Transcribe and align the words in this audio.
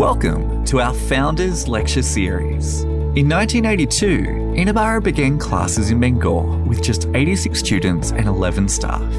Welcome 0.00 0.64
to 0.64 0.80
our 0.80 0.94
Founders 0.94 1.68
Lecture 1.68 2.00
Series. 2.00 2.84
In 2.84 3.28
1982, 3.28 4.54
Inaburra 4.56 5.02
began 5.02 5.38
classes 5.38 5.90
in 5.90 6.00
Bangor 6.00 6.56
with 6.64 6.82
just 6.82 7.06
86 7.12 7.58
students 7.58 8.10
and 8.10 8.26
11 8.26 8.66
staff. 8.70 9.12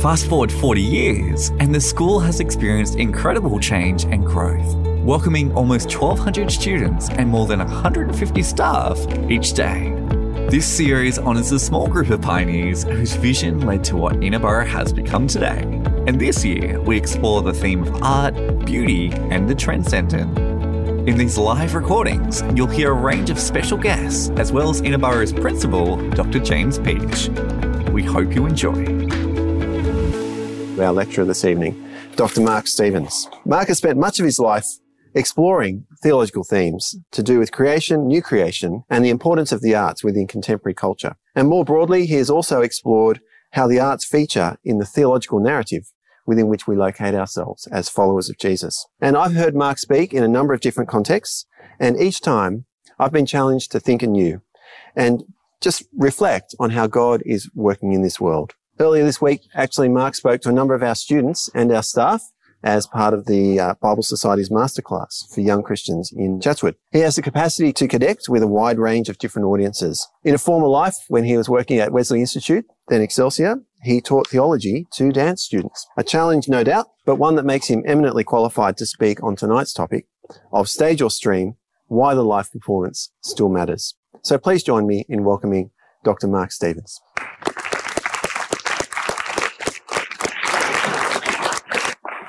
Fast 0.00 0.28
forward 0.28 0.52
40 0.52 0.80
years, 0.80 1.48
and 1.58 1.74
the 1.74 1.80
school 1.80 2.20
has 2.20 2.38
experienced 2.38 2.94
incredible 2.94 3.58
change 3.58 4.04
and 4.04 4.24
growth, 4.24 4.76
welcoming 5.02 5.52
almost 5.56 5.92
1,200 5.92 6.52
students 6.52 7.08
and 7.08 7.28
more 7.28 7.48
than 7.48 7.58
150 7.58 8.42
staff 8.44 8.96
each 9.28 9.54
day. 9.54 9.90
This 10.48 10.68
series 10.68 11.18
honours 11.18 11.50
a 11.50 11.58
small 11.58 11.88
group 11.88 12.10
of 12.10 12.22
pioneers 12.22 12.84
whose 12.84 13.16
vision 13.16 13.66
led 13.66 13.82
to 13.82 13.96
what 13.96 14.14
Inaburra 14.20 14.68
has 14.68 14.92
become 14.92 15.26
today. 15.26 15.75
And 16.06 16.20
this 16.20 16.44
year, 16.44 16.80
we 16.82 16.96
explore 16.96 17.42
the 17.42 17.52
theme 17.52 17.82
of 17.82 18.00
art, 18.00 18.34
beauty, 18.64 19.10
and 19.12 19.48
the 19.48 19.56
transcendent. 19.56 20.38
In 21.08 21.18
these 21.18 21.36
live 21.36 21.74
recordings, 21.74 22.44
you'll 22.54 22.68
hear 22.68 22.92
a 22.92 22.94
range 22.94 23.28
of 23.28 23.40
special 23.40 23.76
guests, 23.76 24.30
as 24.36 24.52
well 24.52 24.70
as 24.70 24.80
Inaburra's 24.82 25.32
principal, 25.32 25.96
Dr. 26.10 26.38
James 26.38 26.78
Pietsch. 26.78 27.28
We 27.90 28.04
hope 28.04 28.36
you 28.36 28.46
enjoy. 28.46 28.84
Our 30.80 30.92
lecturer 30.92 31.24
this 31.24 31.44
evening, 31.44 31.90
Dr. 32.14 32.40
Mark 32.40 32.68
Stephens. 32.68 33.28
Mark 33.44 33.66
has 33.66 33.78
spent 33.78 33.98
much 33.98 34.20
of 34.20 34.26
his 34.26 34.38
life 34.38 34.66
exploring 35.12 35.86
theological 36.04 36.44
themes 36.44 36.94
to 37.10 37.22
do 37.24 37.40
with 37.40 37.50
creation, 37.50 38.06
new 38.06 38.22
creation, 38.22 38.84
and 38.88 39.04
the 39.04 39.10
importance 39.10 39.50
of 39.50 39.60
the 39.60 39.74
arts 39.74 40.04
within 40.04 40.28
contemporary 40.28 40.74
culture. 40.74 41.16
And 41.34 41.48
more 41.48 41.64
broadly, 41.64 42.06
he 42.06 42.14
has 42.14 42.30
also 42.30 42.60
explored 42.60 43.20
how 43.52 43.66
the 43.66 43.80
arts 43.80 44.04
feature 44.04 44.56
in 44.64 44.78
the 44.78 44.84
theological 44.84 45.40
narrative 45.40 45.90
within 46.26 46.48
which 46.48 46.66
we 46.66 46.76
locate 46.76 47.14
ourselves 47.14 47.66
as 47.68 47.88
followers 47.88 48.28
of 48.28 48.38
Jesus. 48.38 48.86
And 49.00 49.16
I've 49.16 49.34
heard 49.34 49.54
Mark 49.54 49.78
speak 49.78 50.12
in 50.12 50.22
a 50.22 50.28
number 50.28 50.52
of 50.52 50.60
different 50.60 50.90
contexts, 50.90 51.46
and 51.78 51.98
each 52.00 52.20
time 52.20 52.66
I've 52.98 53.12
been 53.12 53.26
challenged 53.26 53.72
to 53.72 53.80
think 53.80 54.02
anew 54.02 54.42
and 54.94 55.22
just 55.60 55.84
reflect 55.96 56.54
on 56.58 56.70
how 56.70 56.86
God 56.86 57.22
is 57.24 57.50
working 57.54 57.92
in 57.92 58.02
this 58.02 58.20
world. 58.20 58.54
Earlier 58.78 59.04
this 59.04 59.22
week, 59.22 59.42
actually, 59.54 59.88
Mark 59.88 60.14
spoke 60.14 60.42
to 60.42 60.50
a 60.50 60.52
number 60.52 60.74
of 60.74 60.82
our 60.82 60.94
students 60.94 61.48
and 61.54 61.72
our 61.72 61.82
staff 61.82 62.22
as 62.62 62.86
part 62.86 63.14
of 63.14 63.26
the 63.26 63.60
uh, 63.60 63.74
Bible 63.80 64.02
Society's 64.02 64.50
masterclass 64.50 65.32
for 65.32 65.40
young 65.40 65.62
Christians 65.62 66.12
in 66.14 66.40
Chatswood. 66.40 66.74
He 66.90 66.98
has 67.00 67.16
the 67.16 67.22
capacity 67.22 67.72
to 67.72 67.88
connect 67.88 68.28
with 68.28 68.42
a 68.42 68.46
wide 68.46 68.78
range 68.78 69.08
of 69.08 69.18
different 69.18 69.46
audiences. 69.46 70.06
In 70.24 70.34
a 70.34 70.38
former 70.38 70.66
life, 70.66 70.96
when 71.08 71.24
he 71.24 71.36
was 71.36 71.48
working 71.48 71.78
at 71.78 71.92
Wesley 71.92 72.20
Institute, 72.20 72.66
then 72.88 73.00
Excelsia, 73.00 73.62
he 73.86 74.00
taught 74.00 74.28
theology 74.28 74.86
to 74.92 75.12
dance 75.12 75.42
students. 75.42 75.86
A 75.96 76.02
challenge, 76.02 76.48
no 76.48 76.64
doubt, 76.64 76.88
but 77.04 77.16
one 77.16 77.36
that 77.36 77.44
makes 77.44 77.68
him 77.68 77.84
eminently 77.86 78.24
qualified 78.24 78.76
to 78.78 78.86
speak 78.86 79.22
on 79.22 79.36
tonight's 79.36 79.72
topic 79.72 80.06
of 80.52 80.68
stage 80.68 81.00
or 81.00 81.08
stream, 81.08 81.54
why 81.86 82.12
the 82.12 82.24
live 82.24 82.50
performance 82.50 83.12
still 83.22 83.48
matters. 83.48 83.94
So 84.22 84.38
please 84.38 84.64
join 84.64 84.88
me 84.88 85.04
in 85.08 85.22
welcoming 85.22 85.70
Dr. 86.02 86.26
Mark 86.26 86.50
Stephens. 86.50 87.00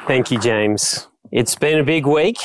Thank 0.08 0.32
you, 0.32 0.40
James. 0.40 1.08
It's 1.32 1.56
been 1.56 1.80
a 1.80 1.84
big 1.84 2.06
week. 2.06 2.38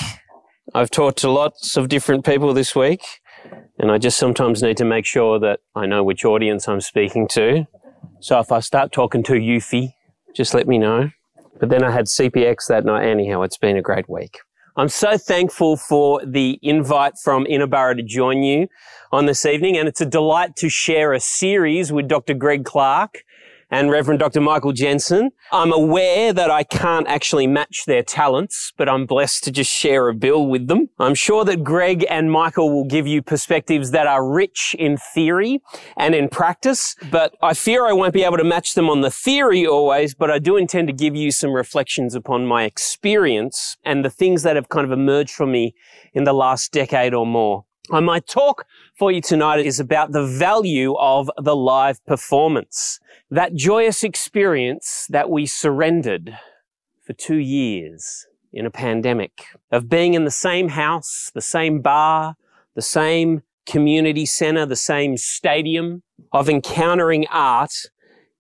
I've 0.75 0.91
talked 0.91 1.19
to 1.19 1.31
lots 1.31 1.77
of 1.77 1.89
different 1.89 2.25
people 2.25 2.55
this 2.55 2.75
week, 2.75 3.03
and 3.79 3.91
I 3.91 3.99
just 3.99 4.19
sometimes 4.19 4.63
need 4.63 4.79
to 4.79 4.87
make 4.87 5.05
sure 5.05 5.39
that 5.39 5.61
I 5.77 5.85
know 5.85 6.03
which 6.03 6.25
audience 6.25 6.67
I'm 6.67 6.81
speaking 6.81 7.29
to. 7.29 7.67
So 8.23 8.39
if 8.39 8.53
I 8.53 8.61
start 8.61 8.93
talking 8.93 9.25
too 9.25 9.35
youthy, 9.35 9.95
just 10.33 10.55
let 10.55 10.69
me 10.69 10.79
know. 10.79 11.11
But 11.59 11.71
then 11.71 11.83
I 11.83 11.91
had 11.91 12.05
CPX 12.05 12.69
that 12.69 12.85
night. 12.85 13.05
Anyhow, 13.05 13.43
it's 13.43 13.59
been 13.59 13.77
a 13.77 13.83
great 13.83 14.09
week. 14.09 14.39
I'm 14.77 14.89
so 14.89 15.19
thankful 15.19 15.77
for 15.77 16.25
the 16.25 16.57
invite 16.63 17.15
from 17.19 17.47
Inaburra 17.47 17.97
to 17.97 18.03
join 18.05 18.45
you 18.45 18.69
on 19.11 19.27
this 19.27 19.45
evening, 19.45 19.77
and 19.77 19.89
it's 19.89 20.01
a 20.01 20.07
delight 20.07 20.55
to 20.59 20.69
share 20.69 21.13
a 21.13 21.19
series 21.19 21.93
with 21.93 22.07
Dr. 22.07 22.35
Greg 22.35 22.65
Clarke 22.65 23.25
and 23.73 23.91
Reverend 23.91 24.21
Dr. 24.21 24.43
Michael 24.43 24.73
Jensen. 24.73 25.31
I'm 25.51 25.73
aware 25.73 26.33
that 26.35 26.51
I 26.51 26.63
can't 26.63 27.09
actually 27.09 27.47
match 27.47 27.87
their 27.87 28.03
talents, 28.03 28.71
but 28.77 28.87
I'm 28.87 29.07
blessed 29.07 29.45
to 29.45 29.51
just 29.51 29.71
share 29.71 30.11
a 30.11 30.15
bill 30.15 30.47
with 30.47 30.69
them. 30.69 30.91
I'm 30.99 31.15
sure 31.15 31.43
that 31.47 31.65
Greg 31.65 32.05
and 32.11 32.31
Michael 32.31 32.71
will 32.71 32.85
give 32.85 33.07
you 33.07 33.23
perspectives 33.23 33.91
that 33.93 34.07
are 34.07 34.29
rich 34.29 34.77
in 34.79 34.99
theory 34.99 35.63
and 35.97 36.15
in 36.15 36.29
practice, 36.29 36.95
but 37.11 37.35
I 37.41 37.55
fear 37.55 37.87
I 37.87 37.95
won't 37.95 38.13
be 38.13 38.25
able 38.25 38.37
to 38.37 38.45
match 38.45 38.75
them 38.75 38.91
on 38.91 39.01
the 39.01 39.11
theory 39.11 39.67
always, 39.67 40.15
but 40.15 40.31
I 40.31 40.39
do 40.39 40.59
intend 40.59 40.89
to 40.89 40.95
give 40.95 41.17
you 41.17 41.31
some 41.31 41.53
reflections 41.53 42.15
upon 42.15 42.47
my 42.47 42.65
experience 42.65 43.79
and 43.85 44.05
the 44.05 44.11
things 44.11 44.43
that 44.43 44.57
have 44.57 44.69
kind 44.69 44.85
of 44.85 44.93
emerged 44.93 45.33
from 45.33 45.51
me 45.51 45.75
in 46.13 46.25
the 46.25 46.35
last 46.35 46.73
decade 46.73 47.15
or 47.15 47.27
more. 47.27 47.65
And 47.91 48.07
my 48.07 48.21
talk 48.21 48.67
for 48.97 49.11
you 49.11 49.21
tonight 49.21 49.67
is 49.67 49.81
about 49.81 50.13
the 50.13 50.25
value 50.25 50.95
of 50.95 51.31
the 51.37 51.57
live 51.57 52.05
performance. 52.07 53.01
That 53.31 53.55
joyous 53.55 54.05
experience 54.05 55.07
that 55.11 55.29
we 55.29 55.47
surrendered 55.47 56.39
for 57.05 57.13
two 57.13 57.39
years 57.39 58.27
in 58.53 58.67
a 58.67 58.71
pandemic 58.71 59.47
of 59.73 59.89
being 59.89 60.15
in 60.15 60.25
the 60.25 60.31
same 60.31 60.69
house, 60.69 61.33
the 61.35 61.41
same 61.41 61.81
bar, 61.81 62.37
the 62.75 62.83
same 62.83 63.43
community 63.67 64.27
center, 64.27 64.65
the 64.65 64.77
same 64.77 65.17
stadium, 65.17 66.03
of 66.33 66.49
encountering 66.49 67.27
art 67.29 67.73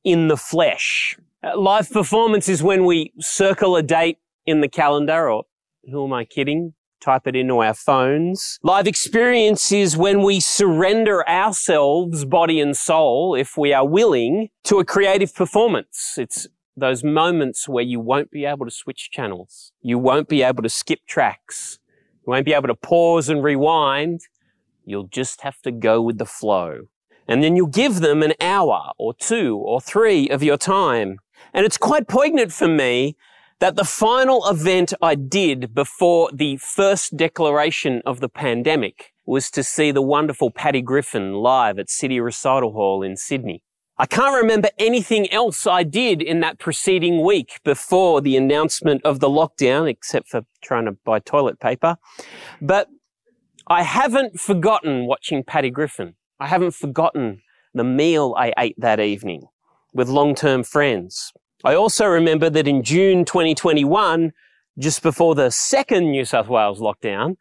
in 0.04 0.28
the 0.28 0.36
flesh. 0.36 1.16
Uh, 1.42 1.58
live 1.58 1.90
performance 1.90 2.48
is 2.48 2.62
when 2.62 2.84
we 2.84 3.12
circle 3.18 3.74
a 3.74 3.82
date 3.82 4.18
in 4.46 4.60
the 4.60 4.68
calendar, 4.68 5.28
or 5.28 5.44
who 5.90 6.04
am 6.04 6.12
I 6.12 6.24
kidding? 6.24 6.74
Type 7.02 7.26
it 7.26 7.36
into 7.36 7.58
our 7.58 7.74
phones. 7.74 8.58
Live 8.62 8.86
experience 8.86 9.72
is 9.72 9.96
when 9.96 10.22
we 10.22 10.40
surrender 10.40 11.28
ourselves, 11.28 12.24
body 12.24 12.60
and 12.60 12.76
soul, 12.76 13.34
if 13.34 13.56
we 13.56 13.72
are 13.72 13.86
willing, 13.86 14.48
to 14.64 14.78
a 14.78 14.84
creative 14.84 15.34
performance. 15.34 16.14
It's 16.16 16.46
those 16.76 17.04
moments 17.04 17.68
where 17.68 17.84
you 17.84 18.00
won't 18.00 18.30
be 18.30 18.44
able 18.44 18.64
to 18.64 18.70
switch 18.70 19.10
channels. 19.10 19.72
You 19.82 19.98
won't 19.98 20.28
be 20.28 20.42
able 20.42 20.62
to 20.62 20.70
skip 20.70 21.00
tracks. 21.06 21.78
You 22.26 22.30
won't 22.30 22.46
be 22.46 22.54
able 22.54 22.68
to 22.68 22.74
pause 22.74 23.28
and 23.28 23.42
rewind. 23.42 24.20
You'll 24.84 25.08
just 25.08 25.42
have 25.42 25.60
to 25.62 25.72
go 25.72 26.00
with 26.00 26.18
the 26.18 26.26
flow. 26.26 26.82
And 27.28 27.42
then 27.42 27.56
you'll 27.56 27.66
give 27.66 28.00
them 28.00 28.22
an 28.22 28.34
hour 28.40 28.92
or 28.98 29.14
two 29.14 29.56
or 29.56 29.80
three 29.80 30.28
of 30.28 30.42
your 30.42 30.56
time. 30.56 31.18
And 31.52 31.66
it's 31.66 31.78
quite 31.78 32.08
poignant 32.08 32.52
for 32.52 32.68
me 32.68 33.16
that 33.62 33.76
the 33.76 33.84
final 33.84 34.44
event 34.48 34.92
I 35.00 35.14
did 35.14 35.72
before 35.72 36.30
the 36.32 36.56
first 36.56 37.16
declaration 37.16 38.02
of 38.04 38.18
the 38.18 38.28
pandemic 38.28 39.12
was 39.24 39.52
to 39.52 39.62
see 39.62 39.92
the 39.92 40.02
wonderful 40.02 40.50
Patty 40.50 40.82
Griffin 40.82 41.34
live 41.34 41.78
at 41.78 41.88
City 41.88 42.18
Recital 42.18 42.72
Hall 42.72 43.04
in 43.04 43.16
Sydney. 43.16 43.62
I 43.96 44.06
can't 44.06 44.34
remember 44.34 44.70
anything 44.80 45.30
else 45.30 45.64
I 45.64 45.84
did 45.84 46.20
in 46.20 46.40
that 46.40 46.58
preceding 46.58 47.24
week 47.24 47.60
before 47.62 48.20
the 48.20 48.36
announcement 48.36 49.00
of 49.04 49.20
the 49.20 49.28
lockdown, 49.28 49.88
except 49.88 50.26
for 50.26 50.42
trying 50.60 50.86
to 50.86 50.96
buy 51.04 51.20
toilet 51.20 51.60
paper. 51.60 51.98
But 52.60 52.88
I 53.68 53.84
haven't 53.84 54.40
forgotten 54.40 55.06
watching 55.06 55.44
Patty 55.44 55.70
Griffin. 55.70 56.14
I 56.40 56.48
haven't 56.48 56.74
forgotten 56.74 57.42
the 57.72 57.84
meal 57.84 58.34
I 58.36 58.52
ate 58.58 58.74
that 58.78 58.98
evening 58.98 59.44
with 59.94 60.08
long-term 60.08 60.64
friends. 60.64 61.32
I 61.64 61.74
also 61.74 62.06
remember 62.06 62.50
that 62.50 62.66
in 62.66 62.82
June 62.82 63.24
2021, 63.24 64.32
just 64.78 65.02
before 65.02 65.34
the 65.34 65.50
second 65.50 66.10
New 66.10 66.24
South 66.24 66.48
Wales 66.48 66.80
lockdown, 66.80 67.36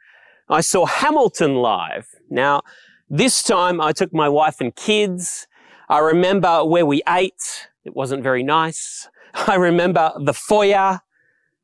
I 0.47 0.61
saw 0.61 0.85
Hamilton 0.85 1.55
live. 1.55 2.07
Now, 2.29 2.61
this 3.09 3.41
time 3.41 3.81
I 3.81 3.93
took 3.93 4.13
my 4.13 4.29
wife 4.29 4.61
and 4.61 4.75
kids. 4.75 5.47
I 5.89 5.99
remember 5.99 6.63
where 6.63 6.85
we 6.85 7.01
ate. 7.09 7.69
It 7.83 7.95
wasn't 7.95 8.21
very 8.21 8.43
nice. 8.43 9.09
I 9.33 9.55
remember 9.55 10.13
the 10.19 10.33
foyer. 10.33 10.99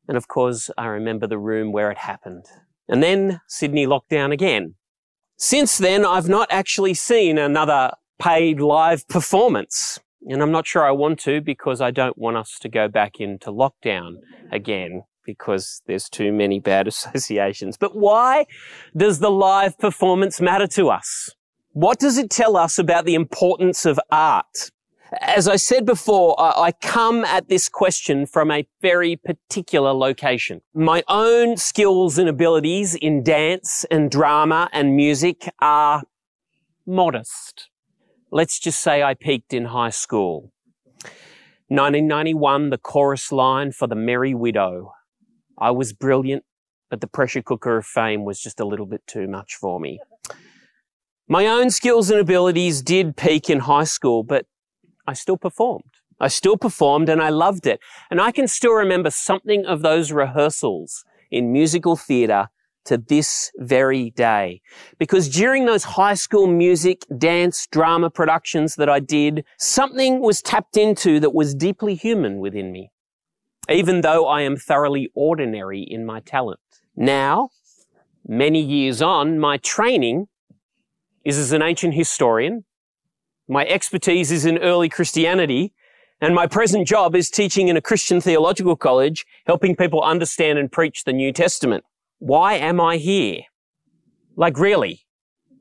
And 0.07 0.17
of 0.17 0.27
course, 0.27 0.71
I 0.77 0.87
remember 0.87 1.27
the 1.27 1.37
room 1.37 1.71
where 1.71 1.91
it 1.91 1.97
happened. 1.97 2.45
And 2.87 3.03
then 3.03 3.41
Sydney 3.47 3.85
lockdown 3.85 4.31
again. 4.31 4.75
Since 5.37 5.77
then, 5.77 6.05
I've 6.05 6.29
not 6.29 6.47
actually 6.49 6.95
seen 6.95 7.37
another 7.37 7.91
paid 8.19 8.59
live 8.59 9.07
performance. 9.07 9.99
And 10.29 10.41
I'm 10.41 10.51
not 10.51 10.67
sure 10.67 10.85
I 10.85 10.91
want 10.91 11.19
to 11.21 11.41
because 11.41 11.79
I 11.79 11.91
don't 11.91 12.17
want 12.17 12.37
us 12.37 12.57
to 12.61 12.69
go 12.69 12.87
back 12.87 13.19
into 13.19 13.51
lockdown 13.51 14.17
again 14.51 15.03
because 15.25 15.81
there's 15.87 16.09
too 16.09 16.31
many 16.33 16.59
bad 16.71 16.87
associations. 16.87 17.77
But 17.77 17.95
why 17.95 18.45
does 18.95 19.19
the 19.19 19.31
live 19.31 19.77
performance 19.77 20.41
matter 20.41 20.67
to 20.67 20.89
us? 20.89 21.29
What 21.73 21.99
does 21.99 22.17
it 22.17 22.29
tell 22.29 22.57
us 22.57 22.79
about 22.79 23.05
the 23.05 23.15
importance 23.15 23.85
of 23.85 23.99
art? 24.11 24.71
As 25.21 25.47
I 25.47 25.55
said 25.55 25.85
before, 25.85 26.35
I 26.37 26.73
come 26.81 27.23
at 27.23 27.47
this 27.47 27.69
question 27.69 28.25
from 28.25 28.51
a 28.51 28.67
very 28.81 29.15
particular 29.15 29.93
location. 29.93 30.61
My 30.73 31.03
own 31.07 31.55
skills 31.55 32.17
and 32.17 32.27
abilities 32.27 32.93
in 32.95 33.23
dance 33.23 33.85
and 33.89 34.11
drama 34.11 34.69
and 34.73 34.97
music 34.97 35.49
are 35.61 36.03
modest. 36.85 37.69
Let's 38.29 38.59
just 38.59 38.81
say 38.81 39.03
I 39.03 39.13
peaked 39.13 39.53
in 39.53 39.65
high 39.65 39.89
school. 39.89 40.51
1991, 41.69 42.71
the 42.71 42.77
chorus 42.77 43.31
line 43.31 43.71
for 43.71 43.87
The 43.87 43.95
Merry 43.95 44.33
Widow. 44.33 44.91
I 45.57 45.71
was 45.71 45.93
brilliant. 45.93 46.43
but 46.89 47.01
the 47.01 47.07
pressure 47.07 47.41
cooker 47.41 47.77
of 47.77 47.85
fame 47.85 48.23
was 48.23 48.39
just 48.41 48.61
a 48.61 48.65
little 48.65 48.85
bit 48.85 49.05
too 49.07 49.27
much 49.27 49.55
for 49.55 49.77
me. 49.77 49.99
My 51.27 51.45
own 51.45 51.69
skills 51.69 52.09
and 52.09 52.19
abilities 52.19 52.81
did 52.81 53.17
peak 53.17 53.49
in 53.49 53.59
high 53.59 53.83
school, 53.83 54.23
but 54.23 54.45
I 55.05 55.13
still 55.13 55.35
performed. 55.35 55.91
I 56.19 56.29
still 56.29 56.55
performed 56.55 57.09
and 57.09 57.21
I 57.21 57.29
loved 57.29 57.67
it. 57.67 57.81
And 58.09 58.21
I 58.21 58.31
can 58.31 58.47
still 58.47 58.71
remember 58.73 59.09
something 59.09 59.65
of 59.65 59.81
those 59.81 60.13
rehearsals 60.13 61.03
in 61.29 61.51
musical 61.51 61.97
theatre 61.97 62.47
to 62.87 62.97
this 62.97 63.51
very 63.57 64.11
day. 64.11 64.61
Because 64.97 65.29
during 65.29 65.65
those 65.65 65.83
high 65.83 66.15
school 66.15 66.47
music, 66.47 67.05
dance, 67.17 67.67
drama 67.67 68.09
productions 68.09 68.75
that 68.75 68.89
I 68.89 68.99
did, 68.99 69.45
something 69.57 70.19
was 70.19 70.41
tapped 70.41 70.77
into 70.77 71.19
that 71.19 71.33
was 71.33 71.53
deeply 71.53 71.95
human 71.95 72.39
within 72.39 72.71
me. 72.71 72.91
Even 73.69 74.01
though 74.01 74.27
I 74.27 74.41
am 74.41 74.57
thoroughly 74.57 75.11
ordinary 75.13 75.81
in 75.81 76.05
my 76.05 76.21
talent. 76.21 76.59
Now, 76.95 77.49
many 78.25 78.61
years 78.61 79.01
on, 79.01 79.39
my 79.39 79.57
training 79.57 80.27
is 81.23 81.37
as 81.37 81.51
an 81.51 81.61
ancient 81.61 81.93
historian. 81.93 82.63
My 83.47 83.65
expertise 83.65 84.31
is 84.31 84.45
in 84.45 84.57
early 84.57 84.89
Christianity 84.89 85.73
and 86.19 86.33
my 86.33 86.47
present 86.47 86.87
job 86.87 87.15
is 87.15 87.29
teaching 87.29 87.67
in 87.67 87.77
a 87.77 87.81
Christian 87.81 88.19
theological 88.21 88.75
college, 88.75 89.25
helping 89.45 89.75
people 89.75 90.01
understand 90.01 90.57
and 90.57 90.71
preach 90.71 91.03
the 91.03 91.13
New 91.13 91.31
Testament. 91.31 91.83
Why 92.19 92.55
am 92.55 92.81
I 92.81 92.97
here? 92.97 93.41
Like 94.35 94.57
really? 94.57 95.01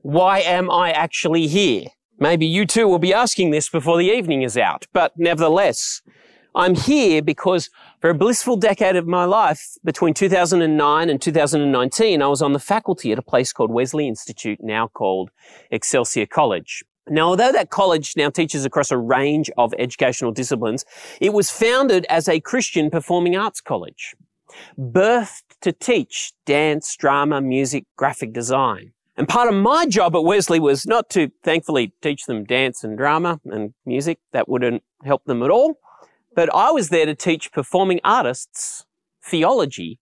Why 0.03 0.41
am 0.41 0.71
I 0.71 0.93
actually 0.93 1.47
here? 1.49 1.87
Maybe 2.19 2.47
you 2.47 2.65
too 2.65 2.89
will 2.89 2.99
be 2.99 3.13
asking 3.13 3.51
this 3.51 3.69
before 3.69 3.99
the 3.99 4.11
evening 4.11 4.43
is 4.43 4.57
out, 4.57 4.87
but 4.93 5.13
nevertheless, 5.19 6.01
I'm 6.55 6.75
here 6.75 7.21
because 7.21 7.69
for 8.01 8.09
a 8.09 8.15
blissful 8.15 8.57
decade 8.57 8.97
of 8.97 9.07
my 9.07 9.27
life, 9.27 9.77
between 9.85 10.15
2009 10.15 11.11
and 11.11 11.21
2019, 11.21 12.23
I 12.23 12.27
was 12.27 12.41
on 12.41 12.55
the 12.55 12.59
faculty 12.59 13.13
at 13.13 13.19
a 13.19 13.23
place 13.23 13.53
called 13.53 13.71
Wesley 13.71 14.09
Institute, 14.09 14.61
now 14.63 14.89
called 14.89 15.31
Excelsia 15.71 16.27
College. 16.27 16.83
Now, 17.09 17.29
although 17.29 17.53
that 17.53 17.69
college 17.71 18.17
now 18.17 18.31
teaches 18.31 18.65
across 18.65 18.91
a 18.91 18.97
range 18.97 19.51
of 19.59 19.75
educational 19.79 20.33
disciplines, 20.33 20.85
it 21.21 21.35
was 21.35 21.51
founded 21.51 22.07
as 22.09 22.29
a 22.29 22.41
Christian 22.41 22.91
performing 22.91 23.37
arts 23.37 23.61
college, 23.61 24.17
birthed 24.79 25.46
to 25.63 25.73
teach 25.73 26.33
dance, 26.45 26.97
drama, 26.97 27.41
music, 27.41 27.85
graphic 27.97 28.33
design. 28.33 28.93
And 29.17 29.27
part 29.29 29.49
of 29.49 29.55
my 29.55 29.87
job 29.87 30.15
at 30.15 30.25
Wesley 30.25 30.61
was 30.61 30.87
not 30.87 31.09
to 31.11 31.31
thankfully 31.43 31.93
teach 32.03 32.27
them 32.27 32.45
dance 32.45 32.85
and 32.85 32.99
drama 32.99 33.41
and 33.47 33.73
music. 33.87 34.19
That 34.33 34.49
wouldn't 34.49 34.83
help 35.05 35.25
them 35.25 35.43
at 35.43 35.51
all. 35.51 35.79
But 36.35 36.55
I 36.55 36.71
was 36.71 36.91
there 36.91 37.07
to 37.07 37.15
teach 37.15 37.51
performing 37.51 38.01
artists 38.05 38.85
theology 39.25 39.99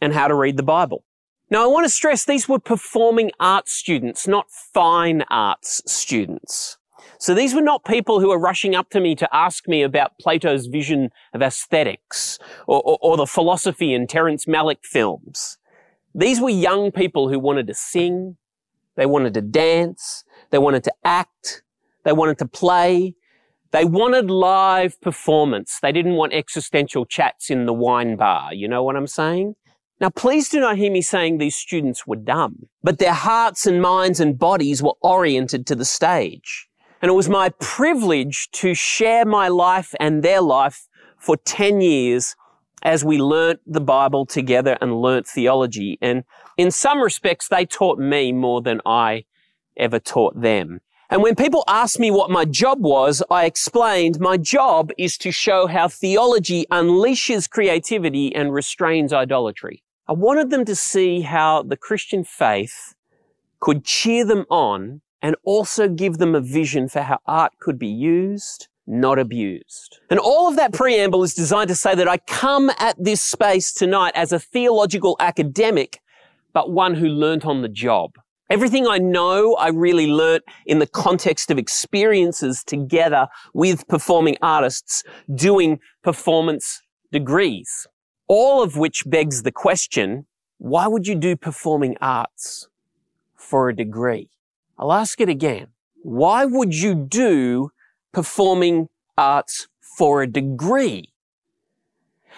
and 0.00 0.12
how 0.12 0.28
to 0.28 0.34
read 0.34 0.58
the 0.58 0.62
Bible. 0.62 1.04
Now, 1.48 1.64
I 1.64 1.66
want 1.66 1.84
to 1.84 1.90
stress 1.90 2.24
these 2.24 2.48
were 2.48 2.60
performing 2.60 3.32
arts 3.40 3.72
students, 3.72 4.28
not 4.28 4.50
fine 4.50 5.24
arts 5.30 5.82
students. 5.90 6.78
So 7.20 7.34
these 7.34 7.54
were 7.54 7.60
not 7.60 7.84
people 7.84 8.18
who 8.18 8.30
were 8.30 8.38
rushing 8.38 8.74
up 8.74 8.88
to 8.90 9.00
me 9.00 9.14
to 9.16 9.28
ask 9.30 9.68
me 9.68 9.82
about 9.82 10.18
Plato's 10.18 10.66
vision 10.66 11.10
of 11.34 11.42
aesthetics 11.42 12.38
or, 12.66 12.80
or, 12.82 12.98
or 13.02 13.16
the 13.18 13.26
philosophy 13.26 13.92
in 13.92 14.06
Terrence 14.06 14.46
Malick 14.46 14.82
films. 14.82 15.58
These 16.14 16.40
were 16.40 16.48
young 16.48 16.90
people 16.90 17.28
who 17.28 17.38
wanted 17.38 17.66
to 17.66 17.74
sing, 17.74 18.38
they 18.96 19.04
wanted 19.04 19.34
to 19.34 19.42
dance, 19.42 20.24
they 20.48 20.56
wanted 20.56 20.82
to 20.84 20.94
act, 21.04 21.62
they 22.04 22.12
wanted 22.12 22.38
to 22.38 22.46
play, 22.46 23.14
they 23.70 23.84
wanted 23.84 24.30
live 24.30 24.98
performance. 25.02 25.78
They 25.82 25.92
didn't 25.92 26.14
want 26.14 26.32
existential 26.32 27.04
chats 27.04 27.50
in 27.50 27.66
the 27.66 27.74
wine 27.74 28.16
bar. 28.16 28.54
You 28.54 28.66
know 28.66 28.82
what 28.82 28.96
I'm 28.96 29.06
saying? 29.06 29.56
Now, 30.00 30.08
please 30.08 30.48
do 30.48 30.58
not 30.58 30.78
hear 30.78 30.90
me 30.90 31.02
saying 31.02 31.36
these 31.36 31.54
students 31.54 32.06
were 32.06 32.16
dumb, 32.16 32.70
but 32.82 32.98
their 32.98 33.12
hearts 33.12 33.66
and 33.66 33.82
minds 33.82 34.20
and 34.20 34.38
bodies 34.38 34.82
were 34.82 34.94
oriented 35.02 35.66
to 35.66 35.74
the 35.74 35.84
stage. 35.84 36.69
And 37.02 37.10
it 37.10 37.14
was 37.14 37.28
my 37.28 37.50
privilege 37.60 38.50
to 38.52 38.74
share 38.74 39.24
my 39.24 39.48
life 39.48 39.94
and 39.98 40.22
their 40.22 40.40
life 40.40 40.88
for 41.18 41.36
10 41.36 41.80
years 41.80 42.36
as 42.82 43.04
we 43.04 43.18
learnt 43.18 43.60
the 43.66 43.80
Bible 43.80 44.26
together 44.26 44.76
and 44.80 45.00
learnt 45.00 45.26
theology. 45.26 45.98
And 46.00 46.24
in 46.56 46.70
some 46.70 47.00
respects, 47.00 47.48
they 47.48 47.66
taught 47.66 47.98
me 47.98 48.32
more 48.32 48.62
than 48.62 48.80
I 48.84 49.24
ever 49.76 49.98
taught 49.98 50.40
them. 50.40 50.80
And 51.08 51.22
when 51.22 51.34
people 51.34 51.64
asked 51.66 51.98
me 51.98 52.10
what 52.10 52.30
my 52.30 52.44
job 52.44 52.80
was, 52.80 53.22
I 53.30 53.44
explained 53.44 54.20
my 54.20 54.36
job 54.36 54.92
is 54.96 55.18
to 55.18 55.32
show 55.32 55.66
how 55.66 55.88
theology 55.88 56.66
unleashes 56.70 57.50
creativity 57.50 58.34
and 58.34 58.52
restrains 58.52 59.12
idolatry. 59.12 59.82
I 60.06 60.12
wanted 60.12 60.50
them 60.50 60.64
to 60.66 60.76
see 60.76 61.22
how 61.22 61.62
the 61.62 61.76
Christian 61.76 62.24
faith 62.24 62.94
could 63.58 63.84
cheer 63.84 64.24
them 64.24 64.46
on 64.50 65.00
and 65.22 65.36
also 65.44 65.88
give 65.88 66.18
them 66.18 66.34
a 66.34 66.40
vision 66.40 66.88
for 66.88 67.02
how 67.02 67.18
art 67.26 67.52
could 67.58 67.78
be 67.78 67.88
used, 67.88 68.68
not 68.86 69.18
abused. 69.18 69.98
And 70.08 70.18
all 70.18 70.48
of 70.48 70.56
that 70.56 70.72
preamble 70.72 71.22
is 71.22 71.34
designed 71.34 71.68
to 71.68 71.74
say 71.74 71.94
that 71.94 72.08
I 72.08 72.18
come 72.18 72.70
at 72.78 72.96
this 73.02 73.20
space 73.20 73.72
tonight 73.72 74.12
as 74.14 74.32
a 74.32 74.38
theological 74.38 75.16
academic, 75.20 76.00
but 76.52 76.70
one 76.70 76.94
who 76.94 77.06
learnt 77.06 77.44
on 77.44 77.62
the 77.62 77.68
job. 77.68 78.12
Everything 78.48 78.86
I 78.86 78.98
know, 78.98 79.54
I 79.54 79.68
really 79.68 80.08
learnt 80.08 80.42
in 80.66 80.80
the 80.80 80.86
context 80.86 81.50
of 81.52 81.58
experiences 81.58 82.64
together 82.64 83.28
with 83.54 83.86
performing 83.86 84.36
artists 84.42 85.04
doing 85.36 85.78
performance 86.02 86.82
degrees 87.12 87.86
all 88.30 88.62
of 88.62 88.76
which 88.76 89.02
begs 89.06 89.42
the 89.42 89.50
question, 89.50 90.24
why 90.58 90.86
would 90.86 91.04
you 91.08 91.16
do 91.16 91.34
performing 91.34 91.96
arts 92.00 92.68
for 93.34 93.68
a 93.68 93.74
degree? 93.74 94.30
I'll 94.80 94.94
ask 94.94 95.20
it 95.20 95.28
again. 95.28 95.66
Why 96.02 96.46
would 96.46 96.74
you 96.74 96.94
do 96.94 97.70
performing 98.14 98.88
arts 99.18 99.68
for 99.98 100.22
a 100.22 100.26
degree? 100.26 101.12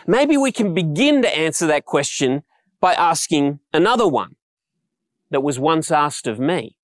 Maybe 0.09 0.37
we 0.37 0.51
can 0.51 0.75
begin 0.75 1.23
to 1.23 1.29
answer 1.35 1.69
that 1.69 1.85
question 1.85 2.43
by 2.81 2.95
asking 2.95 3.61
another 3.73 4.09
one 4.09 4.35
that 5.31 5.45
was 5.45 5.61
once 5.61 5.93
asked 5.93 6.27
of 6.27 6.41
me. 6.41 6.77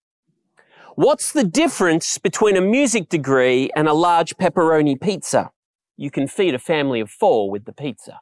What's 0.94 1.32
the 1.32 1.42
difference 1.42 2.18
between 2.18 2.56
a 2.56 2.60
music 2.60 3.08
degree 3.08 3.68
and 3.74 3.88
a 3.88 3.92
large 3.92 4.36
pepperoni 4.36 5.00
pizza? 5.00 5.50
You 5.96 6.12
can 6.12 6.28
feed 6.28 6.54
a 6.54 6.60
family 6.60 7.00
of 7.00 7.10
four 7.10 7.50
with 7.50 7.64
the 7.64 7.72
pizza. 7.72 8.20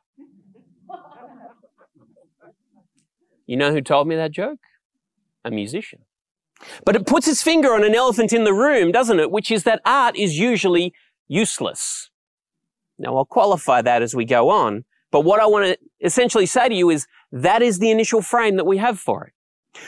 You 3.46 3.58
know 3.58 3.72
who 3.72 3.82
told 3.82 4.08
me 4.08 4.16
that 4.16 4.32
joke? 4.32 4.60
A 5.44 5.50
musician. 5.50 6.05
But 6.84 6.96
it 6.96 7.06
puts 7.06 7.28
its 7.28 7.42
finger 7.42 7.74
on 7.74 7.84
an 7.84 7.94
elephant 7.94 8.32
in 8.32 8.44
the 8.44 8.54
room, 8.54 8.92
doesn't 8.92 9.20
it? 9.20 9.30
Which 9.30 9.50
is 9.50 9.64
that 9.64 9.80
art 9.84 10.16
is 10.16 10.38
usually 10.38 10.94
useless. 11.28 12.10
Now 12.98 13.16
I'll 13.16 13.24
qualify 13.26 13.82
that 13.82 14.02
as 14.02 14.14
we 14.14 14.24
go 14.24 14.48
on, 14.48 14.84
but 15.10 15.20
what 15.20 15.40
I 15.40 15.46
want 15.46 15.66
to 15.66 15.78
essentially 16.04 16.46
say 16.46 16.68
to 16.68 16.74
you 16.74 16.90
is 16.90 17.06
that 17.30 17.62
is 17.62 17.78
the 17.78 17.90
initial 17.90 18.22
frame 18.22 18.56
that 18.56 18.64
we 18.64 18.78
have 18.78 18.98
for 18.98 19.24
it. 19.24 19.32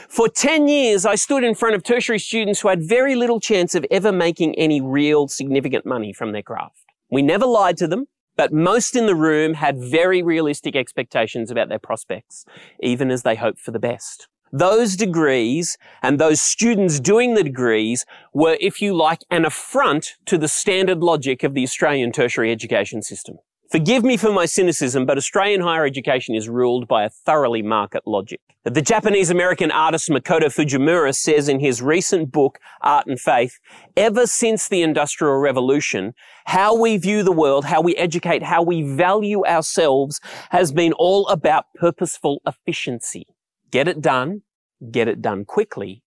For 0.08 0.28
10 0.28 0.68
years, 0.68 1.06
I 1.06 1.14
stood 1.14 1.42
in 1.42 1.54
front 1.54 1.74
of 1.74 1.82
tertiary 1.82 2.18
students 2.18 2.60
who 2.60 2.68
had 2.68 2.86
very 2.86 3.14
little 3.14 3.40
chance 3.40 3.74
of 3.74 3.86
ever 3.90 4.12
making 4.12 4.54
any 4.56 4.82
real 4.82 5.28
significant 5.28 5.86
money 5.86 6.12
from 6.12 6.32
their 6.32 6.42
craft. 6.42 6.84
We 7.10 7.22
never 7.22 7.46
lied 7.46 7.78
to 7.78 7.88
them. 7.88 8.06
But 8.38 8.52
most 8.52 8.94
in 8.94 9.06
the 9.06 9.16
room 9.16 9.54
had 9.54 9.82
very 9.82 10.22
realistic 10.22 10.76
expectations 10.76 11.50
about 11.50 11.68
their 11.68 11.80
prospects, 11.80 12.44
even 12.80 13.10
as 13.10 13.24
they 13.24 13.34
hoped 13.34 13.58
for 13.58 13.72
the 13.72 13.80
best. 13.80 14.28
Those 14.52 14.96
degrees 14.96 15.76
and 16.02 16.18
those 16.18 16.40
students 16.40 17.00
doing 17.00 17.34
the 17.34 17.44
degrees 17.44 18.06
were, 18.32 18.56
if 18.60 18.80
you 18.80 18.94
like, 18.94 19.20
an 19.30 19.44
affront 19.44 20.14
to 20.26 20.38
the 20.38 20.48
standard 20.48 20.98
logic 20.98 21.42
of 21.42 21.54
the 21.54 21.62
Australian 21.62 22.12
tertiary 22.12 22.50
education 22.50 23.02
system. 23.02 23.38
Forgive 23.70 24.02
me 24.02 24.16
for 24.16 24.32
my 24.32 24.46
cynicism, 24.46 25.04
but 25.04 25.18
Australian 25.18 25.60
higher 25.60 25.84
education 25.84 26.34
is 26.34 26.48
ruled 26.48 26.88
by 26.88 27.04
a 27.04 27.10
thoroughly 27.10 27.60
market 27.60 28.02
logic. 28.06 28.40
The 28.64 28.80
Japanese 28.80 29.28
American 29.28 29.70
artist 29.70 30.08
Makoto 30.08 30.46
Fujimura 30.46 31.14
says 31.14 31.50
in 31.50 31.60
his 31.60 31.82
recent 31.82 32.32
book, 32.32 32.58
Art 32.80 33.06
and 33.06 33.20
Faith, 33.20 33.58
ever 33.94 34.26
since 34.26 34.68
the 34.68 34.80
Industrial 34.80 35.36
Revolution, 35.36 36.14
how 36.46 36.74
we 36.74 36.96
view 36.96 37.22
the 37.22 37.30
world, 37.30 37.66
how 37.66 37.82
we 37.82 37.94
educate, 37.96 38.42
how 38.42 38.62
we 38.62 38.82
value 38.82 39.44
ourselves 39.44 40.18
has 40.48 40.72
been 40.72 40.94
all 40.94 41.28
about 41.28 41.66
purposeful 41.74 42.40
efficiency. 42.46 43.26
Get 43.70 43.88
it 43.88 44.00
done, 44.00 44.42
get 44.90 45.08
it 45.08 45.20
done 45.20 45.44
quickly, 45.44 46.02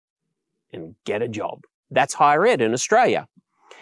and 0.71 0.95
get 1.05 1.21
a 1.21 1.27
job. 1.27 1.63
That's 1.91 2.13
higher 2.15 2.45
ed 2.45 2.61
in 2.61 2.73
Australia. 2.73 3.27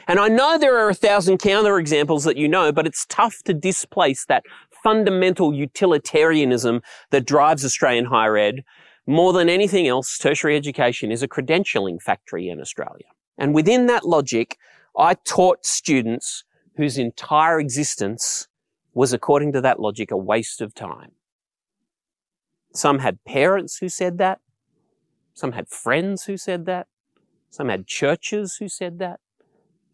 And 0.08 0.20
I 0.20 0.30
know 0.30 0.58
there 0.58 0.78
are 0.78 0.90
a 0.90 0.94
thousand 0.94 1.40
counter 1.40 1.78
examples 1.78 2.24
that 2.24 2.38
you 2.38 2.48
know, 2.48 2.72
but 2.72 2.88
it's 2.88 3.06
tough 3.08 3.44
to 3.44 3.54
displace 3.54 4.26
that 4.26 4.44
fundamental 4.84 5.54
utilitarianism 5.54 6.82
that 7.12 7.26
drives 7.26 7.66
Australian 7.66 8.06
higher 8.06 8.38
ed. 8.38 8.64
More 9.06 9.34
than 9.34 9.50
anything 9.50 9.88
else, 9.88 10.18
tertiary 10.18 10.56
education 10.56 11.12
is 11.12 11.24
a 11.24 11.28
credentialing 11.28 12.02
factory 12.02 12.48
in 12.48 12.62
Australia. 12.62 13.08
And 13.38 13.54
within 13.54 13.88
that 13.88 14.06
logic, 14.06 14.58
I 14.98 15.14
taught 15.14 15.66
students 15.66 16.44
whose 16.78 16.98
entire 16.98 17.60
existence 17.60 18.48
was, 18.94 19.14
according 19.14 19.52
to 19.54 19.62
that 19.62 19.80
logic, 19.80 20.12
a 20.12 20.18
waste 20.18 20.62
of 20.62 20.74
time. 20.74 21.12
Some 22.78 23.00
had 23.00 23.24
parents 23.26 23.80
who 23.80 23.90
said 23.90 24.20
that. 24.20 24.38
Some 25.34 25.54
had 25.54 25.68
friends 25.68 26.26
who 26.26 26.38
said 26.38 26.68
that. 26.68 26.86
Some 27.50 27.70
had 27.70 27.88
churches 27.88 28.58
who 28.58 28.70
said 28.70 29.00
that. 29.00 29.20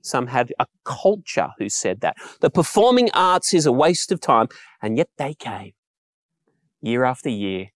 Some 0.01 0.27
had 0.27 0.53
a 0.59 0.65
culture 0.83 1.51
who 1.57 1.69
said 1.69 2.01
that. 2.01 2.17
The 2.41 2.49
performing 2.49 3.09
arts 3.13 3.53
is 3.53 3.65
a 3.65 3.71
waste 3.71 4.11
of 4.11 4.19
time. 4.19 4.49
And 4.81 4.97
yet 4.97 5.07
they 5.17 5.33
came 5.33 5.71
year 6.81 7.05
after 7.05 7.29
year 7.29 7.67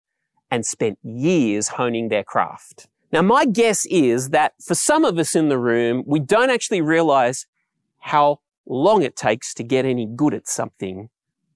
and 0.51 0.65
spent 0.65 0.99
years 1.03 1.69
honing 1.69 2.09
their 2.09 2.25
craft. 2.25 2.87
Now, 3.09 3.21
my 3.21 3.45
guess 3.45 3.85
is 3.85 4.31
that 4.31 4.55
for 4.61 4.75
some 4.75 5.05
of 5.05 5.17
us 5.17 5.35
in 5.35 5.47
the 5.47 5.57
room, 5.57 6.03
we 6.05 6.19
don't 6.19 6.49
actually 6.49 6.81
realize 6.81 7.45
how 7.99 8.41
long 8.65 9.03
it 9.03 9.15
takes 9.15 9.53
to 9.53 9.63
get 9.63 9.85
any 9.85 10.05
good 10.05 10.33
at 10.33 10.49
something 10.49 11.07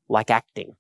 like 0.08 0.32
acting. 0.32 0.78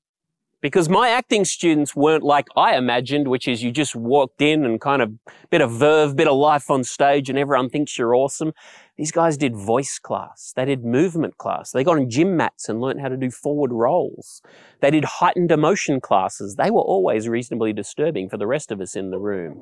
Because 0.61 0.87
my 0.89 1.09
acting 1.09 1.43
students 1.43 1.95
weren't 1.95 2.23
like 2.23 2.47
I 2.55 2.75
imagined, 2.75 3.27
which 3.27 3.47
is 3.47 3.63
you 3.63 3.71
just 3.71 3.95
walked 3.95 4.43
in 4.43 4.63
and 4.63 4.79
kind 4.79 5.01
of 5.01 5.11
bit 5.49 5.59
of 5.59 5.71
verve, 5.71 6.15
bit 6.15 6.27
of 6.27 6.37
life 6.37 6.69
on 6.69 6.83
stage 6.83 7.29
and 7.29 7.37
everyone 7.37 7.69
thinks 7.69 7.97
you're 7.97 8.13
awesome. 8.13 8.53
These 8.95 9.11
guys 9.11 9.37
did 9.37 9.55
voice 9.55 9.97
class. 9.97 10.53
They 10.55 10.65
did 10.65 10.85
movement 10.85 11.39
class. 11.39 11.71
They 11.71 11.83
got 11.83 11.97
on 11.97 12.11
gym 12.11 12.37
mats 12.37 12.69
and 12.69 12.79
learned 12.79 13.01
how 13.01 13.07
to 13.07 13.17
do 13.17 13.31
forward 13.31 13.71
rolls. 13.71 14.43
They 14.81 14.91
did 14.91 15.05
heightened 15.05 15.51
emotion 15.51 15.99
classes. 15.99 16.55
They 16.57 16.69
were 16.69 16.81
always 16.81 17.27
reasonably 17.27 17.73
disturbing 17.73 18.29
for 18.29 18.37
the 18.37 18.45
rest 18.45 18.71
of 18.71 18.79
us 18.79 18.95
in 18.95 19.09
the 19.09 19.17
room. 19.17 19.59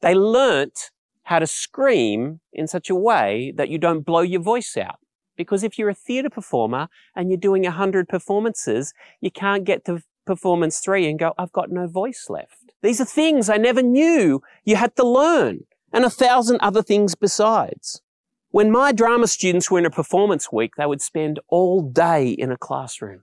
They 0.00 0.14
learnt 0.14 0.90
how 1.24 1.40
to 1.40 1.46
scream 1.46 2.40
in 2.54 2.66
such 2.66 2.88
a 2.88 2.94
way 2.94 3.52
that 3.56 3.68
you 3.68 3.76
don't 3.76 4.06
blow 4.06 4.22
your 4.22 4.40
voice 4.40 4.74
out. 4.78 5.00
Because 5.38 5.62
if 5.62 5.78
you're 5.78 5.88
a 5.88 5.94
theatre 5.94 6.28
performer 6.28 6.88
and 7.16 7.30
you're 7.30 7.38
doing 7.38 7.62
100 7.62 8.08
performances, 8.08 8.92
you 9.22 9.30
can't 9.30 9.64
get 9.64 9.86
to 9.86 10.02
performance 10.26 10.80
three 10.80 11.08
and 11.08 11.18
go, 11.18 11.32
I've 11.38 11.52
got 11.52 11.70
no 11.70 11.86
voice 11.86 12.26
left. 12.28 12.74
These 12.82 13.00
are 13.00 13.06
things 13.06 13.48
I 13.48 13.56
never 13.56 13.80
knew 13.80 14.42
you 14.64 14.76
had 14.76 14.94
to 14.96 15.06
learn 15.06 15.60
and 15.92 16.04
a 16.04 16.10
thousand 16.10 16.58
other 16.60 16.82
things 16.82 17.14
besides. 17.14 18.02
When 18.50 18.70
my 18.70 18.92
drama 18.92 19.28
students 19.28 19.70
were 19.70 19.78
in 19.78 19.86
a 19.86 19.90
performance 19.90 20.52
week, 20.52 20.72
they 20.76 20.86
would 20.86 21.00
spend 21.00 21.38
all 21.48 21.82
day 21.82 22.30
in 22.30 22.50
a 22.50 22.58
classroom 22.58 23.22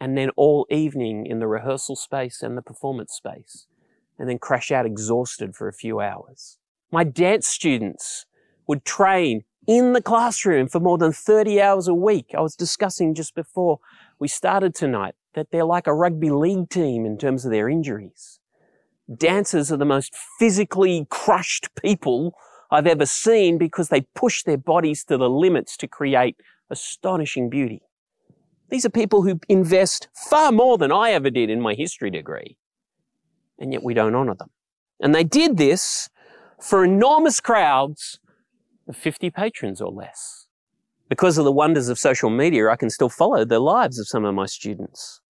and 0.00 0.16
then 0.16 0.30
all 0.36 0.66
evening 0.70 1.26
in 1.26 1.38
the 1.38 1.46
rehearsal 1.46 1.96
space 1.96 2.42
and 2.42 2.56
the 2.56 2.62
performance 2.62 3.12
space 3.12 3.66
and 4.18 4.28
then 4.28 4.38
crash 4.38 4.72
out 4.72 4.86
exhausted 4.86 5.54
for 5.54 5.68
a 5.68 5.72
few 5.72 6.00
hours. 6.00 6.58
My 6.90 7.04
dance 7.04 7.46
students 7.46 8.26
would 8.66 8.84
train 8.84 9.44
in 9.66 9.92
the 9.92 10.02
classroom 10.02 10.68
for 10.68 10.80
more 10.80 10.98
than 10.98 11.12
30 11.12 11.60
hours 11.60 11.88
a 11.88 11.94
week. 11.94 12.32
I 12.36 12.40
was 12.40 12.56
discussing 12.56 13.14
just 13.14 13.34
before 13.34 13.78
we 14.18 14.28
started 14.28 14.74
tonight 14.74 15.14
that 15.34 15.50
they're 15.50 15.64
like 15.64 15.86
a 15.86 15.94
rugby 15.94 16.30
league 16.30 16.68
team 16.68 17.06
in 17.06 17.16
terms 17.16 17.44
of 17.44 17.50
their 17.50 17.68
injuries. 17.68 18.40
Dancers 19.14 19.70
are 19.72 19.76
the 19.76 19.84
most 19.84 20.14
physically 20.38 21.06
crushed 21.10 21.74
people 21.74 22.34
I've 22.70 22.86
ever 22.86 23.06
seen 23.06 23.58
because 23.58 23.88
they 23.88 24.02
push 24.14 24.42
their 24.42 24.56
bodies 24.56 25.04
to 25.04 25.16
the 25.16 25.28
limits 25.28 25.76
to 25.78 25.88
create 25.88 26.36
astonishing 26.70 27.50
beauty. 27.50 27.82
These 28.70 28.86
are 28.86 28.90
people 28.90 29.22
who 29.22 29.38
invest 29.48 30.08
far 30.14 30.50
more 30.50 30.78
than 30.78 30.90
I 30.90 31.10
ever 31.10 31.28
did 31.28 31.50
in 31.50 31.60
my 31.60 31.74
history 31.74 32.10
degree. 32.10 32.56
And 33.58 33.72
yet 33.72 33.82
we 33.82 33.92
don't 33.92 34.14
honor 34.14 34.34
them. 34.34 34.50
And 34.98 35.14
they 35.14 35.24
did 35.24 35.58
this 35.58 36.08
for 36.58 36.84
enormous 36.84 37.40
crowds 37.40 38.18
50 38.92 39.30
patrons 39.30 39.80
or 39.80 39.90
less. 39.90 40.46
Because 41.08 41.36
of 41.36 41.44
the 41.44 41.52
wonders 41.52 41.88
of 41.88 41.98
social 41.98 42.30
media, 42.30 42.68
I 42.68 42.76
can 42.76 42.90
still 42.90 43.10
follow 43.10 43.44
the 43.44 43.58
lives 43.58 43.98
of 43.98 44.08
some 44.08 44.24
of 44.24 44.34
my 44.34 44.46
students. 44.46 45.20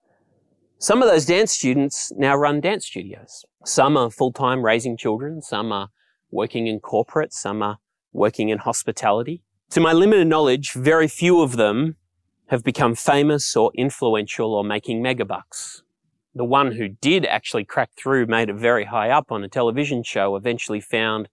Some 0.79 1.03
of 1.03 1.09
those 1.09 1.27
dance 1.27 1.53
students 1.53 2.13
now 2.17 2.37
run 2.37 2.61
dance 2.61 2.87
studios. 2.87 3.45
Some 3.65 3.97
are 3.97 4.11
full-time 4.11 4.65
raising 4.65 4.97
children. 4.97 5.43
Some 5.43 5.73
are 5.73 5.89
working 6.31 6.67
in 6.67 6.81
corporate. 6.81 7.33
Some 7.33 7.63
are 7.63 7.79
working 8.13 8.49
in 8.49 8.59
hospitality. 8.59 9.43
To 9.71 9.81
my 9.81 9.93
limited 9.93 10.27
knowledge, 10.27 10.73
very 10.73 11.09
few 11.09 11.41
of 11.41 11.57
them 11.57 11.97
have 12.49 12.63
become 12.63 12.95
famous 12.95 13.57
or 13.57 13.71
influential 13.75 14.55
or 14.55 14.65
making 14.65 15.03
megabucks. 15.03 15.83
The 16.35 16.45
one 16.45 16.73
who 16.73 16.89
did 16.89 17.27
actually 17.27 17.65
crack 17.65 17.91
through, 17.97 18.27
made 18.27 18.49
it 18.49 18.57
very 18.57 18.85
high 18.85 19.11
up 19.11 19.33
on 19.33 19.45
a 19.45 19.49
television 19.49 20.03
show, 20.03 20.37
eventually 20.37 20.81
found 20.81 21.29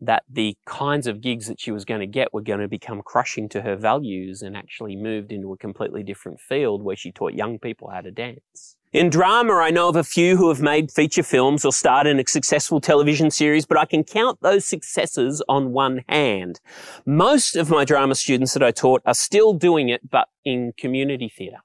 that 0.00 0.24
the 0.28 0.56
kinds 0.64 1.06
of 1.06 1.20
gigs 1.20 1.46
that 1.46 1.60
she 1.60 1.70
was 1.70 1.84
going 1.84 2.00
to 2.00 2.06
get 2.06 2.32
were 2.32 2.40
going 2.40 2.60
to 2.60 2.68
become 2.68 3.02
crushing 3.02 3.48
to 3.50 3.62
her 3.62 3.76
values 3.76 4.42
and 4.42 4.56
actually 4.56 4.96
moved 4.96 5.30
into 5.30 5.52
a 5.52 5.58
completely 5.58 6.02
different 6.02 6.40
field 6.40 6.82
where 6.82 6.96
she 6.96 7.12
taught 7.12 7.34
young 7.34 7.58
people 7.58 7.90
how 7.90 8.00
to 8.00 8.10
dance. 8.10 8.76
In 8.92 9.08
drama, 9.08 9.54
I 9.54 9.70
know 9.70 9.88
of 9.88 9.94
a 9.94 10.02
few 10.02 10.36
who 10.36 10.48
have 10.48 10.60
made 10.60 10.90
feature 10.90 11.22
films 11.22 11.64
or 11.64 11.72
starred 11.72 12.08
in 12.08 12.18
a 12.18 12.26
successful 12.26 12.80
television 12.80 13.30
series, 13.30 13.64
but 13.64 13.78
I 13.78 13.84
can 13.84 14.02
count 14.02 14.40
those 14.40 14.64
successes 14.64 15.40
on 15.48 15.72
one 15.72 16.02
hand. 16.08 16.60
Most 17.06 17.54
of 17.54 17.70
my 17.70 17.84
drama 17.84 18.16
students 18.16 18.52
that 18.54 18.64
I 18.64 18.72
taught 18.72 19.02
are 19.06 19.14
still 19.14 19.52
doing 19.52 19.90
it, 19.90 20.10
but 20.10 20.28
in 20.44 20.72
community 20.76 21.28
theatre. 21.28 21.62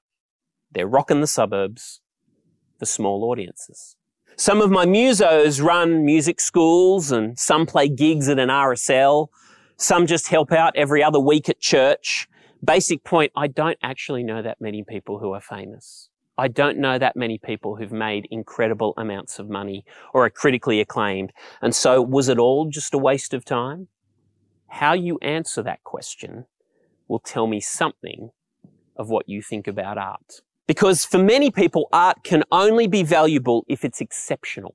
They're 0.70 0.86
rocking 0.86 1.20
the 1.20 1.26
suburbs 1.26 2.00
for 2.78 2.86
small 2.86 3.24
audiences. 3.24 3.96
Some 4.38 4.60
of 4.60 4.70
my 4.70 4.84
musos 4.84 5.64
run 5.64 6.04
music 6.04 6.40
schools 6.40 7.10
and 7.10 7.38
some 7.38 7.64
play 7.64 7.88
gigs 7.88 8.28
at 8.28 8.38
an 8.38 8.50
RSL. 8.50 9.28
Some 9.78 10.06
just 10.06 10.28
help 10.28 10.52
out 10.52 10.76
every 10.76 11.02
other 11.02 11.18
week 11.18 11.48
at 11.48 11.58
church. 11.58 12.28
Basic 12.62 13.02
point, 13.02 13.32
I 13.34 13.46
don't 13.46 13.78
actually 13.82 14.22
know 14.22 14.42
that 14.42 14.60
many 14.60 14.84
people 14.84 15.18
who 15.20 15.32
are 15.32 15.40
famous. 15.40 16.10
I 16.36 16.48
don't 16.48 16.76
know 16.76 16.98
that 16.98 17.16
many 17.16 17.38
people 17.38 17.76
who've 17.76 17.90
made 17.90 18.28
incredible 18.30 18.92
amounts 18.98 19.38
of 19.38 19.48
money 19.48 19.86
or 20.12 20.26
are 20.26 20.30
critically 20.30 20.80
acclaimed. 20.80 21.32
And 21.62 21.74
so 21.74 22.02
was 22.02 22.28
it 22.28 22.38
all 22.38 22.68
just 22.68 22.92
a 22.92 22.98
waste 22.98 23.32
of 23.32 23.42
time? 23.42 23.88
How 24.68 24.92
you 24.92 25.18
answer 25.22 25.62
that 25.62 25.82
question 25.82 26.44
will 27.08 27.20
tell 27.20 27.46
me 27.46 27.60
something 27.62 28.32
of 28.96 29.08
what 29.08 29.30
you 29.30 29.40
think 29.40 29.66
about 29.66 29.96
art. 29.96 30.42
Because 30.66 31.04
for 31.04 31.18
many 31.18 31.50
people, 31.50 31.88
art 31.92 32.24
can 32.24 32.42
only 32.50 32.86
be 32.88 33.02
valuable 33.02 33.64
if 33.68 33.84
it's 33.84 34.00
exceptional. 34.00 34.74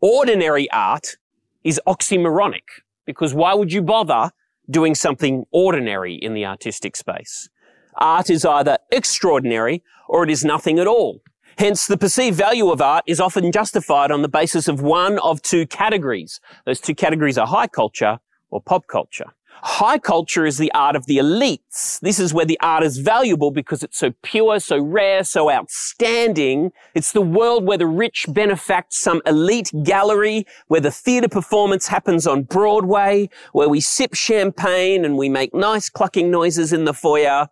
Ordinary 0.00 0.70
art 0.70 1.16
is 1.62 1.80
oxymoronic 1.86 2.64
because 3.06 3.34
why 3.34 3.54
would 3.54 3.72
you 3.72 3.82
bother 3.82 4.32
doing 4.70 4.94
something 4.94 5.44
ordinary 5.50 6.14
in 6.14 6.34
the 6.34 6.44
artistic 6.44 6.96
space? 6.96 7.48
Art 7.96 8.30
is 8.30 8.44
either 8.44 8.78
extraordinary 8.90 9.82
or 10.08 10.24
it 10.24 10.30
is 10.30 10.44
nothing 10.44 10.78
at 10.78 10.86
all. 10.86 11.20
Hence, 11.58 11.86
the 11.86 11.96
perceived 11.96 12.36
value 12.36 12.70
of 12.70 12.80
art 12.80 13.04
is 13.06 13.18
often 13.20 13.50
justified 13.50 14.12
on 14.12 14.22
the 14.22 14.28
basis 14.28 14.68
of 14.68 14.80
one 14.80 15.18
of 15.18 15.42
two 15.42 15.66
categories. 15.66 16.40
Those 16.64 16.80
two 16.80 16.94
categories 16.94 17.36
are 17.36 17.48
high 17.48 17.66
culture 17.66 18.18
or 18.50 18.60
pop 18.60 18.86
culture. 18.86 19.34
High 19.62 19.98
culture 19.98 20.46
is 20.46 20.58
the 20.58 20.72
art 20.72 20.94
of 20.94 21.06
the 21.06 21.18
elites. 21.18 21.98
This 22.00 22.18
is 22.18 22.32
where 22.32 22.44
the 22.44 22.58
art 22.60 22.84
is 22.84 22.98
valuable 22.98 23.50
because 23.50 23.82
it's 23.82 23.98
so 23.98 24.12
pure, 24.22 24.60
so 24.60 24.78
rare, 24.78 25.24
so 25.24 25.50
outstanding. 25.50 26.72
It's 26.94 27.12
the 27.12 27.22
world 27.22 27.64
where 27.66 27.78
the 27.78 27.86
rich 27.86 28.26
benefact 28.28 28.92
some 28.92 29.20
elite 29.26 29.70
gallery, 29.82 30.46
where 30.68 30.80
the 30.80 30.90
theatre 30.90 31.28
performance 31.28 31.88
happens 31.88 32.26
on 32.26 32.44
Broadway, 32.44 33.28
where 33.52 33.68
we 33.68 33.80
sip 33.80 34.14
champagne 34.14 35.04
and 35.04 35.16
we 35.16 35.28
make 35.28 35.54
nice 35.54 35.88
clucking 35.88 36.30
noises 36.30 36.72
in 36.72 36.84
the 36.84 36.94
foyer. 36.94 37.48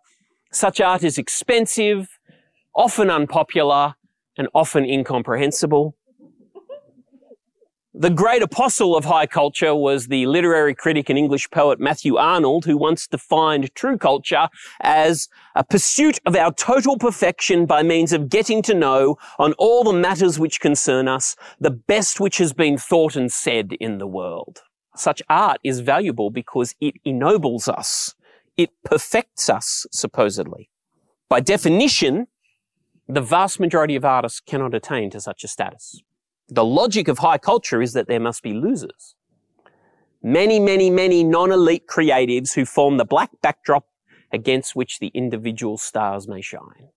Such 0.51 0.79
art 0.79 1.03
is 1.03 1.17
expensive, 1.17 2.07
often 2.73 3.09
unpopular, 3.09 3.95
and 4.37 4.47
often 4.53 4.85
incomprehensible. 4.85 5.95
The 7.99 8.11
great 8.11 8.43
apostle 8.43 8.95
of 8.95 9.05
high 9.05 9.25
culture 9.25 9.73
was 9.73 10.05
the 10.05 10.27
literary 10.27 10.75
critic 10.75 11.09
and 11.09 11.17
English 11.17 11.49
poet 11.49 11.79
Matthew 11.79 12.15
Arnold, 12.15 12.65
who 12.65 12.77
once 12.77 13.07
defined 13.07 13.73
true 13.73 13.97
culture 13.97 14.49
as 14.81 15.29
a 15.55 15.63
pursuit 15.63 16.19
of 16.23 16.35
our 16.35 16.53
total 16.53 16.99
perfection 16.99 17.65
by 17.65 17.81
means 17.81 18.13
of 18.13 18.29
getting 18.29 18.61
to 18.61 18.75
know 18.75 19.17
on 19.39 19.53
all 19.53 19.83
the 19.83 19.93
matters 19.93 20.37
which 20.37 20.61
concern 20.61 21.07
us 21.07 21.35
the 21.59 21.71
best 21.71 22.19
which 22.19 22.37
has 22.37 22.53
been 22.53 22.77
thought 22.77 23.15
and 23.15 23.31
said 23.31 23.73
in 23.79 23.97
the 23.97 24.05
world. 24.05 24.61
Such 24.95 25.23
art 25.27 25.57
is 25.63 25.79
valuable 25.79 26.29
because 26.29 26.75
it 26.79 26.93
ennobles 27.03 27.67
us. 27.67 28.13
It 28.57 28.69
perfects 28.83 29.49
us, 29.49 29.87
supposedly. 29.91 30.69
By 31.29 31.39
definition, 31.39 32.27
the 33.07 33.21
vast 33.21 33.59
majority 33.59 33.95
of 33.95 34.05
artists 34.05 34.39
cannot 34.39 34.75
attain 34.75 35.09
to 35.09 35.19
such 35.19 35.43
a 35.43 35.47
status. 35.47 36.03
The 36.49 36.65
logic 36.65 37.07
of 37.07 37.19
high 37.19 37.37
culture 37.37 37.81
is 37.81 37.93
that 37.93 38.07
there 38.07 38.19
must 38.19 38.41
be 38.41 38.53
losers. 38.53 39.15
Many, 40.23 40.59
many, 40.59 40.89
many 40.89 41.23
non-elite 41.23 41.87
creatives 41.87 42.53
who 42.53 42.65
form 42.65 42.97
the 42.97 43.05
black 43.05 43.31
backdrop 43.41 43.85
against 44.31 44.75
which 44.75 44.99
the 44.99 45.07
individual 45.13 45.77
stars 45.77 46.27
may 46.27 46.41
shine. 46.41 46.89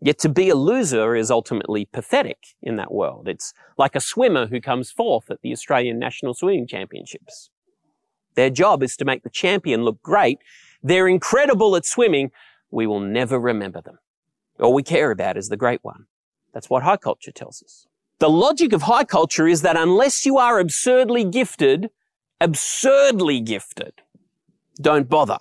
Yet 0.00 0.18
to 0.20 0.28
be 0.28 0.50
a 0.50 0.54
loser 0.54 1.14
is 1.14 1.30
ultimately 1.30 1.86
pathetic 1.86 2.38
in 2.62 2.76
that 2.76 2.92
world. 2.92 3.28
It's 3.28 3.54
like 3.78 3.94
a 3.94 4.00
swimmer 4.00 4.46
who 4.46 4.60
comes 4.60 4.90
fourth 4.90 5.30
at 5.30 5.40
the 5.42 5.52
Australian 5.52 5.98
National 5.98 6.34
Swimming 6.34 6.66
Championships. 6.66 7.50
Their 8.34 8.50
job 8.50 8.82
is 8.82 8.96
to 8.96 9.04
make 9.06 9.22
the 9.22 9.30
champion 9.30 9.84
look 9.84 10.02
great. 10.02 10.38
They're 10.82 11.08
incredible 11.08 11.76
at 11.76 11.86
swimming. 11.86 12.30
We 12.70 12.86
will 12.86 13.00
never 13.00 13.38
remember 13.40 13.80
them. 13.80 13.98
All 14.60 14.74
we 14.74 14.82
care 14.82 15.10
about 15.10 15.36
is 15.36 15.48
the 15.48 15.56
great 15.56 15.82
one. 15.82 16.06
That's 16.52 16.68
what 16.68 16.82
high 16.82 16.98
culture 16.98 17.32
tells 17.32 17.62
us. 17.62 17.86
The 18.18 18.30
logic 18.30 18.72
of 18.72 18.82
high 18.82 19.04
culture 19.04 19.46
is 19.46 19.60
that 19.60 19.76
unless 19.76 20.24
you 20.24 20.38
are 20.38 20.58
absurdly 20.58 21.22
gifted, 21.22 21.90
absurdly 22.40 23.40
gifted, 23.40 23.92
don't 24.80 25.08
bother. 25.08 25.36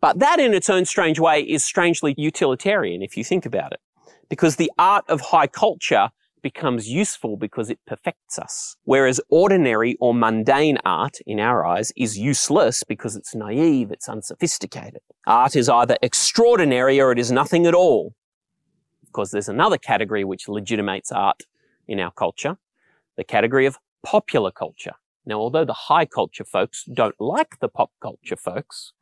But 0.00 0.18
that 0.18 0.40
in 0.40 0.52
its 0.52 0.68
own 0.68 0.84
strange 0.84 1.20
way 1.20 1.42
is 1.42 1.64
strangely 1.64 2.16
utilitarian 2.18 3.02
if 3.02 3.16
you 3.16 3.22
think 3.22 3.46
about 3.46 3.72
it. 3.72 3.80
Because 4.28 4.56
the 4.56 4.70
art 4.78 5.04
of 5.08 5.20
high 5.20 5.46
culture 5.46 6.10
becomes 6.42 6.88
useful 6.88 7.36
because 7.36 7.70
it 7.70 7.78
perfects 7.86 8.36
us. 8.36 8.76
Whereas 8.82 9.20
ordinary 9.28 9.96
or 10.00 10.12
mundane 10.12 10.78
art, 10.84 11.18
in 11.24 11.38
our 11.38 11.64
eyes, 11.64 11.92
is 11.96 12.18
useless 12.18 12.82
because 12.82 13.14
it's 13.14 13.34
naive, 13.34 13.92
it's 13.92 14.08
unsophisticated. 14.08 15.02
Art 15.26 15.54
is 15.54 15.68
either 15.68 15.96
extraordinary 16.02 17.00
or 17.00 17.12
it 17.12 17.18
is 17.18 17.30
nothing 17.30 17.66
at 17.66 17.74
all. 17.74 18.14
Of 19.04 19.12
course, 19.12 19.30
there's 19.30 19.48
another 19.48 19.78
category 19.78 20.24
which 20.24 20.48
legitimates 20.48 21.12
art 21.12 21.42
in 21.88 21.98
our 21.98 22.12
culture, 22.12 22.58
the 23.16 23.24
category 23.24 23.66
of 23.66 23.78
popular 24.04 24.50
culture. 24.50 24.94
Now, 25.26 25.40
although 25.40 25.64
the 25.64 25.72
high 25.72 26.06
culture 26.06 26.44
folks 26.44 26.84
don't 26.84 27.20
like 27.20 27.58
the 27.60 27.68
pop 27.68 27.90
culture 28.00 28.36
folks, 28.36 28.92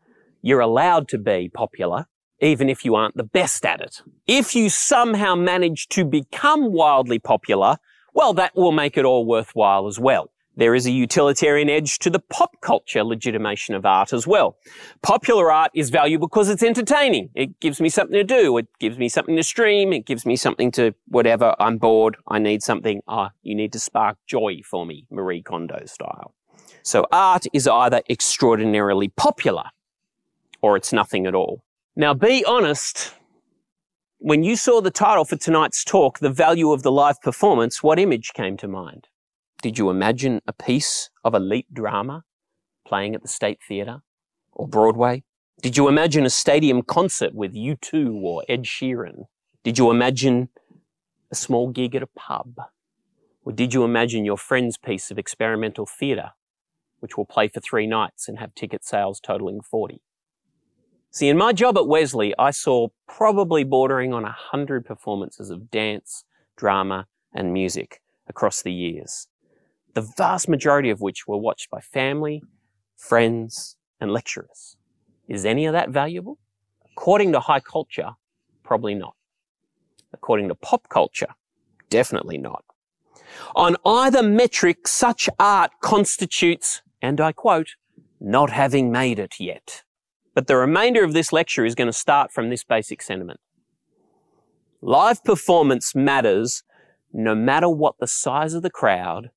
you're 0.42 0.60
allowed 0.60 1.08
to 1.08 1.18
be 1.18 1.50
popular 1.52 2.06
even 2.40 2.68
if 2.68 2.84
you 2.84 2.94
aren't 2.94 3.16
the 3.16 3.24
best 3.24 3.64
at 3.64 3.80
it. 3.80 4.02
If 4.26 4.54
you 4.54 4.68
somehow 4.68 5.34
manage 5.34 5.88
to 5.88 6.04
become 6.04 6.72
wildly 6.72 7.18
popular, 7.18 7.78
well, 8.14 8.32
that 8.34 8.54
will 8.54 8.72
make 8.72 8.96
it 8.96 9.04
all 9.04 9.24
worthwhile 9.24 9.86
as 9.86 9.98
well. 9.98 10.30
There 10.56 10.74
is 10.74 10.86
a 10.86 10.90
utilitarian 10.90 11.68
edge 11.68 11.98
to 11.98 12.10
the 12.10 12.18
pop 12.18 12.60
culture 12.62 13.04
legitimation 13.04 13.74
of 13.74 13.84
art 13.84 14.12
as 14.14 14.26
well. 14.26 14.56
Popular 15.02 15.52
art 15.52 15.70
is 15.74 15.90
valuable 15.90 16.28
because 16.28 16.48
it's 16.48 16.62
entertaining. 16.62 17.28
It 17.34 17.60
gives 17.60 17.78
me 17.80 17.90
something 17.90 18.14
to 18.14 18.24
do. 18.24 18.56
It 18.56 18.66
gives 18.78 18.96
me 18.96 19.10
something 19.10 19.36
to 19.36 19.42
stream. 19.42 19.92
It 19.92 20.06
gives 20.06 20.24
me 20.24 20.34
something 20.34 20.70
to 20.72 20.94
whatever. 21.08 21.54
I'm 21.60 21.76
bored. 21.76 22.16
I 22.26 22.38
need 22.38 22.62
something. 22.62 23.02
Ah, 23.06 23.32
you 23.42 23.54
need 23.54 23.72
to 23.74 23.78
spark 23.78 24.16
joy 24.26 24.62
for 24.64 24.86
me, 24.86 25.06
Marie 25.10 25.42
Kondo 25.42 25.84
style. 25.84 26.34
So 26.82 27.06
art 27.12 27.46
is 27.52 27.68
either 27.68 28.00
extraordinarily 28.08 29.08
popular 29.08 29.64
or 30.62 30.76
it's 30.76 30.92
nothing 30.92 31.26
at 31.26 31.34
all. 31.34 31.62
Now, 31.96 32.14
be 32.14 32.44
honest. 32.44 33.12
When 34.18 34.42
you 34.42 34.56
saw 34.56 34.80
the 34.80 34.90
title 34.90 35.26
for 35.26 35.36
tonight's 35.36 35.84
talk, 35.84 36.20
The 36.20 36.30
Value 36.30 36.72
of 36.72 36.82
the 36.82 36.90
Live 36.90 37.20
Performance, 37.20 37.82
what 37.82 37.98
image 37.98 38.32
came 38.32 38.56
to 38.56 38.66
mind? 38.66 39.08
Did 39.66 39.78
you 39.78 39.90
imagine 39.90 40.42
a 40.46 40.52
piece 40.52 41.10
of 41.24 41.34
elite 41.34 41.74
drama 41.74 42.22
playing 42.86 43.16
at 43.16 43.22
the 43.22 43.26
State 43.26 43.58
Theatre 43.66 44.02
or 44.52 44.68
Broadway? 44.68 45.24
Did 45.60 45.76
you 45.76 45.88
imagine 45.88 46.24
a 46.24 46.30
stadium 46.30 46.82
concert 46.82 47.34
with 47.34 47.52
U2 47.52 48.14
or 48.22 48.44
Ed 48.48 48.62
Sheeran? 48.62 49.24
Did 49.64 49.76
you 49.76 49.90
imagine 49.90 50.50
a 51.32 51.34
small 51.34 51.68
gig 51.72 51.96
at 51.96 52.04
a 52.04 52.06
pub? 52.06 52.54
Or 53.44 53.50
did 53.50 53.74
you 53.74 53.82
imagine 53.82 54.24
your 54.24 54.36
friend's 54.36 54.78
piece 54.78 55.10
of 55.10 55.18
experimental 55.18 55.84
theatre, 55.84 56.30
which 57.00 57.16
will 57.16 57.26
play 57.26 57.48
for 57.48 57.58
three 57.58 57.88
nights 57.88 58.28
and 58.28 58.38
have 58.38 58.54
ticket 58.54 58.84
sales 58.84 59.18
totaling 59.18 59.60
40? 59.62 60.00
See, 61.10 61.28
in 61.28 61.36
my 61.36 61.52
job 61.52 61.76
at 61.76 61.88
Wesley, 61.88 62.32
I 62.38 62.52
saw 62.52 62.90
probably 63.08 63.64
bordering 63.64 64.14
on 64.14 64.24
a 64.24 64.30
hundred 64.30 64.86
performances 64.86 65.50
of 65.50 65.72
dance, 65.72 66.22
drama, 66.56 67.08
and 67.34 67.52
music 67.52 68.00
across 68.28 68.62
the 68.62 68.72
years. 68.72 69.26
The 69.96 70.12
vast 70.18 70.46
majority 70.46 70.90
of 70.90 71.00
which 71.00 71.26
were 71.26 71.38
watched 71.38 71.70
by 71.70 71.80
family, 71.80 72.42
friends, 72.98 73.78
and 73.98 74.12
lecturers. 74.12 74.76
Is 75.26 75.46
any 75.46 75.64
of 75.64 75.72
that 75.72 75.88
valuable? 75.88 76.36
According 76.92 77.32
to 77.32 77.40
high 77.40 77.60
culture, 77.60 78.10
probably 78.62 78.94
not. 78.94 79.14
According 80.12 80.48
to 80.48 80.54
pop 80.54 80.90
culture, 80.90 81.34
definitely 81.88 82.36
not. 82.36 82.62
On 83.54 83.74
either 83.86 84.22
metric, 84.22 84.86
such 84.86 85.30
art 85.40 85.70
constitutes, 85.80 86.82
and 87.00 87.18
I 87.18 87.32
quote, 87.32 87.76
not 88.20 88.50
having 88.50 88.92
made 88.92 89.18
it 89.18 89.40
yet. 89.40 89.82
But 90.34 90.46
the 90.46 90.58
remainder 90.58 91.04
of 91.04 91.14
this 91.14 91.32
lecture 91.32 91.64
is 91.64 91.74
going 91.74 91.88
to 91.88 91.92
start 91.94 92.32
from 92.32 92.50
this 92.50 92.64
basic 92.64 93.00
sentiment. 93.00 93.40
Live 94.82 95.24
performance 95.24 95.94
matters 95.94 96.64
no 97.14 97.34
matter 97.34 97.70
what 97.70 97.94
the 97.98 98.06
size 98.06 98.52
of 98.52 98.62
the 98.62 98.68
crowd 98.68 99.30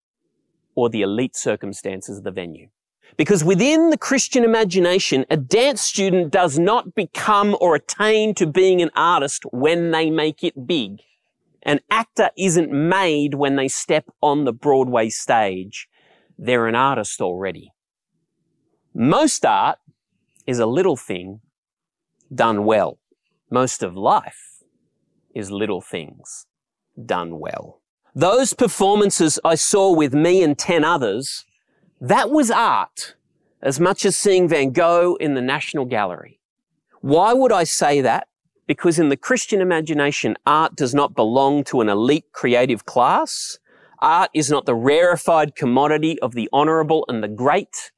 or 0.79 0.89
the 0.89 1.01
elite 1.01 1.35
circumstances 1.35 2.19
of 2.19 2.23
the 2.23 2.31
venue. 2.31 2.69
Because 3.17 3.43
within 3.43 3.89
the 3.89 3.97
Christian 3.97 4.45
imagination, 4.45 5.25
a 5.29 5.35
dance 5.35 5.81
student 5.81 6.31
does 6.31 6.57
not 6.57 6.95
become 6.95 7.57
or 7.59 7.75
attain 7.75 8.33
to 8.35 8.47
being 8.47 8.81
an 8.81 8.89
artist 8.95 9.43
when 9.51 9.91
they 9.91 10.09
make 10.09 10.41
it 10.41 10.65
big. 10.65 11.01
An 11.63 11.81
actor 11.91 12.29
isn't 12.37 12.71
made 12.71 13.33
when 13.33 13.57
they 13.57 13.67
step 13.67 14.05
on 14.21 14.45
the 14.45 14.53
Broadway 14.53 15.09
stage. 15.09 15.89
They're 16.37 16.67
an 16.67 16.75
artist 16.75 17.19
already. 17.19 17.73
Most 18.93 19.45
art 19.45 19.79
is 20.47 20.59
a 20.59 20.65
little 20.65 20.95
thing 20.95 21.41
done 22.33 22.63
well. 22.63 22.99
Most 23.51 23.83
of 23.83 23.97
life 23.97 24.63
is 25.35 25.51
little 25.51 25.81
things 25.81 26.45
done 27.05 27.37
well. 27.37 27.78
Those 28.19 28.51
performances 28.51 29.39
I 29.45 29.55
saw 29.55 29.93
with 29.93 30.13
me 30.13 30.43
and 30.43 30.57
10 30.57 30.83
others, 30.83 31.45
that 32.01 32.29
was 32.29 32.51
art 32.51 33.15
as 33.61 33.79
much 33.79 34.03
as 34.03 34.17
seeing 34.17 34.45
Van 34.45 34.71
Gogh 34.71 35.15
in 35.21 35.35
the 35.35 35.41
National 35.41 35.85
Gallery. 35.85 36.41
Why 36.99 37.31
would 37.31 37.53
I 37.53 37.63
say 37.63 38.01
that? 38.01 38.27
Because 38.67 38.99
in 38.99 39.07
the 39.07 39.15
Christian 39.15 39.61
imagination, 39.61 40.35
art 40.45 40.75
does 40.75 40.93
not 40.93 41.15
belong 41.15 41.63
to 41.65 41.79
an 41.79 41.87
elite 41.87 42.25
creative 42.33 42.85
class. 42.85 43.57
Art 43.99 44.31
is 44.33 44.51
not 44.51 44.65
the 44.65 44.75
rarefied 44.75 45.55
commodity 45.55 46.19
of 46.19 46.33
the 46.33 46.49
honorable 46.51 47.05
and 47.07 47.23
the 47.23 47.29
great. 47.29 47.93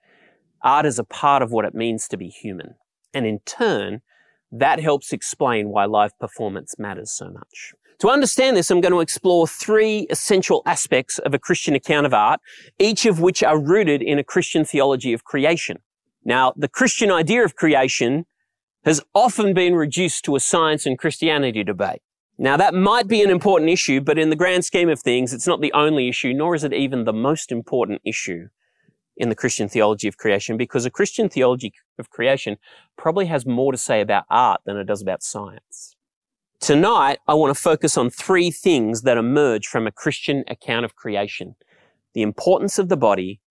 Art 0.62 0.86
is 0.86 1.00
a 1.00 1.04
part 1.04 1.42
of 1.42 1.52
what 1.52 1.66
it 1.66 1.74
means 1.74 2.08
to 2.10 2.18
be 2.18 2.28
human. 2.28 2.76
And 3.12 3.26
in 3.26 3.40
turn, 3.40 4.04
that 4.52 4.80
helps 4.80 5.14
explain 5.14 5.70
why 5.70 5.86
live 5.86 6.12
performance 6.20 6.78
matters 6.78 7.12
so 7.12 7.32
much. 7.32 7.74
To 8.02 8.10
understand 8.10 8.58
this, 8.58 8.72
I'm 8.72 8.82
going 8.82 8.94
to 8.94 9.00
explore 9.00 9.46
three 9.46 10.08
essential 10.10 10.64
aspects 10.66 11.20
of 11.20 11.36
a 11.36 11.40
Christian 11.40 11.76
account 11.76 12.08
of 12.08 12.16
art, 12.16 12.40
each 12.80 13.06
of 13.06 13.20
which 13.20 13.44
are 13.44 13.60
rooted 13.60 14.02
in 14.02 14.18
a 14.18 14.24
Christian 14.24 14.66
theology 14.66 15.14
of 15.14 15.24
creation. 15.24 15.78
Now, 16.26 16.52
the 16.58 16.68
Christian 16.68 17.12
idea 17.12 17.46
of 17.46 17.56
creation 17.56 18.26
has 18.86 19.04
often 19.14 19.54
been 19.54 19.76
reduced 19.76 20.26
to 20.26 20.36
a 20.36 20.40
science 20.40 20.88
and 20.88 20.98
Christianity 20.98 21.64
debate. 21.64 22.02
Now, 22.40 22.58
that 22.58 22.74
might 22.74 23.08
be 23.08 23.22
an 23.22 23.30
important 23.30 23.70
issue, 23.70 24.02
but 24.02 24.18
in 24.18 24.32
the 24.32 24.36
grand 24.36 24.66
scheme 24.66 24.90
of 24.90 25.00
things, 25.00 25.32
it's 25.32 25.46
not 25.46 25.62
the 25.62 25.74
only 25.74 26.10
issue, 26.10 26.34
nor 26.34 26.56
is 26.56 26.64
it 26.64 26.74
even 26.74 27.04
the 27.04 27.14
most 27.14 27.52
important 27.52 28.02
issue 28.04 28.48
in 29.16 29.30
the 29.30 29.36
Christian 29.36 29.70
theology 29.70 30.08
of 30.08 30.18
creation 30.18 30.58
because 30.58 30.88
a 30.88 30.90
Christian 30.90 31.30
theology 31.30 31.72
of 32.00 32.10
creation 32.10 32.58
probably 32.98 33.28
has 33.28 33.46
more 33.46 33.72
to 33.72 33.78
say 33.78 34.02
about 34.02 34.24
art 34.28 34.62
than 34.66 34.76
it 34.76 34.86
does 34.86 35.04
about 35.04 35.22
science. 35.22 35.96
Tonight, 36.62 37.18
I 37.28 37.34
want 37.34 37.50
to 37.50 37.60
focus 37.60 37.98
on 37.98 38.12
three 38.12 38.52
things 38.52 39.02
that 39.02 39.18
emerge 39.18 39.66
from 39.66 39.88
a 39.88 39.92
Christian 39.92 40.44
account 40.48 40.86
of 40.86 40.96
creation. 40.96 41.56
The 42.14 42.22
importance 42.22 42.78
of 42.78 42.88
the 42.88 42.96
body, 42.96 43.42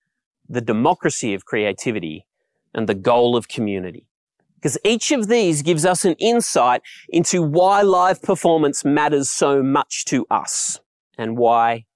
the 0.49 0.61
democracy 0.61 1.35
of 1.35 1.45
creativity, 1.45 2.25
and 2.73 2.89
the 2.89 2.95
goal 2.95 3.35
of 3.37 3.49
community. 3.49 4.07
Because 4.55 4.79
each 4.85 5.11
of 5.11 5.27
these 5.27 5.63
gives 5.63 5.85
us 5.85 6.05
an 6.05 6.15
insight 6.21 6.83
into 7.09 7.43
why 7.43 7.83
live 7.83 8.23
performance 8.23 8.85
matters 8.85 9.29
so 9.29 9.61
much 9.61 10.05
to 10.05 10.25
us 10.31 10.79
and 11.19 11.37
why, 11.37 11.87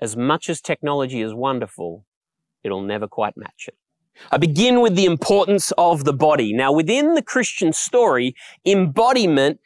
as 0.00 0.16
much 0.16 0.48
as 0.48 0.62
technology 0.62 1.20
is 1.20 1.34
wonderful, 1.34 2.06
it'll 2.64 2.80
never 2.80 3.06
quite 3.06 3.36
match 3.36 3.68
it. 3.68 3.76
I 4.32 4.38
begin 4.38 4.80
with 4.80 4.96
the 4.96 5.04
importance 5.04 5.70
of 5.76 6.04
the 6.04 6.14
body. 6.14 6.54
Now, 6.54 6.72
within 6.72 7.12
the 7.12 7.22
Christian 7.22 7.74
story, 7.74 8.34
embodiment 8.64 9.60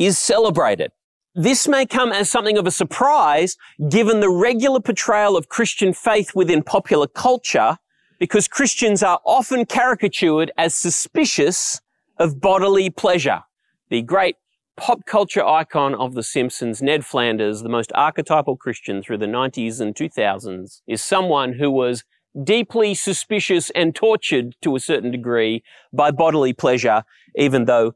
is 0.00 0.18
celebrated. 0.18 0.90
This 1.34 1.68
may 1.68 1.86
come 1.86 2.10
as 2.10 2.28
something 2.28 2.58
of 2.58 2.66
a 2.66 2.72
surprise 2.72 3.56
given 3.88 4.18
the 4.18 4.30
regular 4.30 4.80
portrayal 4.80 5.36
of 5.36 5.48
Christian 5.48 5.92
faith 5.92 6.34
within 6.34 6.62
popular 6.62 7.06
culture, 7.06 7.76
because 8.18 8.48
Christians 8.48 9.02
are 9.02 9.20
often 9.24 9.66
caricatured 9.66 10.50
as 10.58 10.74
suspicious 10.74 11.80
of 12.18 12.40
bodily 12.40 12.90
pleasure. 12.90 13.42
The 13.90 14.02
great 14.02 14.36
pop 14.76 15.04
culture 15.04 15.44
icon 15.44 15.94
of 15.94 16.14
The 16.14 16.22
Simpsons, 16.22 16.80
Ned 16.80 17.04
Flanders, 17.04 17.62
the 17.62 17.68
most 17.68 17.92
archetypal 17.94 18.56
Christian 18.56 19.02
through 19.02 19.18
the 19.18 19.26
90s 19.26 19.80
and 19.80 19.94
2000s, 19.94 20.80
is 20.86 21.02
someone 21.02 21.52
who 21.52 21.70
was 21.70 22.04
deeply 22.42 22.94
suspicious 22.94 23.70
and 23.70 23.94
tortured 23.94 24.54
to 24.62 24.76
a 24.76 24.80
certain 24.80 25.10
degree 25.10 25.62
by 25.92 26.10
bodily 26.10 26.52
pleasure, 26.52 27.04
even 27.36 27.66
though 27.66 27.94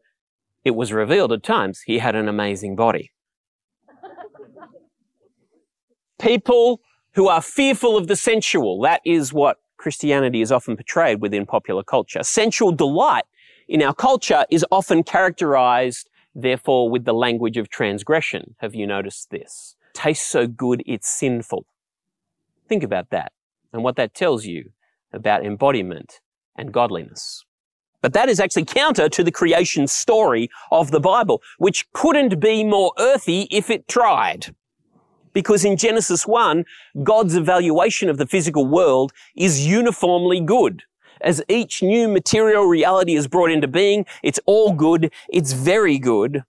it 0.64 0.74
was 0.74 0.92
revealed 0.92 1.32
at 1.32 1.42
times 1.42 1.82
he 1.82 1.98
had 1.98 2.14
an 2.14 2.28
amazing 2.28 2.76
body. 2.76 3.12
People 6.18 6.80
who 7.14 7.28
are 7.28 7.42
fearful 7.42 7.96
of 7.96 8.06
the 8.06 8.16
sensual, 8.16 8.80
that 8.80 9.00
is 9.04 9.32
what 9.32 9.58
Christianity 9.76 10.40
is 10.40 10.50
often 10.50 10.76
portrayed 10.76 11.20
within 11.20 11.44
popular 11.46 11.82
culture. 11.82 12.22
Sensual 12.22 12.72
delight 12.72 13.24
in 13.68 13.82
our 13.82 13.94
culture 13.94 14.44
is 14.50 14.64
often 14.70 15.02
characterized 15.02 16.08
therefore 16.34 16.88
with 16.88 17.04
the 17.04 17.14
language 17.14 17.56
of 17.56 17.68
transgression. 17.68 18.56
Have 18.58 18.74
you 18.74 18.86
noticed 18.86 19.30
this? 19.30 19.76
tastes 19.94 20.26
so 20.26 20.46
good 20.46 20.82
it's 20.84 21.08
sinful. 21.08 21.64
Think 22.68 22.82
about 22.82 23.10
that 23.10 23.32
and 23.72 23.82
what 23.82 23.96
that 23.96 24.14
tells 24.14 24.44
you 24.44 24.70
about 25.12 25.46
embodiment 25.46 26.20
and 26.56 26.72
godliness. 26.72 27.44
But 28.04 28.12
that 28.12 28.28
is 28.28 28.38
actually 28.38 28.66
counter 28.66 29.08
to 29.08 29.24
the 29.24 29.32
creation 29.32 29.86
story 29.86 30.50
of 30.70 30.90
the 30.90 31.00
Bible, 31.00 31.40
which 31.56 31.90
couldn't 31.94 32.38
be 32.38 32.62
more 32.62 32.92
earthy 32.98 33.48
if 33.50 33.70
it 33.70 33.88
tried. 33.88 34.54
Because 35.32 35.64
in 35.64 35.78
Genesis 35.78 36.26
1, 36.26 36.66
God's 37.02 37.34
evaluation 37.34 38.10
of 38.10 38.18
the 38.18 38.26
physical 38.26 38.66
world 38.66 39.14
is 39.34 39.66
uniformly 39.66 40.38
good. 40.42 40.82
As 41.22 41.42
each 41.48 41.82
new 41.82 42.06
material 42.06 42.66
reality 42.66 43.14
is 43.14 43.26
brought 43.26 43.50
into 43.50 43.68
being, 43.68 44.04
it's 44.22 44.40
all 44.44 44.74
good, 44.74 45.10
it's 45.30 45.54
very 45.54 45.98
good. 45.98 46.44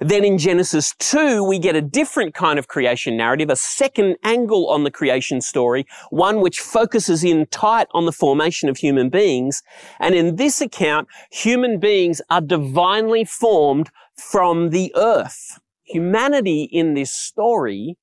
Then 0.00 0.24
in 0.24 0.38
Genesis 0.38 0.94
2, 0.98 1.44
we 1.44 1.58
get 1.58 1.76
a 1.76 1.82
different 1.82 2.34
kind 2.34 2.58
of 2.58 2.68
creation 2.68 3.16
narrative, 3.16 3.50
a 3.50 3.56
second 3.56 4.16
angle 4.24 4.68
on 4.68 4.84
the 4.84 4.90
creation 4.90 5.40
story, 5.40 5.86
one 6.10 6.40
which 6.40 6.60
focuses 6.60 7.22
in 7.22 7.46
tight 7.46 7.86
on 7.92 8.04
the 8.04 8.12
formation 8.12 8.68
of 8.68 8.78
human 8.78 9.08
beings. 9.08 9.62
And 10.00 10.14
in 10.14 10.36
this 10.36 10.60
account, 10.60 11.08
human 11.30 11.78
beings 11.78 12.20
are 12.30 12.40
divinely 12.40 13.24
formed 13.24 13.90
from 14.16 14.70
the 14.70 14.92
earth. 14.96 15.60
Humanity 15.84 16.64
in 16.64 16.94
this 16.94 17.12
story 17.12 17.96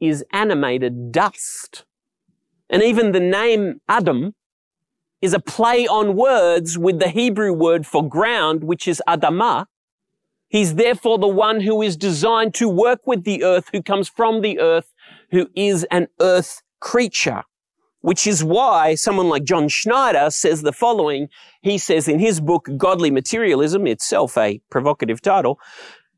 is 0.00 0.24
animated 0.32 1.12
dust. 1.12 1.84
And 2.70 2.82
even 2.82 3.12
the 3.12 3.20
name 3.20 3.80
Adam 3.88 4.34
is 5.20 5.34
a 5.34 5.40
play 5.40 5.86
on 5.86 6.16
words 6.16 6.78
with 6.78 6.98
the 6.98 7.08
Hebrew 7.08 7.52
word 7.52 7.86
for 7.86 8.08
ground, 8.08 8.64
which 8.64 8.88
is 8.88 9.02
Adamah. 9.06 9.66
He's 10.50 10.74
therefore 10.74 11.18
the 11.18 11.28
one 11.28 11.60
who 11.60 11.80
is 11.80 11.96
designed 11.96 12.54
to 12.54 12.68
work 12.68 13.06
with 13.06 13.22
the 13.22 13.44
earth, 13.44 13.70
who 13.72 13.82
comes 13.82 14.08
from 14.08 14.40
the 14.40 14.58
earth, 14.58 14.92
who 15.30 15.48
is 15.54 15.84
an 15.92 16.08
earth 16.20 16.62
creature. 16.80 17.44
Which 18.02 18.26
is 18.26 18.42
why 18.42 18.94
someone 18.94 19.28
like 19.28 19.44
John 19.44 19.68
Schneider 19.68 20.30
says 20.30 20.62
the 20.62 20.72
following. 20.72 21.28
He 21.60 21.78
says 21.78 22.08
in 22.08 22.18
his 22.18 22.40
book, 22.40 22.68
Godly 22.76 23.10
Materialism, 23.10 23.86
itself 23.86 24.36
a 24.36 24.60
provocative 24.70 25.20
title, 25.20 25.60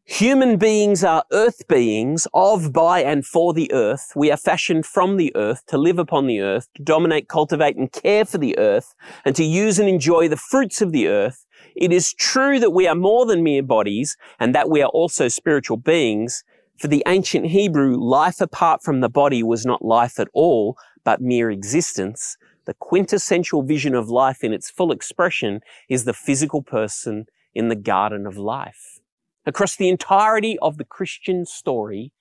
Human 0.04 0.56
beings 0.56 1.04
are 1.04 1.24
earth 1.32 1.66
beings 1.68 2.26
of, 2.34 2.72
by, 2.72 3.02
and 3.02 3.24
for 3.24 3.54
the 3.54 3.72
earth. 3.72 4.12
We 4.16 4.32
are 4.32 4.36
fashioned 4.36 4.84
from 4.84 5.16
the 5.16 5.34
earth 5.36 5.64
to 5.68 5.78
live 5.78 5.98
upon 5.98 6.26
the 6.26 6.40
earth, 6.40 6.68
to 6.74 6.82
dominate, 6.82 7.28
cultivate, 7.28 7.76
and 7.76 7.90
care 7.90 8.24
for 8.24 8.36
the 8.36 8.58
earth, 8.58 8.94
and 9.24 9.36
to 9.36 9.44
use 9.44 9.78
and 9.78 9.88
enjoy 9.88 10.28
the 10.28 10.36
fruits 10.36 10.82
of 10.82 10.90
the 10.90 11.06
earth. 11.06 11.46
It 11.76 11.92
is 11.92 12.14
true 12.14 12.58
that 12.60 12.70
we 12.70 12.86
are 12.86 12.94
more 12.94 13.26
than 13.26 13.42
mere 13.42 13.62
bodies, 13.62 14.16
and 14.38 14.54
that 14.54 14.70
we 14.70 14.82
are 14.82 14.90
also 14.90 15.28
spiritual 15.28 15.76
beings. 15.76 16.44
For 16.78 16.88
the 16.88 17.02
ancient 17.06 17.46
Hebrew, 17.46 17.96
life 17.96 18.40
apart 18.40 18.82
from 18.82 19.00
the 19.00 19.08
body 19.08 19.42
was 19.42 19.64
not 19.64 19.84
life 19.84 20.18
at 20.18 20.28
all, 20.32 20.76
but 21.04 21.20
mere 21.20 21.50
existence. 21.50 22.36
The 22.64 22.74
quintessential 22.74 23.62
vision 23.62 23.94
of 23.94 24.08
life 24.08 24.44
in 24.44 24.52
its 24.52 24.70
full 24.70 24.92
expression 24.92 25.60
is 25.88 26.04
the 26.04 26.12
physical 26.12 26.62
person 26.62 27.26
in 27.54 27.68
the 27.68 27.76
garden 27.76 28.26
of 28.26 28.36
life. 28.36 29.00
Across 29.44 29.76
the 29.76 29.88
entirety 29.88 30.58
of 30.60 30.78
the 30.78 30.84
Christian 30.84 31.44
story, 31.44 32.12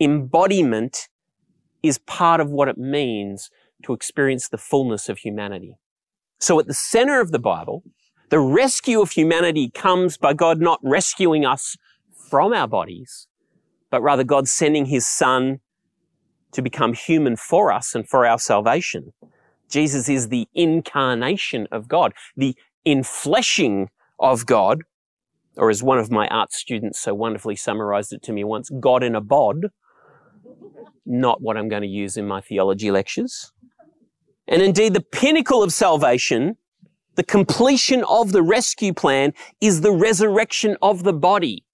embodiment 0.00 1.08
is 1.82 1.98
part 1.98 2.40
of 2.40 2.50
what 2.50 2.68
it 2.68 2.78
means 2.78 3.50
to 3.84 3.92
experience 3.92 4.48
the 4.48 4.58
fullness 4.58 5.08
of 5.08 5.18
humanity. 5.18 5.76
So 6.40 6.58
at 6.58 6.66
the 6.66 6.74
center 6.74 7.20
of 7.20 7.30
the 7.30 7.38
Bible, 7.38 7.84
the 8.34 8.40
rescue 8.40 9.00
of 9.00 9.12
humanity 9.12 9.70
comes 9.70 10.16
by 10.16 10.34
God 10.34 10.60
not 10.60 10.80
rescuing 10.82 11.46
us 11.46 11.76
from 12.28 12.52
our 12.52 12.66
bodies, 12.66 13.28
but 13.92 14.02
rather 14.02 14.24
God 14.24 14.48
sending 14.48 14.86
his 14.86 15.06
son 15.06 15.60
to 16.50 16.60
become 16.60 16.94
human 16.94 17.36
for 17.36 17.70
us 17.70 17.94
and 17.94 18.08
for 18.08 18.26
our 18.26 18.40
salvation. 18.40 19.12
Jesus 19.70 20.08
is 20.08 20.30
the 20.30 20.48
incarnation 20.52 21.68
of 21.70 21.86
God, 21.86 22.12
the 22.36 22.56
infleshing 22.84 23.86
of 24.18 24.46
God 24.46 24.82
or 25.56 25.70
as 25.70 25.84
one 25.84 26.00
of 26.00 26.10
my 26.10 26.26
art 26.26 26.52
students 26.52 26.98
so 26.98 27.14
wonderfully 27.14 27.54
summarized 27.54 28.12
it 28.12 28.24
to 28.24 28.32
me 28.32 28.42
once, 28.42 28.68
God 28.80 29.04
in 29.04 29.14
a 29.14 29.20
bod, 29.20 29.66
not 31.06 31.40
what 31.40 31.56
I'm 31.56 31.68
going 31.68 31.82
to 31.82 31.88
use 31.88 32.16
in 32.16 32.26
my 32.26 32.40
theology 32.40 32.90
lectures. 32.90 33.52
And 34.48 34.60
indeed, 34.60 34.92
the 34.92 35.00
pinnacle 35.00 35.62
of 35.62 35.72
salvation, 35.72 36.56
the 37.16 37.22
completion 37.22 38.04
of 38.04 38.32
the 38.32 38.42
rescue 38.42 38.92
plan 38.92 39.32
is 39.60 39.80
the 39.80 39.92
resurrection 39.92 40.76
of 40.82 41.04
the 41.04 41.12
body, 41.12 41.64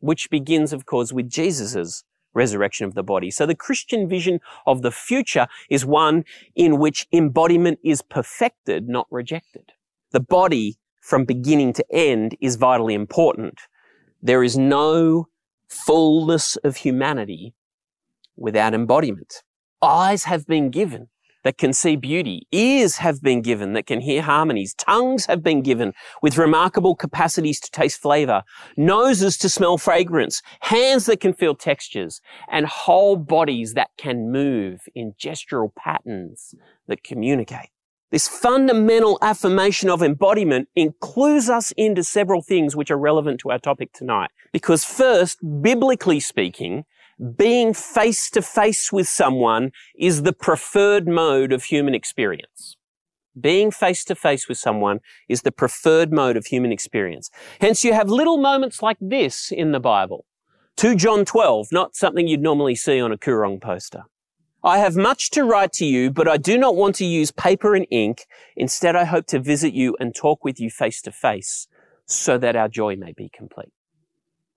which 0.00 0.30
begins, 0.30 0.72
of 0.72 0.86
course, 0.86 1.12
with 1.12 1.28
Jesus' 1.28 2.04
resurrection 2.34 2.86
of 2.86 2.94
the 2.94 3.02
body. 3.02 3.30
So 3.30 3.46
the 3.46 3.54
Christian 3.54 4.08
vision 4.08 4.40
of 4.66 4.82
the 4.82 4.90
future 4.90 5.46
is 5.70 5.84
one 5.84 6.24
in 6.54 6.78
which 6.78 7.06
embodiment 7.12 7.78
is 7.82 8.02
perfected, 8.02 8.88
not 8.88 9.06
rejected. 9.10 9.72
The 10.12 10.20
body 10.20 10.78
from 11.00 11.24
beginning 11.24 11.72
to 11.74 11.84
end 11.90 12.36
is 12.40 12.56
vitally 12.56 12.94
important. 12.94 13.58
There 14.22 14.44
is 14.44 14.58
no 14.58 15.28
fullness 15.68 16.56
of 16.56 16.76
humanity 16.76 17.54
without 18.36 18.74
embodiment. 18.74 19.42
Eyes 19.80 20.24
have 20.24 20.46
been 20.46 20.70
given 20.70 21.08
that 21.48 21.56
can 21.56 21.72
see 21.72 21.96
beauty. 21.96 22.46
Ears 22.52 22.96
have 22.96 23.22
been 23.22 23.40
given 23.40 23.72
that 23.72 23.86
can 23.86 24.02
hear 24.02 24.20
harmonies. 24.20 24.74
Tongues 24.74 25.24
have 25.24 25.42
been 25.42 25.62
given 25.62 25.94
with 26.20 26.36
remarkable 26.36 26.94
capacities 26.94 27.58
to 27.58 27.70
taste 27.70 28.02
flavor. 28.02 28.42
Noses 28.76 29.38
to 29.38 29.48
smell 29.48 29.78
fragrance. 29.78 30.42
Hands 30.60 31.06
that 31.06 31.20
can 31.20 31.32
feel 31.32 31.54
textures. 31.54 32.20
And 32.50 32.66
whole 32.66 33.16
bodies 33.16 33.72
that 33.72 33.88
can 33.96 34.30
move 34.30 34.82
in 34.94 35.14
gestural 35.18 35.74
patterns 35.74 36.54
that 36.86 37.02
communicate. 37.02 37.70
This 38.10 38.28
fundamental 38.28 39.18
affirmation 39.22 39.88
of 39.88 40.02
embodiment 40.02 40.68
includes 40.76 41.48
us 41.48 41.72
into 41.78 42.04
several 42.04 42.42
things 42.42 42.76
which 42.76 42.90
are 42.90 42.98
relevant 42.98 43.40
to 43.40 43.52
our 43.52 43.58
topic 43.58 43.94
tonight. 43.94 44.28
Because 44.52 44.84
first, 44.84 45.38
biblically 45.62 46.20
speaking, 46.20 46.84
being 47.36 47.74
face 47.74 48.30
to 48.30 48.42
face 48.42 48.92
with 48.92 49.08
someone 49.08 49.72
is 49.98 50.22
the 50.22 50.32
preferred 50.32 51.08
mode 51.08 51.52
of 51.52 51.64
human 51.64 51.94
experience. 51.94 52.76
Being 53.38 53.70
face 53.70 54.04
to 54.04 54.14
face 54.14 54.48
with 54.48 54.58
someone 54.58 55.00
is 55.28 55.42
the 55.42 55.52
preferred 55.52 56.12
mode 56.12 56.36
of 56.36 56.46
human 56.46 56.72
experience. 56.72 57.30
Hence, 57.60 57.84
you 57.84 57.92
have 57.92 58.08
little 58.08 58.38
moments 58.38 58.82
like 58.82 58.98
this 59.00 59.50
in 59.50 59.72
the 59.72 59.80
Bible. 59.80 60.26
2 60.76 60.94
John 60.94 61.24
12, 61.24 61.68
not 61.72 61.96
something 61.96 62.28
you'd 62.28 62.40
normally 62.40 62.74
see 62.74 63.00
on 63.00 63.12
a 63.12 63.18
Koorong 63.18 63.60
poster. 63.60 64.04
I 64.62 64.78
have 64.78 64.96
much 64.96 65.30
to 65.30 65.44
write 65.44 65.72
to 65.74 65.86
you, 65.86 66.10
but 66.10 66.28
I 66.28 66.36
do 66.36 66.58
not 66.58 66.74
want 66.74 66.96
to 66.96 67.04
use 67.04 67.30
paper 67.30 67.74
and 67.74 67.86
ink. 67.90 68.26
Instead, 68.56 68.96
I 68.96 69.04
hope 69.04 69.26
to 69.28 69.38
visit 69.38 69.72
you 69.72 69.96
and 70.00 70.14
talk 70.14 70.44
with 70.44 70.60
you 70.60 70.70
face 70.70 71.00
to 71.02 71.12
face 71.12 71.68
so 72.06 72.38
that 72.38 72.56
our 72.56 72.68
joy 72.68 72.96
may 72.96 73.12
be 73.12 73.28
complete. 73.32 73.72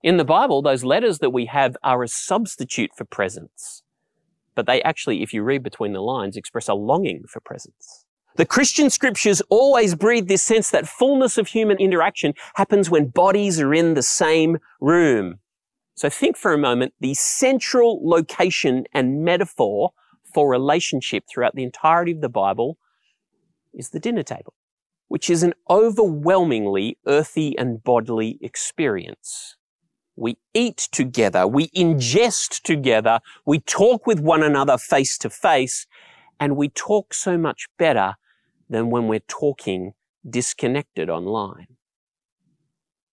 In 0.02 0.16
the 0.16 0.24
Bible, 0.24 0.62
those 0.62 0.82
letters 0.82 1.20
that 1.20 1.30
we 1.30 1.46
have 1.46 1.76
are 1.84 2.02
a 2.02 2.08
substitute 2.08 2.90
for 2.96 3.04
presence, 3.04 3.84
but 4.56 4.66
they 4.66 4.82
actually, 4.82 5.22
if 5.22 5.32
you 5.32 5.44
read 5.44 5.62
between 5.62 5.92
the 5.92 6.00
lines, 6.00 6.36
express 6.36 6.66
a 6.68 6.74
longing 6.74 7.22
for 7.28 7.38
presence. 7.38 8.04
The 8.34 8.44
Christian 8.44 8.90
scriptures 8.90 9.42
always 9.48 9.94
breathe 9.94 10.26
this 10.26 10.42
sense 10.42 10.70
that 10.70 10.88
fullness 10.88 11.38
of 11.38 11.48
human 11.48 11.76
interaction 11.76 12.34
happens 12.54 12.90
when 12.90 13.08
bodies 13.08 13.60
are 13.60 13.72
in 13.72 13.94
the 13.94 14.02
same 14.02 14.58
room. 14.80 15.38
So 15.94 16.08
think 16.08 16.36
for 16.36 16.52
a 16.52 16.58
moment 16.58 16.94
the 16.98 17.14
central 17.14 18.00
location 18.02 18.86
and 18.92 19.22
metaphor 19.22 19.92
for 20.34 20.50
relationship 20.50 21.24
throughout 21.28 21.54
the 21.54 21.62
entirety 21.62 22.10
of 22.10 22.22
the 22.22 22.28
Bible 22.28 22.76
is 23.72 23.90
the 23.90 24.00
dinner 24.00 24.24
table, 24.24 24.54
which 25.06 25.30
is 25.30 25.44
an 25.44 25.54
overwhelmingly 25.70 26.98
earthy 27.06 27.56
and 27.56 27.84
bodily 27.84 28.38
experience. 28.40 29.56
We 30.16 30.36
eat 30.52 30.76
together, 30.76 31.46
we 31.46 31.68
ingest 31.68 32.62
together, 32.62 33.20
we 33.46 33.60
talk 33.60 34.06
with 34.06 34.20
one 34.20 34.42
another 34.42 34.76
face 34.76 35.16
to 35.18 35.30
face, 35.30 35.86
and 36.38 36.56
we 36.56 36.68
talk 36.68 37.14
so 37.14 37.38
much 37.38 37.68
better 37.78 38.16
than 38.68 38.90
when 38.90 39.08
we're 39.08 39.20
talking 39.20 39.92
disconnected 40.28 41.08
online. 41.08 41.68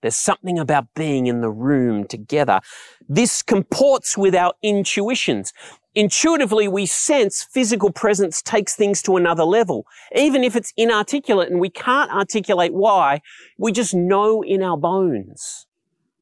There's 0.01 0.15
something 0.15 0.57
about 0.57 0.93
being 0.93 1.27
in 1.27 1.41
the 1.41 1.49
room 1.49 2.05
together. 2.05 2.61
This 3.07 3.41
comports 3.41 4.17
with 4.17 4.33
our 4.33 4.53
intuitions. 4.61 5.53
Intuitively, 5.93 6.67
we 6.67 6.85
sense 6.85 7.43
physical 7.43 7.91
presence 7.91 8.41
takes 8.41 8.75
things 8.75 9.01
to 9.03 9.17
another 9.17 9.43
level. 9.43 9.85
Even 10.15 10.43
if 10.43 10.55
it's 10.55 10.71
inarticulate 10.77 11.49
and 11.49 11.59
we 11.59 11.69
can't 11.69 12.11
articulate 12.11 12.73
why, 12.73 13.21
we 13.57 13.71
just 13.71 13.93
know 13.93 14.41
in 14.41 14.63
our 14.63 14.77
bones 14.77 15.65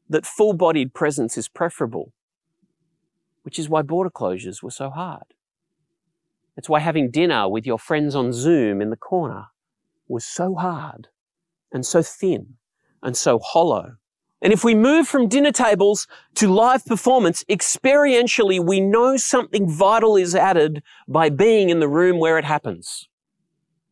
that 0.09 0.25
full-bodied 0.25 0.93
presence 0.93 1.37
is 1.37 1.47
preferable. 1.47 2.13
Which 3.43 3.59
is 3.59 3.69
why 3.69 3.81
border 3.81 4.09
closures 4.09 4.61
were 4.61 4.71
so 4.71 4.89
hard. 4.89 5.33
It's 6.57 6.67
why 6.67 6.79
having 6.79 7.11
dinner 7.11 7.47
with 7.47 7.65
your 7.65 7.79
friends 7.79 8.15
on 8.15 8.33
Zoom 8.33 8.81
in 8.81 8.89
the 8.89 8.97
corner 8.97 9.47
was 10.07 10.25
so 10.25 10.55
hard 10.55 11.07
and 11.71 11.85
so 11.85 12.01
thin 12.01 12.55
and 13.03 13.15
so 13.15 13.39
hollow. 13.39 13.97
And 14.41 14.53
if 14.53 14.63
we 14.63 14.75
move 14.75 15.07
from 15.07 15.27
dinner 15.27 15.51
tables 15.51 16.07
to 16.35 16.47
live 16.51 16.85
performance, 16.85 17.43
experientially, 17.49 18.63
we 18.63 18.79
know 18.79 19.17
something 19.17 19.69
vital 19.69 20.15
is 20.15 20.35
added 20.35 20.83
by 21.07 21.29
being 21.29 21.69
in 21.69 21.79
the 21.79 21.87
room 21.87 22.19
where 22.19 22.37
it 22.37 22.45
happens. 22.45 23.07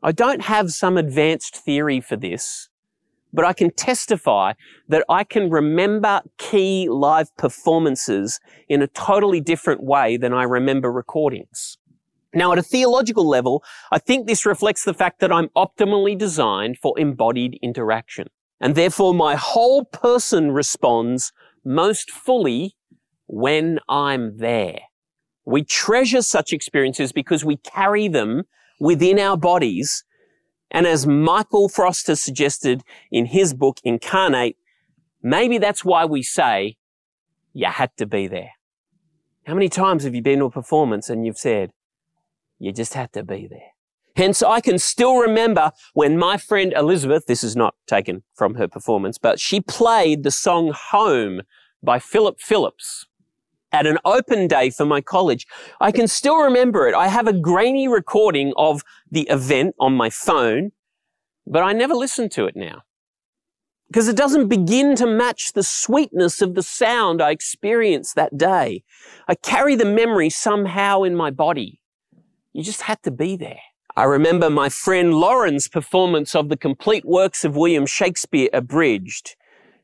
I 0.04 0.12
don't 0.12 0.44
have 0.44 0.72
some 0.72 0.98
advanced 0.98 1.56
theory 1.56 2.00
for 2.00 2.16
this, 2.16 2.70
but 3.36 3.46
I 3.46 3.54
can 3.54 3.72
testify 3.72 4.54
that 4.88 5.06
I 5.10 5.24
can 5.24 5.50
remember 5.50 6.22
key 6.38 6.88
live 6.90 7.36
performances 7.38 8.40
in 8.70 8.82
a 8.82 8.88
totally 8.88 9.42
different 9.42 9.84
way 9.84 10.18
than 10.18 10.34
I 10.34 10.44
remember 10.44 10.92
recordings. 10.92 11.78
Now, 12.34 12.52
at 12.52 12.58
a 12.58 12.64
theological 12.64 13.28
level, 13.28 13.64
I 13.92 13.98
think 13.98 14.28
this 14.28 14.46
reflects 14.46 14.84
the 14.84 14.94
fact 14.94 15.20
that 15.20 15.32
I'm 15.32 15.50
optimally 15.50 16.18
designed 16.18 16.78
for 16.78 16.98
embodied 17.00 17.58
interaction. 17.62 18.28
And 18.60 18.76
therefore, 18.76 19.14
my 19.14 19.36
whole 19.36 19.86
person 19.86 20.52
responds 20.52 21.32
most 21.64 22.12
fully 22.12 22.76
when 23.28 23.80
I'm 23.90 24.38
there. 24.38 24.80
We 25.46 25.64
treasure 25.64 26.22
such 26.22 26.54
experiences 26.54 27.12
because 27.12 27.46
we 27.46 27.58
carry 27.58 28.08
them 28.08 28.44
within 28.80 29.20
our 29.20 29.38
bodies. 29.38 30.04
And 30.76 30.86
as 30.86 31.08
Michael 31.08 31.70
Frost 31.70 32.08
has 32.08 32.20
suggested 32.20 32.84
in 33.10 33.28
his 33.28 33.54
book, 33.54 33.80
Incarnate, 33.86 34.58
maybe 35.24 35.58
that's 35.58 35.86
why 35.86 36.04
we 36.04 36.22
say, 36.22 36.76
you 37.54 37.68
had 37.68 37.96
to 37.96 38.06
be 38.06 38.28
there. 38.28 38.52
How 39.46 39.54
many 39.54 39.70
times 39.70 40.04
have 40.04 40.14
you 40.14 40.22
been 40.22 40.40
to 40.40 40.46
a 40.46 40.52
performance 40.52 41.10
and 41.10 41.26
you've 41.26 41.38
said, 41.38 41.72
you 42.60 42.74
just 42.74 42.94
had 42.94 43.14
to 43.14 43.24
be 43.24 43.48
there. 43.48 43.72
Hence, 44.18 44.44
I 44.44 44.60
can 44.60 44.78
still 44.78 45.16
remember 45.16 45.72
when 45.94 46.18
my 46.18 46.36
friend 46.36 46.74
Elizabeth, 46.74 47.26
this 47.26 47.42
is 47.42 47.56
not 47.56 47.76
taken 47.88 48.24
from 48.34 48.56
her 48.56 48.68
performance, 48.68 49.18
but 49.18 49.40
she 49.40 49.62
played 49.62 50.24
the 50.24 50.32
song 50.32 50.74
Home 50.92 51.44
by 51.82 52.00
Philip 52.00 52.42
Phillips 52.42 53.06
at 53.76 53.86
an 53.86 53.98
open 54.06 54.48
day 54.48 54.70
for 54.70 54.86
my 54.86 55.02
college. 55.02 55.46
I 55.82 55.92
can 55.92 56.08
still 56.08 56.38
remember 56.42 56.88
it. 56.88 56.96
I 56.96 57.10
have 57.10 57.28
a 57.28 57.34
grainy 57.34 57.90
recording 57.90 58.54
of 58.56 58.84
the 59.12 59.28
event 59.30 59.76
on 59.80 59.98
my 59.98 60.10
phone, 60.10 60.72
but 61.46 61.62
I 61.62 61.74
never 61.74 61.94
listen 61.94 62.30
to 62.30 62.46
it 62.46 62.56
now 62.56 62.84
because 63.88 64.08
it 64.08 64.16
doesn't 64.16 64.48
begin 64.48 64.96
to 64.96 65.06
match 65.06 65.52
the 65.54 65.62
sweetness 65.62 66.42
of 66.42 66.56
the 66.56 66.64
sound 66.64 67.22
I 67.22 67.32
experienced 67.32 68.16
that 68.16 68.38
day. 68.38 68.84
I 69.28 69.36
carry 69.36 69.76
the 69.76 69.86
memory 69.86 70.30
somehow 70.30 71.04
in 71.04 71.14
my 71.16 71.30
body. 71.30 71.82
You 72.54 72.64
just 72.64 72.84
had 72.84 73.04
to 73.04 73.12
be 73.12 73.36
there. 73.36 73.60
I 73.98 74.04
remember 74.04 74.50
my 74.50 74.70
friend 74.70 75.14
Lauren's 75.14 75.68
performance 75.68 76.34
of 76.34 76.48
the 76.48 76.58
complete 76.58 77.06
works 77.06 77.44
of 77.44 77.56
William 77.58 77.86
Shakespeare 77.86 78.50
abridged, 78.54 79.36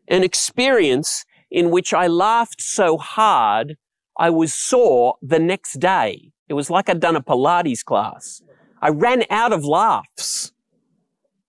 an 0.07 0.23
experience 0.23 1.25
in 1.51 1.69
which 1.69 1.93
I 1.93 2.07
laughed 2.07 2.61
so 2.61 2.97
hard 2.97 3.77
I 4.17 4.29
was 4.29 4.53
sore 4.53 5.15
the 5.21 5.39
next 5.39 5.79
day. 5.79 6.31
It 6.49 6.53
was 6.53 6.69
like 6.69 6.89
I'd 6.89 6.99
done 6.99 7.15
a 7.15 7.21
Pilates 7.21 7.83
class. 7.83 8.41
I 8.81 8.89
ran 8.89 9.23
out 9.29 9.53
of 9.53 9.63
laughs. 9.63 10.51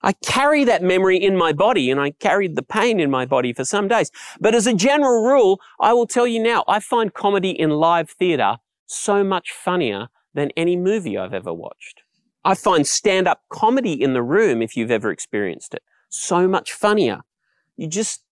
I 0.03 0.13
carry 0.13 0.65
that 0.65 0.83
memory 0.83 1.17
in 1.17 1.37
my 1.37 1.53
body 1.53 1.91
and 1.91 2.01
I 2.01 2.11
carried 2.11 2.57
the 2.57 2.63
pain 2.63 2.99
in 2.99 3.11
my 3.11 3.25
body 3.25 3.53
for 3.53 3.65
some 3.65 3.89
days. 3.89 4.11
But 4.41 4.55
as 4.55 4.67
a 4.67 4.75
general 4.75 5.25
rule, 5.25 5.61
I 5.81 5.93
will 5.93 6.07
tell 6.07 6.27
you 6.27 6.43
now, 6.43 6.65
I 6.67 6.81
find 6.81 7.15
comedy 7.15 7.51
in 7.51 7.71
live 7.71 8.11
theatre 8.11 8.57
so 8.87 9.23
much 9.23 9.53
funnier 9.53 10.09
than 10.35 10.51
any 10.57 10.77
movie 10.77 11.17
I've 11.17 11.35
ever 11.35 11.53
watched. 11.53 12.03
I 12.45 12.55
find 12.55 12.87
stand 12.87 13.29
up 13.29 13.43
comedy 13.49 13.93
in 13.93 14.13
the 14.13 14.23
room, 14.23 14.63
if 14.63 14.77
you've 14.77 14.91
ever 14.91 15.11
experienced 15.11 15.75
it, 15.75 15.83
so 16.09 16.49
much 16.49 16.73
funnier. 16.73 17.21
You 17.77 17.87
just 17.87 18.25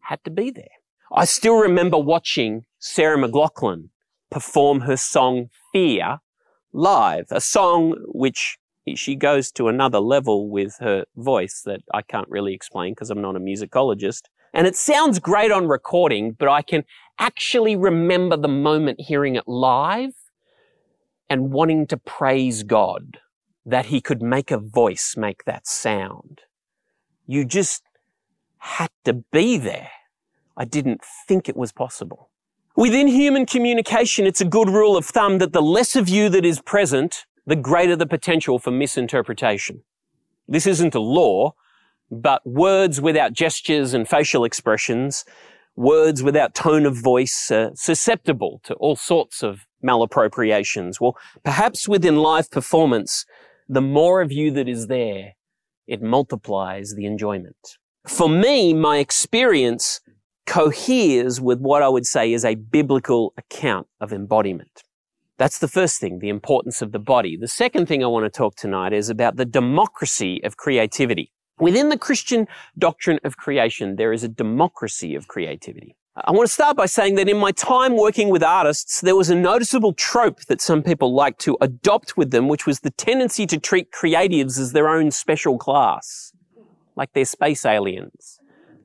had 0.00 0.24
to 0.24 0.30
be 0.30 0.50
there. 0.50 0.68
I 1.12 1.26
still 1.26 1.58
remember 1.58 1.98
watching 1.98 2.64
Sarah 2.86 3.16
McLachlan 3.16 3.88
perform 4.30 4.80
her 4.80 4.98
song 4.98 5.48
Fear 5.72 6.18
live, 6.74 7.24
a 7.30 7.40
song 7.40 7.96
which 8.08 8.58
she 8.94 9.16
goes 9.16 9.50
to 9.52 9.68
another 9.68 10.00
level 10.00 10.50
with 10.50 10.76
her 10.80 11.06
voice 11.16 11.62
that 11.64 11.80
I 11.94 12.02
can't 12.02 12.28
really 12.28 12.52
explain 12.52 12.92
because 12.92 13.08
I'm 13.08 13.22
not 13.22 13.36
a 13.36 13.40
musicologist. 13.40 14.24
And 14.52 14.66
it 14.66 14.76
sounds 14.76 15.18
great 15.18 15.50
on 15.50 15.66
recording, 15.66 16.32
but 16.32 16.50
I 16.50 16.60
can 16.60 16.84
actually 17.18 17.74
remember 17.74 18.36
the 18.36 18.48
moment 18.48 19.00
hearing 19.00 19.34
it 19.34 19.48
live 19.48 20.12
and 21.30 21.52
wanting 21.52 21.86
to 21.86 21.96
praise 21.96 22.64
God 22.64 23.18
that 23.64 23.86
he 23.86 24.02
could 24.02 24.20
make 24.20 24.50
a 24.50 24.58
voice 24.58 25.16
make 25.16 25.44
that 25.46 25.66
sound. 25.66 26.42
You 27.26 27.46
just 27.46 27.82
had 28.58 28.90
to 29.06 29.14
be 29.14 29.56
there. 29.56 29.90
I 30.54 30.66
didn't 30.66 31.00
think 31.26 31.48
it 31.48 31.56
was 31.56 31.72
possible. 31.72 32.28
Within 32.76 33.06
human 33.06 33.46
communication, 33.46 34.26
it's 34.26 34.40
a 34.40 34.44
good 34.44 34.68
rule 34.68 34.96
of 34.96 35.06
thumb 35.06 35.38
that 35.38 35.52
the 35.52 35.62
less 35.62 35.94
of 35.94 36.08
you 36.08 36.28
that 36.30 36.44
is 36.44 36.60
present, 36.60 37.24
the 37.46 37.54
greater 37.54 37.94
the 37.94 38.06
potential 38.06 38.58
for 38.58 38.72
misinterpretation. 38.72 39.84
This 40.48 40.66
isn't 40.66 40.94
a 40.96 41.00
law, 41.00 41.54
but 42.10 42.44
words 42.44 43.00
without 43.00 43.32
gestures 43.32 43.94
and 43.94 44.08
facial 44.08 44.44
expressions, 44.44 45.24
words 45.76 46.24
without 46.24 46.52
tone 46.52 46.84
of 46.84 46.96
voice 46.96 47.48
are 47.52 47.70
susceptible 47.76 48.60
to 48.64 48.74
all 48.74 48.96
sorts 48.96 49.44
of 49.44 49.66
malappropriations. 49.84 51.00
Well, 51.00 51.16
perhaps 51.44 51.88
within 51.88 52.16
live 52.16 52.50
performance, 52.50 53.24
the 53.68 53.80
more 53.80 54.20
of 54.20 54.32
you 54.32 54.50
that 54.50 54.68
is 54.68 54.88
there, 54.88 55.34
it 55.86 56.02
multiplies 56.02 56.94
the 56.96 57.06
enjoyment. 57.06 57.78
For 58.04 58.28
me, 58.28 58.74
my 58.74 58.98
experience 58.98 60.00
coheres 60.46 61.40
with 61.40 61.60
what 61.60 61.82
I 61.82 61.88
would 61.88 62.06
say 62.06 62.32
is 62.32 62.44
a 62.44 62.54
biblical 62.54 63.32
account 63.36 63.86
of 64.00 64.12
embodiment. 64.12 64.82
That's 65.36 65.58
the 65.58 65.68
first 65.68 66.00
thing, 66.00 66.20
the 66.20 66.28
importance 66.28 66.80
of 66.80 66.92
the 66.92 66.98
body. 66.98 67.36
The 67.36 67.48
second 67.48 67.86
thing 67.86 68.04
I 68.04 68.06
want 68.06 68.24
to 68.24 68.30
talk 68.30 68.54
tonight 68.54 68.92
is 68.92 69.10
about 69.10 69.36
the 69.36 69.44
democracy 69.44 70.40
of 70.44 70.56
creativity. 70.56 71.32
Within 71.58 71.88
the 71.88 71.98
Christian 71.98 72.46
doctrine 72.78 73.18
of 73.24 73.36
creation, 73.36 73.96
there 73.96 74.12
is 74.12 74.22
a 74.22 74.28
democracy 74.28 75.14
of 75.14 75.26
creativity. 75.26 75.96
I 76.16 76.30
want 76.30 76.46
to 76.46 76.52
start 76.52 76.76
by 76.76 76.86
saying 76.86 77.16
that 77.16 77.28
in 77.28 77.38
my 77.38 77.50
time 77.50 77.96
working 77.96 78.28
with 78.28 78.44
artists, 78.44 79.00
there 79.00 79.16
was 79.16 79.30
a 79.30 79.34
noticeable 79.34 79.92
trope 79.92 80.42
that 80.42 80.60
some 80.60 80.82
people 80.82 81.12
like 81.12 81.38
to 81.38 81.56
adopt 81.60 82.16
with 82.16 82.30
them, 82.30 82.46
which 82.46 82.66
was 82.66 82.80
the 82.80 82.90
tendency 82.90 83.46
to 83.46 83.58
treat 83.58 83.90
creatives 83.90 84.56
as 84.58 84.72
their 84.72 84.88
own 84.88 85.10
special 85.10 85.58
class, 85.58 86.32
like 86.94 87.12
they're 87.12 87.24
space 87.24 87.64
aliens. 87.64 88.38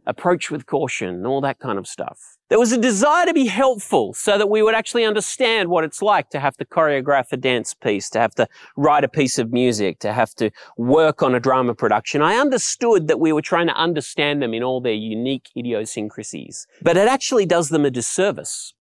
Approach 0.09 0.49
with 0.49 0.65
caution, 0.65 1.23
all 1.23 1.39
that 1.41 1.59
kind 1.59 1.77
of 1.77 1.85
stuff. 1.85 2.19
There 2.49 2.57
was 2.57 2.71
a 2.71 2.79
desire 2.79 3.27
to 3.27 3.33
be 3.33 3.45
helpful 3.45 4.15
so 4.15 4.39
that 4.39 4.49
we 4.49 4.63
would 4.63 4.73
actually 4.73 5.05
understand 5.05 5.69
what 5.69 5.83
it's 5.83 6.01
like 6.01 6.31
to 6.31 6.39
have 6.39 6.57
to 6.57 6.65
choreograph 6.65 7.31
a 7.31 7.37
dance 7.37 7.75
piece, 7.75 8.09
to 8.09 8.19
have 8.19 8.33
to 8.35 8.47
write 8.75 9.03
a 9.03 9.07
piece 9.07 9.37
of 9.37 9.53
music, 9.53 9.99
to 9.99 10.11
have 10.11 10.33
to 10.35 10.49
work 10.75 11.21
on 11.21 11.35
a 11.35 11.39
drama 11.39 11.75
production. 11.75 12.23
I 12.23 12.37
understood 12.37 13.07
that 13.07 13.19
we 13.19 13.31
were 13.31 13.43
trying 13.43 13.67
to 13.67 13.75
understand 13.75 14.41
them 14.41 14.55
in 14.55 14.63
all 14.63 14.81
their 14.81 14.93
unique 14.93 15.51
idiosyncrasies, 15.55 16.65
but 16.81 16.97
it 16.97 17.07
actually 17.07 17.45
does 17.45 17.69
them 17.69 17.85
a 17.85 17.91
disservice 17.91 18.73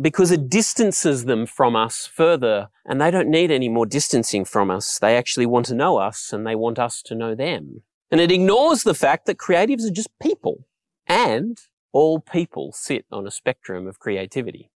because 0.00 0.30
it 0.30 0.48
distances 0.48 1.24
them 1.24 1.44
from 1.44 1.74
us 1.74 2.06
further 2.06 2.68
and 2.86 3.00
they 3.00 3.10
don't 3.10 3.28
need 3.28 3.50
any 3.50 3.68
more 3.68 3.84
distancing 3.84 4.44
from 4.44 4.70
us. 4.70 5.00
They 5.00 5.16
actually 5.16 5.46
want 5.46 5.66
to 5.66 5.74
know 5.74 5.96
us 5.96 6.32
and 6.32 6.46
they 6.46 6.54
want 6.54 6.78
us 6.78 7.02
to 7.02 7.16
know 7.16 7.34
them. 7.34 7.82
And 8.12 8.20
it 8.20 8.30
ignores 8.30 8.82
the 8.82 8.94
fact 8.94 9.24
that 9.24 9.38
creatives 9.38 9.86
are 9.86 9.90
just 9.90 10.10
people 10.20 10.66
and 11.06 11.58
all 11.92 12.20
people 12.20 12.70
sit 12.72 13.06
on 13.10 13.26
a 13.26 13.30
spectrum 13.30 13.86
of 13.86 13.98
creativity. 13.98 14.70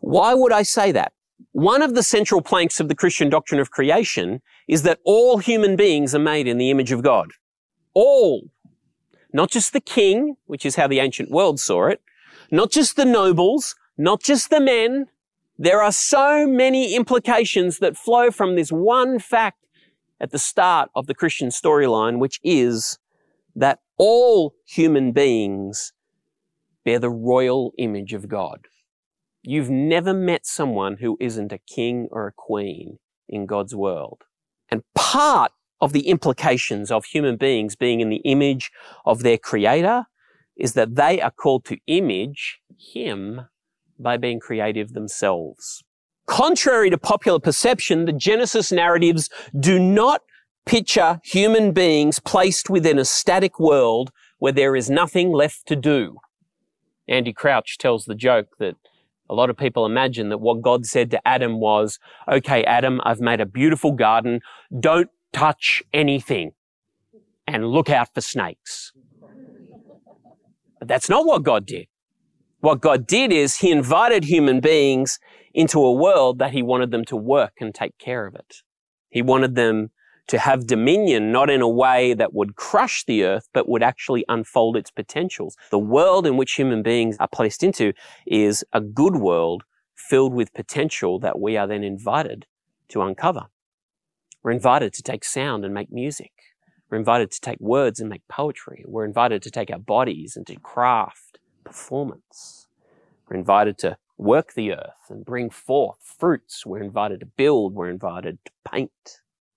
Why 0.00 0.34
would 0.34 0.52
I 0.52 0.64
say 0.64 0.90
that? 0.90 1.12
One 1.52 1.80
of 1.80 1.94
the 1.94 2.02
central 2.02 2.42
planks 2.42 2.80
of 2.80 2.88
the 2.88 2.96
Christian 2.96 3.30
doctrine 3.30 3.60
of 3.60 3.70
creation 3.70 4.42
is 4.66 4.82
that 4.82 4.98
all 5.04 5.38
human 5.38 5.76
beings 5.76 6.12
are 6.12 6.20
made 6.20 6.48
in 6.48 6.58
the 6.58 6.70
image 6.70 6.90
of 6.90 7.02
God. 7.04 7.30
All. 7.94 8.50
Not 9.32 9.50
just 9.50 9.72
the 9.72 9.80
king, 9.80 10.36
which 10.46 10.66
is 10.66 10.74
how 10.74 10.88
the 10.88 10.98
ancient 10.98 11.30
world 11.30 11.60
saw 11.60 11.86
it, 11.86 12.02
not 12.50 12.72
just 12.72 12.96
the 12.96 13.04
nobles, 13.04 13.76
not 13.96 14.22
just 14.22 14.50
the 14.50 14.60
men. 14.60 15.06
There 15.56 15.82
are 15.82 15.92
so 15.92 16.48
many 16.48 16.96
implications 16.96 17.78
that 17.78 17.96
flow 17.96 18.32
from 18.32 18.56
this 18.56 18.70
one 18.70 19.20
fact 19.20 19.62
at 20.22 20.30
the 20.30 20.38
start 20.38 20.88
of 20.94 21.06
the 21.06 21.14
Christian 21.14 21.48
storyline, 21.48 22.18
which 22.18 22.40
is 22.44 22.98
that 23.56 23.80
all 23.98 24.54
human 24.64 25.12
beings 25.12 25.92
bear 26.84 26.98
the 26.98 27.10
royal 27.10 27.72
image 27.76 28.14
of 28.14 28.28
God. 28.28 28.68
You've 29.42 29.70
never 29.70 30.14
met 30.14 30.46
someone 30.46 30.98
who 30.98 31.16
isn't 31.20 31.52
a 31.52 31.58
king 31.58 32.08
or 32.12 32.28
a 32.28 32.32
queen 32.32 32.98
in 33.28 33.46
God's 33.46 33.74
world. 33.74 34.22
And 34.70 34.82
part 34.94 35.50
of 35.80 35.92
the 35.92 36.08
implications 36.08 36.92
of 36.92 37.04
human 37.04 37.36
beings 37.36 37.74
being 37.74 38.00
in 38.00 38.08
the 38.08 38.22
image 38.24 38.70
of 39.04 39.22
their 39.24 39.36
creator 39.36 40.06
is 40.56 40.74
that 40.74 40.94
they 40.94 41.20
are 41.20 41.32
called 41.32 41.64
to 41.64 41.78
image 41.88 42.60
him 42.78 43.48
by 43.98 44.16
being 44.16 44.38
creative 44.38 44.92
themselves. 44.92 45.82
Contrary 46.26 46.90
to 46.90 46.98
popular 46.98 47.40
perception, 47.40 48.04
the 48.04 48.12
Genesis 48.12 48.72
narratives 48.72 49.28
do 49.58 49.78
not 49.78 50.22
picture 50.64 51.20
human 51.24 51.72
beings 51.72 52.20
placed 52.20 52.70
within 52.70 52.98
a 52.98 53.04
static 53.04 53.58
world 53.58 54.10
where 54.38 54.52
there 54.52 54.76
is 54.76 54.88
nothing 54.88 55.32
left 55.32 55.66
to 55.66 55.76
do. 55.76 56.16
Andy 57.08 57.32
Crouch 57.32 57.78
tells 57.78 58.04
the 58.04 58.14
joke 58.14 58.56
that 58.58 58.76
a 59.28 59.34
lot 59.34 59.50
of 59.50 59.56
people 59.56 59.86
imagine 59.86 60.28
that 60.28 60.38
what 60.38 60.62
God 60.62 60.86
said 60.86 61.10
to 61.10 61.28
Adam 61.28 61.58
was, 61.58 61.98
okay, 62.30 62.64
Adam, 62.64 63.00
I've 63.04 63.20
made 63.20 63.40
a 63.40 63.46
beautiful 63.46 63.92
garden. 63.92 64.40
Don't 64.78 65.08
touch 65.32 65.82
anything 65.92 66.52
and 67.46 67.66
look 67.66 67.90
out 67.90 68.14
for 68.14 68.20
snakes. 68.20 68.92
But 70.78 70.88
that's 70.88 71.08
not 71.08 71.24
what 71.24 71.42
God 71.42 71.66
did. 71.66 71.86
What 72.60 72.80
God 72.80 73.06
did 73.06 73.32
is 73.32 73.56
he 73.56 73.70
invited 73.70 74.24
human 74.24 74.60
beings 74.60 75.18
into 75.54 75.84
a 75.84 75.92
world 75.92 76.38
that 76.38 76.52
he 76.52 76.62
wanted 76.62 76.90
them 76.90 77.04
to 77.06 77.16
work 77.16 77.54
and 77.60 77.74
take 77.74 77.96
care 77.98 78.26
of 78.26 78.34
it. 78.34 78.62
He 79.10 79.22
wanted 79.22 79.54
them 79.54 79.90
to 80.28 80.38
have 80.38 80.66
dominion, 80.66 81.32
not 81.32 81.50
in 81.50 81.60
a 81.60 81.68
way 81.68 82.14
that 82.14 82.32
would 82.32 82.56
crush 82.56 83.04
the 83.04 83.24
earth, 83.24 83.48
but 83.52 83.68
would 83.68 83.82
actually 83.82 84.24
unfold 84.28 84.76
its 84.76 84.90
potentials. 84.90 85.56
The 85.70 85.78
world 85.78 86.26
in 86.26 86.36
which 86.36 86.54
human 86.54 86.82
beings 86.82 87.16
are 87.18 87.28
placed 87.28 87.62
into 87.62 87.92
is 88.26 88.64
a 88.72 88.80
good 88.80 89.16
world 89.16 89.64
filled 89.94 90.32
with 90.32 90.54
potential 90.54 91.18
that 91.20 91.40
we 91.40 91.56
are 91.56 91.66
then 91.66 91.84
invited 91.84 92.46
to 92.88 93.02
uncover. 93.02 93.46
We're 94.42 94.52
invited 94.52 94.92
to 94.94 95.02
take 95.02 95.24
sound 95.24 95.64
and 95.64 95.74
make 95.74 95.92
music. 95.92 96.32
We're 96.90 96.98
invited 96.98 97.30
to 97.32 97.40
take 97.40 97.60
words 97.60 98.00
and 98.00 98.08
make 98.10 98.26
poetry. 98.28 98.84
We're 98.86 99.04
invited 99.04 99.42
to 99.42 99.50
take 99.50 99.70
our 99.70 99.78
bodies 99.78 100.36
and 100.36 100.46
to 100.46 100.56
craft 100.56 101.38
performance. 101.64 102.68
We're 103.28 103.36
invited 103.36 103.78
to 103.78 103.96
work 104.22 104.54
the 104.54 104.72
earth 104.72 105.10
and 105.10 105.24
bring 105.24 105.50
forth 105.50 105.98
fruits. 106.00 106.64
We're 106.64 106.82
invited 106.82 107.20
to 107.20 107.26
build. 107.26 107.74
We're 107.74 107.90
invited 107.90 108.38
to 108.44 108.52
paint 108.70 108.92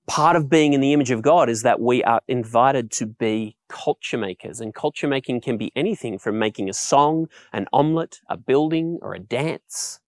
part 0.07 0.35
of 0.35 0.49
being 0.49 0.73
in 0.73 0.81
the 0.81 0.93
image 0.93 1.11
of 1.11 1.21
God 1.21 1.49
is 1.49 1.63
that 1.63 1.79
we 1.79 2.03
are 2.03 2.21
invited 2.27 2.91
to 2.91 3.05
be 3.05 3.55
culture 3.69 4.17
makers. 4.17 4.59
And 4.59 4.73
culture 4.73 5.07
making 5.07 5.41
can 5.41 5.57
be 5.57 5.71
anything 5.75 6.19
from 6.19 6.39
making 6.39 6.69
a 6.69 6.73
song, 6.73 7.27
an 7.53 7.67
omelette, 7.73 8.19
a 8.29 8.37
building, 8.37 8.99
or 9.01 9.13
a 9.13 9.19
dance. 9.19 9.99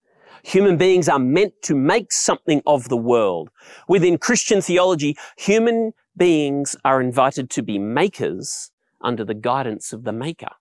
Human 0.43 0.77
beings 0.77 1.09
are 1.09 1.19
meant 1.19 1.53
to 1.63 1.75
make 1.75 2.11
something 2.11 2.61
of 2.65 2.89
the 2.89 2.97
world. 2.97 3.49
Within 3.87 4.17
Christian 4.17 4.61
theology, 4.61 5.17
human 5.35 5.93
beings 6.15 6.75
are 6.85 7.01
invited 7.01 7.49
to 7.51 7.63
be 7.63 7.79
makers 7.79 8.71
under 9.01 9.25
the 9.25 9.33
guidance 9.33 9.93
of 9.93 10.03
the 10.03 10.13
maker. 10.13 10.51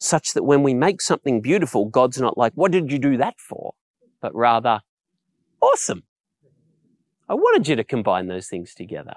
Such 0.00 0.32
that 0.32 0.44
when 0.44 0.62
we 0.62 0.74
make 0.74 1.00
something 1.00 1.40
beautiful, 1.40 1.84
God's 1.84 2.20
not 2.20 2.38
like, 2.38 2.52
what 2.54 2.72
did 2.72 2.90
you 2.90 2.98
do 2.98 3.16
that 3.18 3.38
for? 3.38 3.74
But 4.20 4.34
rather, 4.34 4.80
awesome. 5.60 6.04
I 7.28 7.34
wanted 7.34 7.68
you 7.68 7.76
to 7.76 7.84
combine 7.84 8.26
those 8.26 8.48
things 8.48 8.74
together. 8.74 9.14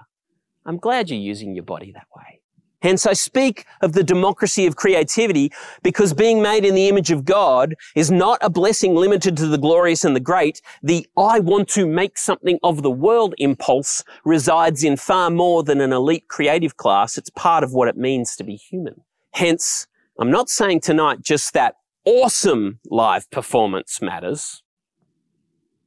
I'm 0.65 0.77
glad 0.77 1.09
you're 1.09 1.19
using 1.19 1.55
your 1.55 1.63
body 1.63 1.91
that 1.93 2.07
way. 2.15 2.41
Hence, 2.83 3.05
I 3.05 3.13
speak 3.13 3.65
of 3.81 3.93
the 3.93 4.03
democracy 4.03 4.65
of 4.65 4.75
creativity 4.75 5.53
because 5.83 6.13
being 6.13 6.41
made 6.41 6.65
in 6.65 6.75
the 6.75 6.89
image 6.89 7.11
of 7.11 7.23
God 7.23 7.75
is 7.95 8.11
not 8.11 8.39
a 8.41 8.49
blessing 8.49 8.93
limited 8.93 9.37
to 9.37 9.47
the 9.47 9.57
glorious 9.57 10.03
and 10.03 10.13
the 10.13 10.19
great. 10.19 10.61
The 10.83 11.07
I 11.15 11.39
want 11.39 11.69
to 11.69 11.87
make 11.87 12.17
something 12.17 12.59
of 12.61 12.83
the 12.83 12.91
world 12.91 13.35
impulse 13.37 14.03
resides 14.25 14.83
in 14.83 14.97
far 14.97 15.29
more 15.29 15.63
than 15.63 15.79
an 15.79 15.93
elite 15.93 16.27
creative 16.27 16.75
class. 16.75 17.17
It's 17.17 17.29
part 17.29 17.63
of 17.63 17.71
what 17.71 17.87
it 17.87 17.95
means 17.95 18.35
to 18.35 18.43
be 18.43 18.57
human. 18.57 18.95
Hence, 19.31 19.87
I'm 20.19 20.29
not 20.29 20.47
saying 20.47 20.81
tonight 20.81 21.21
just 21.21 21.53
that 21.53 21.75
awesome 22.05 22.79
live 22.85 23.29
performance 23.31 23.99
matters. 23.99 24.61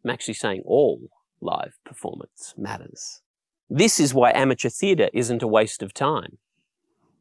I'm 0.05 0.11
actually 0.11 0.35
saying 0.35 0.62
all 0.65 1.11
live 1.41 1.79
performance 1.85 2.53
matters. 2.57 3.23
This 3.71 4.01
is 4.01 4.12
why 4.12 4.33
amateur 4.33 4.69
theatre 4.69 5.11
isn't 5.12 5.43
a 5.43 5.47
waste 5.47 5.81
of 5.81 5.95
time. 5.95 6.39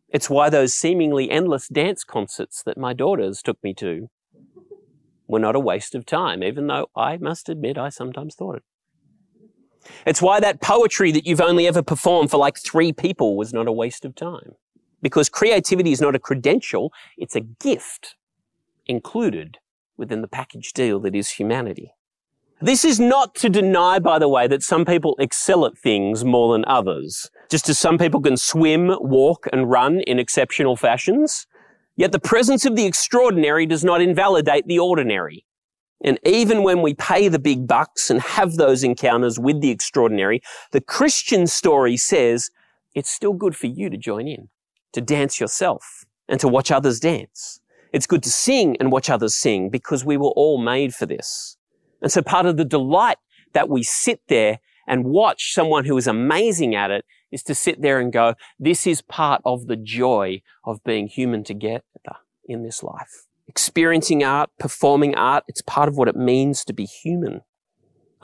It's 0.10 0.32
why 0.32 0.50
those 0.50 0.74
seemingly 0.74 1.30
endless 1.30 1.68
dance 1.68 2.04
concerts 2.04 2.64
that 2.64 2.78
my 2.78 2.94
daughters 2.94 3.44
took 3.44 3.64
me 3.64 3.76
to 3.76 4.10
were 5.28 5.40
not 5.40 5.56
a 5.56 5.60
waste 5.60 5.94
of 5.94 6.08
time, 6.08 6.42
even 6.42 6.66
though 6.68 6.88
I 6.96 7.18
must 7.18 7.50
admit 7.50 7.78
I 7.78 7.90
sometimes 7.90 8.34
thought 8.34 8.58
it. 8.58 8.64
It's 10.08 10.22
why 10.22 10.40
that 10.40 10.62
poetry 10.62 11.12
that 11.12 11.28
you've 11.28 11.42
only 11.42 11.68
ever 11.68 11.84
performed 11.84 12.32
for 12.32 12.38
like 12.38 12.58
three 12.58 12.92
people 12.92 13.38
was 13.38 13.54
not 13.54 13.68
a 13.68 13.72
waste 13.72 14.06
of 14.06 14.16
time. 14.16 14.54
Because 15.06 15.30
creativity 15.30 15.92
is 15.92 16.02
not 16.02 16.16
a 16.16 16.20
credential, 16.20 16.92
it's 17.16 17.36
a 17.36 17.42
gift 17.42 18.16
included 18.88 19.60
within 19.98 20.24
the 20.24 20.28
package 20.28 20.74
deal 20.74 21.00
that 21.02 21.14
is 21.14 21.30
humanity. 21.30 21.92
This 22.60 22.84
is 22.84 23.00
not 23.00 23.36
to 23.36 23.48
deny, 23.48 24.00
by 24.00 24.18
the 24.18 24.28
way, 24.28 24.48
that 24.48 24.64
some 24.64 24.84
people 24.84 25.16
excel 25.20 25.64
at 25.68 25.78
things 25.78 26.26
more 26.26 26.54
than 26.54 26.66
others. 26.66 27.30
Just 27.52 27.70
as 27.70 27.78
some 27.78 28.00
people 28.00 28.20
can 28.20 28.36
swim, 28.36 28.98
walk, 29.00 29.46
and 29.54 29.70
run 29.70 30.00
in 30.08 30.18
exceptional 30.18 30.76
fashions, 30.76 31.46
yet 31.96 32.12
the 32.12 32.18
presence 32.18 32.66
of 32.66 32.76
the 32.76 32.88
extraordinary 32.88 33.68
does 33.68 33.84
not 33.84 34.02
invalidate 34.02 34.66
the 34.66 34.80
ordinary. 34.80 35.46
And 36.04 36.20
even 36.26 36.64
when 36.64 36.82
we 36.82 36.96
pay 36.96 37.28
the 37.28 37.38
big 37.38 37.68
bucks 37.68 38.10
and 38.10 38.22
have 38.22 38.56
those 38.56 38.84
encounters 38.84 39.38
with 39.38 39.62
the 39.62 39.70
extraordinary, 39.70 40.42
the 40.72 40.82
Christian 40.82 41.46
story 41.46 41.96
says 41.96 42.50
it's 42.96 43.12
still 43.12 43.34
good 43.34 43.56
for 43.56 43.68
you 43.68 43.92
to 43.92 43.98
join 43.98 44.28
in, 44.28 44.50
to 44.96 45.02
dance 45.02 45.40
yourself, 45.40 46.06
and 46.28 46.40
to 46.40 46.48
watch 46.48 46.72
others 46.72 47.00
dance. 47.00 47.60
It's 47.94 48.08
good 48.08 48.24
to 48.24 48.30
sing 48.30 48.76
and 48.80 48.92
watch 48.92 49.10
others 49.10 49.36
sing 49.36 49.70
because 49.70 50.04
we 50.04 50.18
were 50.18 50.32
all 50.36 50.58
made 50.58 50.96
for 50.96 51.06
this. 51.06 51.58
And 52.02 52.12
so 52.12 52.22
part 52.22 52.46
of 52.46 52.58
the 52.58 52.66
delight 52.66 53.18
that 53.54 53.70
we 53.70 53.84
sit 53.84 54.22
there 54.28 54.60
and 54.88 55.06
watch 55.06 55.54
someone 55.54 55.86
who 55.86 55.98
is 55.98 56.08
amazing 56.08 56.76
at 56.76 56.92
it 56.92 57.06
is 57.32 57.44
to 57.44 57.56
sit 57.56 57.82
there 57.82 58.00
and 58.00 58.12
go, 58.12 58.36
this 58.60 58.86
is 58.88 59.02
part 59.02 59.42
of 59.46 59.68
the 59.68 59.76
joy 59.76 60.42
of 60.66 60.84
being 60.84 61.08
human 61.08 61.44
together 61.44 61.84
in 62.46 62.64
this 62.64 62.84
life. 62.84 63.28
Experiencing 63.48 64.24
art, 64.24 64.50
performing 64.60 65.16
art, 65.16 65.44
it's 65.48 65.62
part 65.62 65.88
of 65.88 65.98
what 65.98 66.08
it 66.08 66.16
means 66.16 66.64
to 66.66 66.74
be 66.74 66.86
human. 66.86 67.42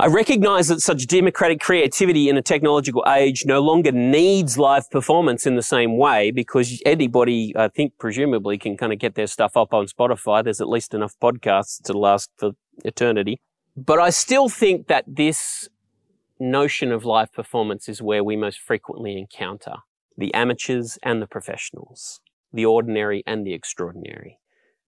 I 0.02 0.08
recognize 0.08 0.68
that 0.70 0.82
such 0.82 1.06
democratic 1.06 1.60
creativity 1.60 2.28
in 2.28 2.36
a 2.36 2.42
technological 2.42 3.04
age 3.08 3.46
no 3.46 3.60
longer 3.60 3.92
needs 3.92 4.58
live 4.58 4.90
performance 4.90 5.46
in 5.46 5.56
the 5.56 5.62
same 5.62 5.96
way 5.96 6.32
because 6.32 6.82
anybody, 6.88 7.54
I 7.56 7.68
think, 7.68 8.00
presumably 8.00 8.58
can 8.58 8.78
kind 8.78 8.92
of 8.92 8.98
get 8.98 9.14
their 9.14 9.28
stuff 9.28 9.56
up 9.56 9.76
on 9.76 9.86
Spotify. 9.86 10.44
There's 10.44 10.60
at 10.60 10.70
least 10.70 10.96
enough 10.96 11.14
podcasts 11.22 11.84
to 11.84 11.94
last 11.94 12.32
for 12.38 12.54
eternity. 12.84 13.42
But 13.78 14.00
I 14.00 14.10
still 14.10 14.50
think 14.50 14.88
that 14.88 15.06
this 15.06 15.70
notion 16.40 16.92
of 16.92 17.06
live 17.06 17.32
performance 17.32 17.88
is 17.88 18.02
where 18.02 18.24
we 18.24 18.36
most 18.36 18.60
frequently 18.60 19.20
encounter 19.20 19.76
the 20.18 20.34
amateurs 20.34 20.98
and 21.04 21.22
the 21.22 21.28
professionals, 21.28 22.22
the 22.52 22.66
ordinary 22.66 23.22
and 23.28 23.46
the 23.46 23.54
extraordinary. 23.54 24.40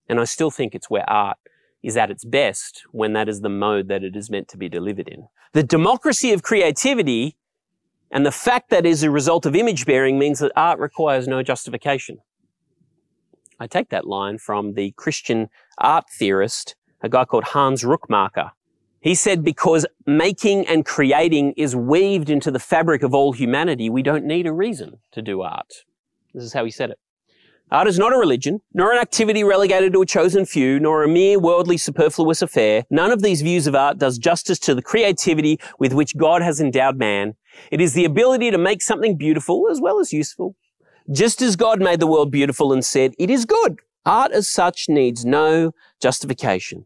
And 0.09 0.19
I 0.19 0.23
still 0.23 0.49
think 0.49 0.73
it's 0.73 0.89
where 0.89 1.07
art 1.07 1.37
is 1.83 1.97
at 1.97 2.09
its 2.09 2.23
best 2.23 2.83
when 2.91 3.13
that 3.13 3.29
is 3.29 3.41
the 3.41 3.49
mode 3.49 3.89
that 3.89 4.03
it 4.03 4.15
is 4.15 4.29
meant 4.29 4.47
to 4.47 4.57
be 4.57 4.69
delivered 4.69 5.07
in. 5.07 5.27
The 5.51 5.63
democracy 5.63 6.31
of 6.31 6.41
creativity 6.41 7.35
and 8.09 8.25
the 8.25 8.31
fact 8.31 8.69
that 8.69 8.85
is 8.85 9.03
a 9.03 9.11
result 9.11 9.45
of 9.45 9.55
image 9.55 9.85
bearing 9.85 10.17
means 10.17 10.39
that 10.39 10.51
art 10.55 10.79
requires 10.79 11.27
no 11.27 11.43
justification. 11.43 12.19
I 13.59 13.67
take 13.67 13.89
that 13.89 14.07
line 14.07 14.37
from 14.37 14.73
the 14.73 14.91
Christian 14.91 15.49
art 15.77 16.05
theorist, 16.09 16.75
a 17.01 17.09
guy 17.09 17.25
called 17.25 17.43
Hans 17.43 17.83
Rookmaaker, 17.83 18.51
he 19.03 19.15
said, 19.15 19.43
because 19.43 19.85
making 20.05 20.65
and 20.65 20.85
creating 20.85 21.51
is 21.57 21.75
weaved 21.75 22.29
into 22.29 22.49
the 22.49 22.59
fabric 22.59 23.03
of 23.03 23.13
all 23.13 23.33
humanity, 23.33 23.89
we 23.89 24.01
don't 24.01 24.23
need 24.23 24.47
a 24.47 24.53
reason 24.53 24.99
to 25.11 25.21
do 25.21 25.41
art. 25.41 25.83
This 26.33 26.45
is 26.45 26.53
how 26.53 26.63
he 26.63 26.71
said 26.71 26.89
it. 26.91 26.99
Art 27.73 27.87
is 27.87 27.97
not 27.97 28.13
a 28.13 28.17
religion, 28.19 28.61
nor 28.71 28.93
an 28.93 28.99
activity 28.99 29.43
relegated 29.43 29.93
to 29.93 30.03
a 30.03 30.05
chosen 30.05 30.45
few, 30.45 30.79
nor 30.79 31.01
a 31.01 31.07
mere 31.07 31.39
worldly 31.39 31.75
superfluous 31.77 32.43
affair. 32.43 32.85
None 32.91 33.09
of 33.09 33.23
these 33.23 33.41
views 33.41 33.65
of 33.65 33.73
art 33.73 33.97
does 33.97 34.19
justice 34.19 34.59
to 34.59 34.75
the 34.75 34.83
creativity 34.83 35.59
with 35.79 35.91
which 35.91 36.15
God 36.15 36.43
has 36.43 36.61
endowed 36.61 36.99
man. 36.99 37.33
It 37.71 37.81
is 37.81 37.95
the 37.95 38.05
ability 38.05 38.51
to 38.51 38.59
make 38.59 38.83
something 38.83 39.17
beautiful 39.17 39.65
as 39.71 39.81
well 39.81 39.99
as 39.99 40.13
useful. 40.13 40.55
Just 41.11 41.41
as 41.41 41.55
God 41.55 41.81
made 41.81 41.99
the 41.99 42.05
world 42.05 42.29
beautiful 42.29 42.71
and 42.71 42.85
said, 42.85 43.15
it 43.17 43.31
is 43.31 43.43
good. 43.43 43.79
Art 44.05 44.31
as 44.31 44.47
such 44.47 44.87
needs 44.87 45.25
no 45.25 45.71
justification. 45.99 46.85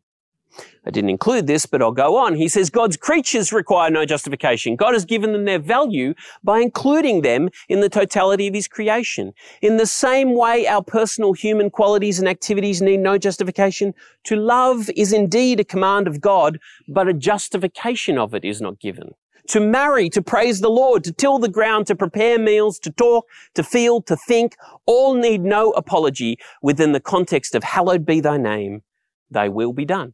I 0.85 0.89
didn't 0.89 1.09
include 1.09 1.47
this, 1.47 1.65
but 1.65 1.81
I'll 1.81 1.91
go 1.91 2.15
on. 2.15 2.35
He 2.35 2.47
says 2.47 2.69
God's 2.69 2.95
creatures 2.95 3.51
require 3.51 3.89
no 3.89 4.05
justification. 4.05 4.75
God 4.75 4.93
has 4.93 5.05
given 5.05 5.33
them 5.33 5.45
their 5.45 5.59
value 5.59 6.13
by 6.43 6.59
including 6.59 7.21
them 7.21 7.49
in 7.67 7.81
the 7.81 7.89
totality 7.89 8.47
of 8.47 8.53
his 8.53 8.67
creation. 8.67 9.33
In 9.61 9.77
the 9.77 9.85
same 9.85 10.33
way, 10.33 10.65
our 10.65 10.83
personal 10.83 11.33
human 11.33 11.69
qualities 11.69 12.19
and 12.19 12.27
activities 12.27 12.81
need 12.81 13.01
no 13.01 13.17
justification. 13.17 13.93
To 14.25 14.35
love 14.35 14.89
is 14.95 15.11
indeed 15.11 15.59
a 15.59 15.65
command 15.65 16.07
of 16.07 16.21
God, 16.21 16.57
but 16.87 17.07
a 17.07 17.13
justification 17.13 18.17
of 18.17 18.33
it 18.33 18.45
is 18.45 18.61
not 18.61 18.79
given. 18.79 19.11
To 19.49 19.61
marry, 19.61 20.09
to 20.09 20.21
praise 20.21 20.59
the 20.59 20.69
Lord, 20.69 21.05
to 21.05 21.13
till 21.13 21.39
the 21.39 21.47
ground, 21.47 21.87
to 21.87 21.95
prepare 21.95 22.37
meals, 22.37 22.79
to 22.79 22.91
talk, 22.91 23.27
to 23.55 23.63
feel, 23.63 24.01
to 24.01 24.15
think, 24.15 24.57
all 24.85 25.13
need 25.13 25.41
no 25.41 25.71
apology 25.71 26.37
within 26.61 26.91
the 26.91 26.99
context 26.99 27.55
of 27.55 27.63
hallowed 27.63 28.05
be 28.05 28.19
thy 28.19 28.35
name. 28.37 28.83
Thy 29.31 29.47
will 29.47 29.71
be 29.71 29.85
done. 29.85 30.13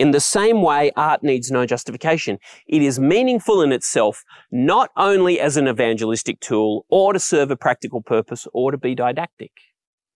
In 0.00 0.12
the 0.12 0.18
same 0.20 0.62
way, 0.62 0.92
art 0.96 1.22
needs 1.22 1.50
no 1.50 1.66
justification. 1.66 2.38
It 2.66 2.80
is 2.80 2.98
meaningful 2.98 3.60
in 3.60 3.70
itself, 3.70 4.24
not 4.50 4.88
only 4.96 5.38
as 5.38 5.58
an 5.58 5.68
evangelistic 5.68 6.40
tool 6.40 6.86
or 6.88 7.12
to 7.12 7.20
serve 7.20 7.50
a 7.50 7.56
practical 7.56 8.00
purpose 8.00 8.48
or 8.54 8.70
to 8.70 8.78
be 8.78 8.94
didactic. 8.94 9.52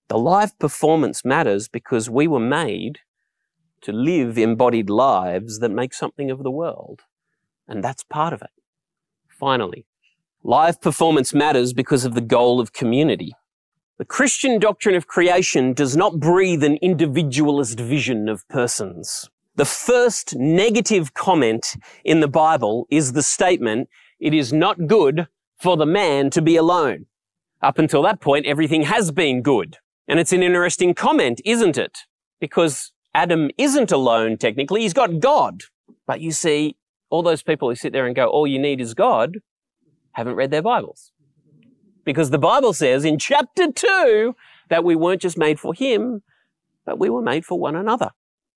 The 0.09 0.16
live 0.16 0.59
performance 0.59 1.22
matters 1.22 1.68
because 1.68 2.09
we 2.09 2.26
were 2.26 2.41
made 2.41 3.01
to 3.82 3.93
live 3.93 4.39
embodied 4.39 4.89
lives 4.89 5.59
that 5.59 5.68
make 5.68 5.93
something 5.93 6.30
of 6.30 6.43
the 6.43 6.51
world. 6.51 7.03
And 7.68 7.85
that's 7.85 8.05
part 8.05 8.32
of 8.32 8.41
it. 8.41 8.53
Finally, 9.28 9.85
live 10.43 10.80
performance 10.80 11.35
matters 11.35 11.74
because 11.74 12.07
of 12.07 12.14
the 12.14 12.22
goal 12.22 12.59
of 12.59 12.72
community. 12.72 13.35
The 13.99 14.07
Christian 14.07 14.59
doctrine 14.59 14.95
of 14.95 15.07
creation 15.07 15.74
does 15.74 15.95
not 15.95 16.20
breathe 16.20 16.64
an 16.64 16.78
individualist 16.78 17.78
vision 17.78 18.30
of 18.30 18.49
persons. 18.49 19.28
The 19.57 19.65
first 19.65 20.35
negative 20.35 21.15
comment 21.15 21.77
in 22.05 22.19
the 22.19 22.29
Bible 22.29 22.89
is 22.91 23.13
the 23.13 23.23
statement, 23.23 23.89
it 24.19 24.35
is 24.35 24.53
not 24.53 24.89
good 24.89 25.29
for 25.61 25.77
the 25.77 25.87
man 25.87 26.31
to 26.31 26.43
be 26.43 26.57
alone. 26.57 27.07
Up 27.63 27.79
until 27.79 28.03
that 28.03 28.21
point, 28.21 28.47
everything 28.47 28.83
has 28.83 29.13
been 29.13 29.43
good. 29.43 29.77
And 30.09 30.19
it's 30.19 30.33
an 30.33 30.43
interesting 30.43 30.93
comment, 30.93 31.41
isn't 31.45 31.79
it? 31.79 32.01
Because 32.41 32.91
Adam 33.15 33.49
isn't 33.57 33.93
alone 33.93 34.39
technically, 34.39 34.81
he's 34.81 34.93
got 34.93 35.21
God. 35.21 35.63
But 36.05 36.21
you 36.21 36.33
see, 36.33 36.77
all 37.09 37.23
those 37.23 37.45
people 37.45 37.69
who 37.69 37.77
sit 37.77 37.93
there 37.93 38.07
and 38.07 38.17
go, 38.17 38.27
all 38.27 38.49
you 38.49 38.59
need 38.59 38.81
is 38.81 38.93
God, 38.93 39.37
haven't 40.13 40.35
read 40.35 40.51
their 40.51 40.63
Bibles. 40.63 41.13
Because 42.05 42.31
the 42.31 42.39
Bible 42.39 42.73
says 42.73 43.05
in 43.05 43.21
chapter 43.21 43.71
two 43.71 44.35
that 44.69 44.83
we 44.83 44.97
weren't 44.97 45.23
just 45.23 45.39
made 45.39 45.61
for 45.61 45.75
him, 45.75 46.25
but 46.85 46.99
we 46.99 47.09
were 47.09 47.23
made 47.23 47.47
for 47.47 47.57
one 47.57 47.77
another. 47.77 48.11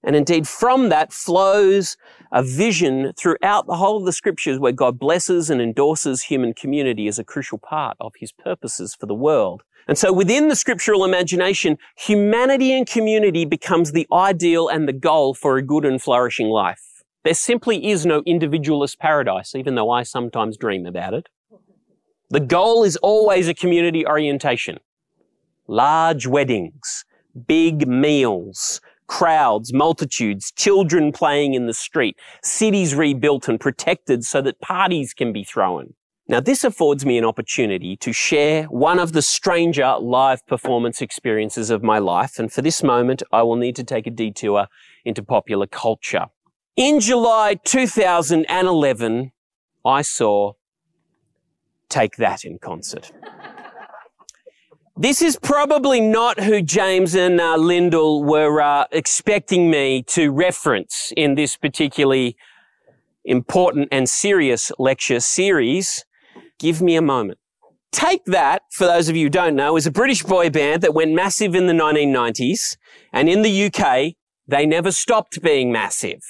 And 0.05 0.15
indeed, 0.15 0.47
from 0.47 0.89
that 0.91 1.13
flows 1.13 1.97
a 2.31 2.43
vision 2.43 3.13
throughout 3.17 3.67
the 3.67 3.77
whole 3.77 3.99
of 3.99 4.05
the 4.05 4.13
scriptures 4.13 4.59
where 4.59 4.73
God 4.73 4.99
blesses 4.99 5.51
and 5.51 5.61
endorses 5.61 6.23
human 6.23 6.55
community 6.55 7.09
as 7.09 7.19
a 7.19 7.25
crucial 7.25 7.59
part 7.59 7.97
of 8.01 8.13
his 8.19 8.33
purposes 8.33 8.95
for 8.95 9.07
the 9.07 9.15
world. 9.15 9.63
And 9.89 9.97
so 9.97 10.13
within 10.13 10.49
the 10.49 10.57
scriptural 10.57 11.05
imagination, 11.05 11.79
humanity 11.97 12.73
and 12.73 12.87
community 12.87 13.45
becomes 13.45 13.93
the 13.93 14.07
ideal 14.13 14.69
and 14.69 14.87
the 14.87 14.93
goal 14.93 15.35
for 15.35 15.57
a 15.57 15.63
good 15.63 15.85
and 15.85 16.01
flourishing 16.01 16.49
life. 16.49 17.03
There 17.25 17.35
simply 17.35 17.89
is 17.89 18.07
no 18.07 18.23
individualist 18.27 18.99
paradise, 18.99 19.55
even 19.55 19.75
though 19.75 19.91
I 19.91 20.03
sometimes 20.03 20.57
dream 20.57 20.87
about 20.87 21.15
it. 21.15 21.29
The 22.31 22.41
goal 22.41 22.85
is 22.85 22.97
always 22.99 23.49
a 23.49 23.55
community 23.55 24.07
orientation. 24.07 24.79
Large 25.67 26.27
weddings, 26.27 27.05
big 27.47 27.89
meals, 27.89 28.81
crowds, 29.09 29.73
multitudes, 29.73 30.53
children 30.53 31.11
playing 31.11 31.55
in 31.55 31.67
the 31.67 31.75
street, 31.75 32.17
cities 32.43 32.95
rebuilt 32.95 33.49
and 33.49 33.59
protected 33.59 34.25
so 34.25 34.41
that 34.43 34.61
parties 34.61 35.13
can 35.13 35.33
be 35.33 35.43
thrown. 35.43 35.95
Now, 36.31 36.41
this 36.41 36.63
affords 36.63 37.07
me 37.07 37.17
an 37.17 37.25
opportunity 37.25 37.97
to 37.97 38.13
share 38.13 38.65
one 38.65 38.99
of 38.99 39.13
the 39.13 39.23
stranger 39.23 39.97
live 39.99 40.47
performance 40.47 41.01
experiences 41.01 41.71
of 41.71 41.83
my 41.83 41.99
life. 41.99 42.39
And 42.39 42.53
for 42.53 42.61
this 42.61 42.83
moment, 42.83 43.23
I 43.33 43.43
will 43.43 43.57
need 43.57 43.75
to 43.77 43.85
take 43.85 44.07
a 44.07 44.11
detour 44.11 44.67
into 45.07 45.23
popular 45.23 45.67
culture. 45.67 46.27
In 46.77 47.01
July 47.01 47.57
2011, 47.65 49.33
I 49.85 50.03
saw 50.03 50.53
Take 51.89 52.17
That 52.17 52.45
in 52.45 52.59
concert. 52.59 53.11
This 55.01 55.23
is 55.23 55.39
probably 55.41 56.01
not 56.01 56.41
who 56.41 56.61
James 56.61 57.15
and 57.15 57.41
uh, 57.41 57.57
Lyndall 57.57 58.25
were 58.25 58.61
uh, 58.61 58.87
expecting 58.91 59.71
me 59.71 60.03
to 60.09 60.33
reference 60.33 61.13
in 61.17 61.37
this 61.37 61.57
particularly 61.57 62.37
important 63.25 63.91
and 63.93 64.09
serious 64.09 64.73
lecture 64.77 65.21
series. 65.21 66.05
Give 66.59 66.83
me 66.83 66.97
a 66.97 67.01
moment. 67.01 67.39
Take 67.93 68.25
That, 68.25 68.63
for 68.73 68.89
those 68.89 69.09
of 69.09 69.15
you 69.15 69.27
who 69.27 69.31
don't 69.31 69.55
know, 69.55 69.77
is 69.77 69.87
a 69.87 69.93
British 69.93 70.25
boy 70.25 70.51
band 70.51 70.83
that 70.83 70.95
went 70.95 71.13
massive 71.15 71.55
in 71.55 71.69
the 71.69 71.73
1990s. 71.73 72.77
And 73.13 73.29
in 73.29 73.43
the 73.43 73.67
UK, 73.67 74.15
they 74.49 74.67
never 74.67 74.91
stopped 74.91 75.41
being 75.41 75.71
massive. 75.71 76.25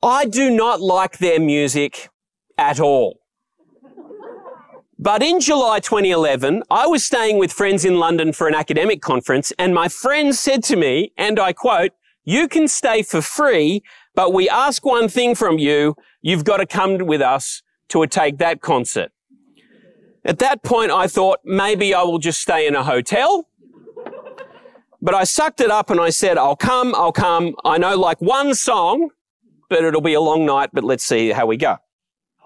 I 0.00 0.26
do 0.26 0.48
not 0.48 0.80
like 0.80 1.18
their 1.18 1.40
music 1.40 2.08
at 2.56 2.78
all. 2.78 3.18
But 4.98 5.22
in 5.22 5.40
July 5.40 5.80
2011, 5.80 6.62
I 6.70 6.86
was 6.86 7.04
staying 7.04 7.38
with 7.38 7.52
friends 7.52 7.84
in 7.84 7.98
London 7.98 8.32
for 8.32 8.48
an 8.48 8.54
academic 8.54 9.02
conference 9.02 9.52
and 9.58 9.74
my 9.74 9.88
friends 9.88 10.40
said 10.40 10.64
to 10.64 10.76
me, 10.76 11.12
and 11.18 11.38
I 11.38 11.52
quote, 11.52 11.92
you 12.24 12.48
can 12.48 12.66
stay 12.66 13.02
for 13.02 13.20
free, 13.20 13.82
but 14.14 14.32
we 14.32 14.48
ask 14.48 14.84
one 14.84 15.08
thing 15.08 15.34
from 15.34 15.58
you. 15.58 15.96
You've 16.22 16.44
got 16.44 16.56
to 16.56 16.66
come 16.66 16.96
with 16.98 17.20
us 17.20 17.62
to 17.90 18.02
a 18.02 18.08
Take 18.08 18.38
That 18.38 18.62
concert. 18.62 19.12
At 20.24 20.40
that 20.40 20.64
point, 20.64 20.90
I 20.90 21.06
thought 21.06 21.40
maybe 21.44 21.94
I 21.94 22.02
will 22.02 22.18
just 22.18 22.40
stay 22.40 22.66
in 22.66 22.74
a 22.74 22.82
hotel. 22.82 23.48
But 25.00 25.14
I 25.14 25.24
sucked 25.24 25.60
it 25.60 25.70
up 25.70 25.90
and 25.90 26.00
I 26.00 26.10
said, 26.10 26.36
I'll 26.38 26.56
come, 26.56 26.94
I'll 26.94 27.12
come. 27.12 27.54
I 27.64 27.78
know 27.78 27.96
like 27.96 28.20
one 28.20 28.54
song, 28.54 29.10
but 29.68 29.84
it'll 29.84 30.00
be 30.00 30.14
a 30.14 30.20
long 30.20 30.46
night, 30.46 30.70
but 30.72 30.82
let's 30.82 31.04
see 31.04 31.30
how 31.30 31.46
we 31.46 31.58
go. 31.58 31.76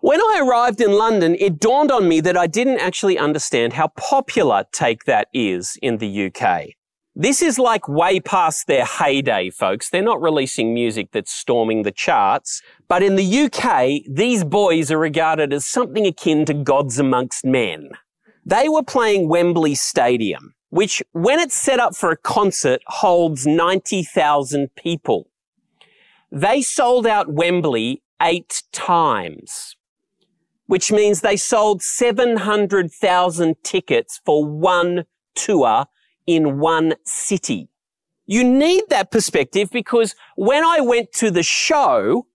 When 0.03 0.18
I 0.18 0.40
arrived 0.42 0.80
in 0.80 0.92
London, 0.92 1.36
it 1.38 1.61
dawned 1.61 1.92
on 1.92 2.09
me 2.09 2.22
that 2.22 2.34
I 2.34 2.46
didn't 2.46 2.78
actually 2.78 3.18
understand 3.18 3.74
how 3.74 3.88
popular 3.88 4.64
Take 4.72 5.05
That 5.05 5.28
is 5.34 5.76
in 5.82 5.98
the 5.98 6.26
UK. 6.26 6.68
This 7.14 7.42
is 7.42 7.59
like 7.59 7.86
way 7.86 8.18
past 8.18 8.66
their 8.66 8.86
heyday, 8.86 9.51
folks. 9.51 9.90
They're 9.90 10.01
not 10.01 10.22
releasing 10.22 10.72
music 10.72 11.09
that's 11.12 11.30
storming 11.30 11.82
the 11.82 11.90
charts. 11.90 12.62
But 12.88 13.03
in 13.03 13.16
the 13.16 13.40
UK, 13.40 14.11
these 14.11 14.42
boys 14.42 14.90
are 14.90 14.96
regarded 14.96 15.53
as 15.53 15.66
something 15.66 16.07
akin 16.07 16.46
to 16.46 16.55
gods 16.55 16.98
amongst 16.98 17.44
men. 17.44 17.90
They 18.46 18.70
were 18.70 18.82
playing 18.82 19.28
Wembley 19.28 19.74
Stadium, 19.74 20.55
which 20.70 21.03
when 21.12 21.38
it's 21.38 21.57
set 21.57 21.78
up 21.78 21.94
for 21.94 22.11
a 22.11 22.16
concert 22.16 22.80
holds 22.86 23.46
90,000 23.46 24.74
people. 24.76 25.28
They 26.32 26.62
sold 26.62 27.07
out 27.07 27.30
Wembley 27.30 28.03
eight 28.22 28.62
times 28.72 29.76
which 30.71 30.93
means 30.93 31.21
they 31.21 31.37
sold 31.37 31.83
700,000 31.83 33.57
tickets 33.64 34.21
for 34.25 34.47
one 34.47 35.05
tour 35.35 35.87
in 36.29 36.61
one 36.61 36.95
city. 37.05 37.68
You 38.25 38.45
need 38.45 38.85
that 38.89 39.11
perspective 39.11 39.73
because 39.73 40.14
when 40.37 40.62
I 40.64 40.79
went 40.81 41.11
to 41.14 41.33
the 41.33 41.43
show, 41.43 42.29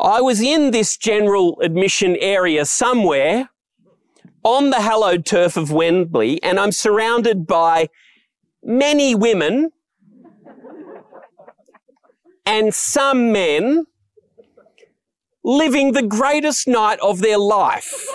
I 0.00 0.20
was 0.20 0.40
in 0.40 0.70
this 0.70 0.96
general 0.96 1.60
admission 1.60 2.14
area 2.20 2.66
somewhere 2.66 3.50
on 4.44 4.70
the 4.70 4.80
hallowed 4.80 5.26
turf 5.26 5.56
of 5.56 5.72
Wembley 5.72 6.40
and 6.40 6.60
I'm 6.60 6.70
surrounded 6.70 7.48
by 7.48 7.88
many 8.62 9.16
women 9.16 9.72
and 12.46 12.72
some 12.72 13.32
men 13.32 13.86
living 15.44 15.92
the 15.92 16.02
greatest 16.02 16.66
night 16.68 16.98
of 17.00 17.20
their 17.20 17.38
life. 17.38 18.06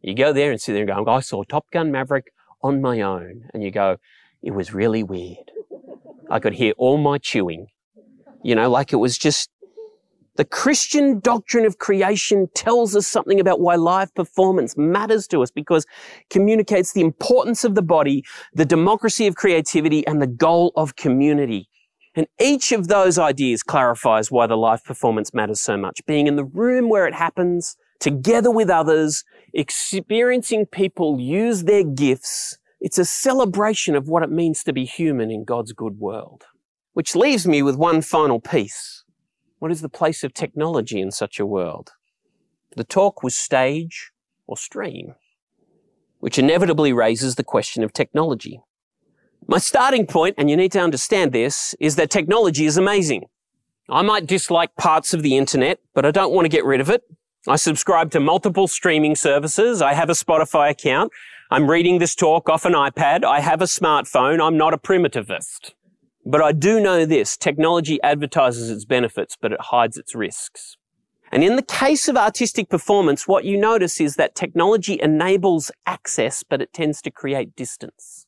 You 0.00 0.14
go 0.14 0.32
there 0.32 0.52
and 0.52 0.60
sit 0.60 0.74
there 0.74 0.82
and 0.82 0.88
go, 0.88 1.10
oh, 1.10 1.16
I 1.16 1.18
saw 1.18 1.42
Top 1.42 1.68
Gun 1.72 1.90
Maverick 1.90 2.32
on 2.62 2.80
my 2.80 3.00
own. 3.00 3.48
And 3.52 3.64
you 3.64 3.72
go, 3.72 3.96
it 4.44 4.52
was 4.52 4.72
really 4.72 5.02
weird. 5.02 5.50
I 6.30 6.38
could 6.38 6.54
hear 6.54 6.72
all 6.78 6.98
my 6.98 7.18
chewing. 7.18 7.66
You 8.44 8.54
know, 8.54 8.70
like 8.70 8.92
it 8.92 8.96
was 8.96 9.18
just 9.18 9.50
The 10.38 10.44
Christian 10.44 11.18
doctrine 11.18 11.66
of 11.66 11.78
creation 11.78 12.46
tells 12.54 12.94
us 12.94 13.08
something 13.08 13.40
about 13.40 13.58
why 13.58 13.74
live 13.74 14.14
performance 14.14 14.76
matters 14.76 15.26
to 15.28 15.42
us 15.42 15.50
because 15.50 15.84
communicates 16.30 16.92
the 16.92 17.00
importance 17.00 17.64
of 17.64 17.74
the 17.74 17.82
body, 17.82 18.24
the 18.54 18.64
democracy 18.64 19.26
of 19.26 19.34
creativity, 19.34 20.06
and 20.06 20.22
the 20.22 20.28
goal 20.28 20.70
of 20.76 20.94
community. 20.94 21.68
And 22.18 22.26
each 22.40 22.72
of 22.72 22.88
those 22.88 23.16
ideas 23.16 23.62
clarifies 23.62 24.28
why 24.28 24.48
the 24.48 24.56
live 24.56 24.82
performance 24.82 25.32
matters 25.32 25.60
so 25.60 25.76
much. 25.76 26.04
Being 26.04 26.26
in 26.26 26.34
the 26.34 26.44
room 26.44 26.88
where 26.88 27.06
it 27.06 27.14
happens, 27.14 27.76
together 28.00 28.50
with 28.50 28.68
others, 28.68 29.22
experiencing 29.54 30.66
people 30.66 31.20
use 31.20 31.62
their 31.62 31.84
gifts. 31.84 32.58
It's 32.80 32.98
a 32.98 33.04
celebration 33.04 33.94
of 33.94 34.08
what 34.08 34.24
it 34.24 34.32
means 34.32 34.64
to 34.64 34.72
be 34.72 34.84
human 34.84 35.30
in 35.30 35.44
God's 35.44 35.72
good 35.72 36.00
world. 36.00 36.46
Which 36.92 37.14
leaves 37.14 37.46
me 37.46 37.62
with 37.62 37.76
one 37.76 38.02
final 38.02 38.40
piece. 38.40 39.04
What 39.60 39.70
is 39.70 39.80
the 39.80 39.88
place 39.88 40.24
of 40.24 40.34
technology 40.34 41.00
in 41.00 41.12
such 41.12 41.38
a 41.38 41.46
world? 41.46 41.92
The 42.76 42.82
talk 42.82 43.22
was 43.22 43.36
stage 43.36 44.10
or 44.48 44.56
stream, 44.56 45.14
which 46.18 46.36
inevitably 46.36 46.92
raises 46.92 47.36
the 47.36 47.44
question 47.44 47.84
of 47.84 47.92
technology. 47.92 48.60
My 49.50 49.56
starting 49.56 50.06
point, 50.06 50.34
and 50.36 50.50
you 50.50 50.58
need 50.58 50.72
to 50.72 50.80
understand 50.80 51.32
this, 51.32 51.74
is 51.80 51.96
that 51.96 52.10
technology 52.10 52.66
is 52.66 52.76
amazing. 52.76 53.24
I 53.88 54.02
might 54.02 54.26
dislike 54.26 54.76
parts 54.76 55.14
of 55.14 55.22
the 55.22 55.38
internet, 55.38 55.80
but 55.94 56.04
I 56.04 56.10
don't 56.10 56.34
want 56.34 56.44
to 56.44 56.50
get 56.50 56.66
rid 56.66 56.82
of 56.82 56.90
it. 56.90 57.02
I 57.48 57.56
subscribe 57.56 58.10
to 58.10 58.20
multiple 58.20 58.68
streaming 58.68 59.14
services. 59.16 59.80
I 59.80 59.94
have 59.94 60.10
a 60.10 60.12
Spotify 60.12 60.68
account. 60.68 61.12
I'm 61.50 61.70
reading 61.70 61.98
this 61.98 62.14
talk 62.14 62.50
off 62.50 62.66
an 62.66 62.74
iPad. 62.74 63.24
I 63.24 63.40
have 63.40 63.62
a 63.62 63.64
smartphone. 63.64 64.46
I'm 64.46 64.58
not 64.58 64.74
a 64.74 64.76
primitivist. 64.78 65.72
But 66.26 66.42
I 66.42 66.52
do 66.52 66.78
know 66.78 67.06
this. 67.06 67.38
Technology 67.38 67.98
advertises 68.02 68.68
its 68.68 68.84
benefits, 68.84 69.34
but 69.40 69.52
it 69.52 69.60
hides 69.62 69.96
its 69.96 70.14
risks. 70.14 70.76
And 71.32 71.42
in 71.42 71.56
the 71.56 71.62
case 71.62 72.06
of 72.06 72.18
artistic 72.18 72.68
performance, 72.68 73.26
what 73.26 73.46
you 73.46 73.56
notice 73.56 73.98
is 73.98 74.16
that 74.16 74.34
technology 74.34 75.00
enables 75.00 75.70
access, 75.86 76.42
but 76.42 76.60
it 76.60 76.74
tends 76.74 77.00
to 77.00 77.10
create 77.10 77.56
distance. 77.56 78.26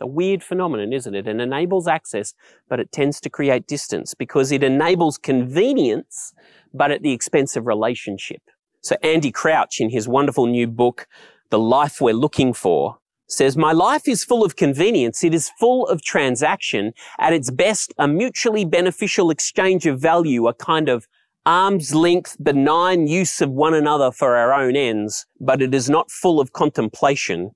A 0.00 0.06
weird 0.06 0.42
phenomenon, 0.42 0.92
isn't 0.92 1.14
it? 1.14 1.26
It 1.26 1.40
enables 1.40 1.88
access, 1.88 2.34
but 2.68 2.80
it 2.80 2.92
tends 2.92 3.20
to 3.20 3.30
create 3.30 3.66
distance 3.66 4.14
because 4.14 4.52
it 4.52 4.62
enables 4.62 5.18
convenience, 5.18 6.32
but 6.72 6.90
at 6.90 7.02
the 7.02 7.12
expense 7.12 7.56
of 7.56 7.66
relationship. 7.66 8.42
So 8.80 8.96
Andy 9.02 9.32
Crouch 9.32 9.80
in 9.80 9.90
his 9.90 10.06
wonderful 10.06 10.46
new 10.46 10.66
book, 10.66 11.06
The 11.50 11.58
Life 11.58 12.00
We're 12.00 12.14
Looking 12.14 12.52
For, 12.52 12.98
says, 13.26 13.56
my 13.56 13.72
life 13.72 14.08
is 14.08 14.24
full 14.24 14.44
of 14.44 14.56
convenience. 14.56 15.22
It 15.22 15.34
is 15.34 15.50
full 15.58 15.86
of 15.88 16.02
transaction. 16.02 16.92
At 17.18 17.32
its 17.32 17.50
best, 17.50 17.92
a 17.98 18.08
mutually 18.08 18.64
beneficial 18.64 19.30
exchange 19.30 19.84
of 19.84 20.00
value, 20.00 20.46
a 20.46 20.54
kind 20.54 20.88
of 20.88 21.06
arm's 21.44 21.94
length 21.94 22.36
benign 22.42 23.06
use 23.06 23.40
of 23.40 23.50
one 23.50 23.74
another 23.74 24.12
for 24.12 24.36
our 24.36 24.52
own 24.52 24.76
ends, 24.76 25.26
but 25.40 25.60
it 25.60 25.74
is 25.74 25.90
not 25.90 26.10
full 26.10 26.40
of 26.40 26.52
contemplation. 26.52 27.50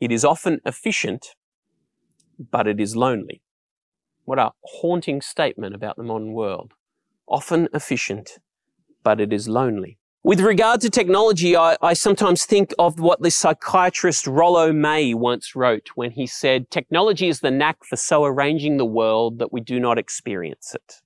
It 0.00 0.12
is 0.12 0.24
often 0.24 0.60
efficient, 0.64 1.34
but 2.38 2.66
it 2.66 2.80
is 2.80 2.96
lonely. 2.96 3.42
What 4.24 4.38
a 4.38 4.52
haunting 4.64 5.20
statement 5.20 5.74
about 5.74 5.96
the 5.96 6.02
modern 6.02 6.32
world. 6.32 6.72
Often 7.26 7.68
efficient, 7.74 8.38
but 9.02 9.20
it 9.20 9.32
is 9.32 9.48
lonely. 9.48 9.98
With 10.22 10.40
regard 10.40 10.80
to 10.80 10.88
technology, 10.88 11.54
I, 11.54 11.76
I, 11.82 11.92
sometimes 11.92 12.46
think 12.46 12.72
of 12.78 12.98
what 12.98 13.20
the 13.20 13.30
psychiatrist 13.30 14.26
Rollo 14.26 14.72
May 14.72 15.12
once 15.12 15.54
wrote 15.54 15.90
when 15.96 16.12
he 16.12 16.26
said, 16.26 16.70
technology 16.70 17.28
is 17.28 17.40
the 17.40 17.50
knack 17.50 17.84
for 17.84 17.96
so 17.96 18.24
arranging 18.24 18.78
the 18.78 18.86
world 18.86 19.38
that 19.38 19.52
we 19.52 19.60
do 19.60 19.78
not 19.78 19.98
experience 19.98 20.74
it. 20.74 21.02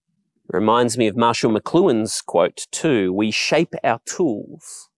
it 0.49 0.55
reminds 0.55 0.97
me 0.97 1.09
of 1.09 1.17
Marshall 1.17 1.51
McLuhan's 1.51 2.21
quote 2.21 2.69
too, 2.71 3.13
we 3.13 3.33
shape 3.33 3.75
our 3.83 4.01
tools 4.05 4.89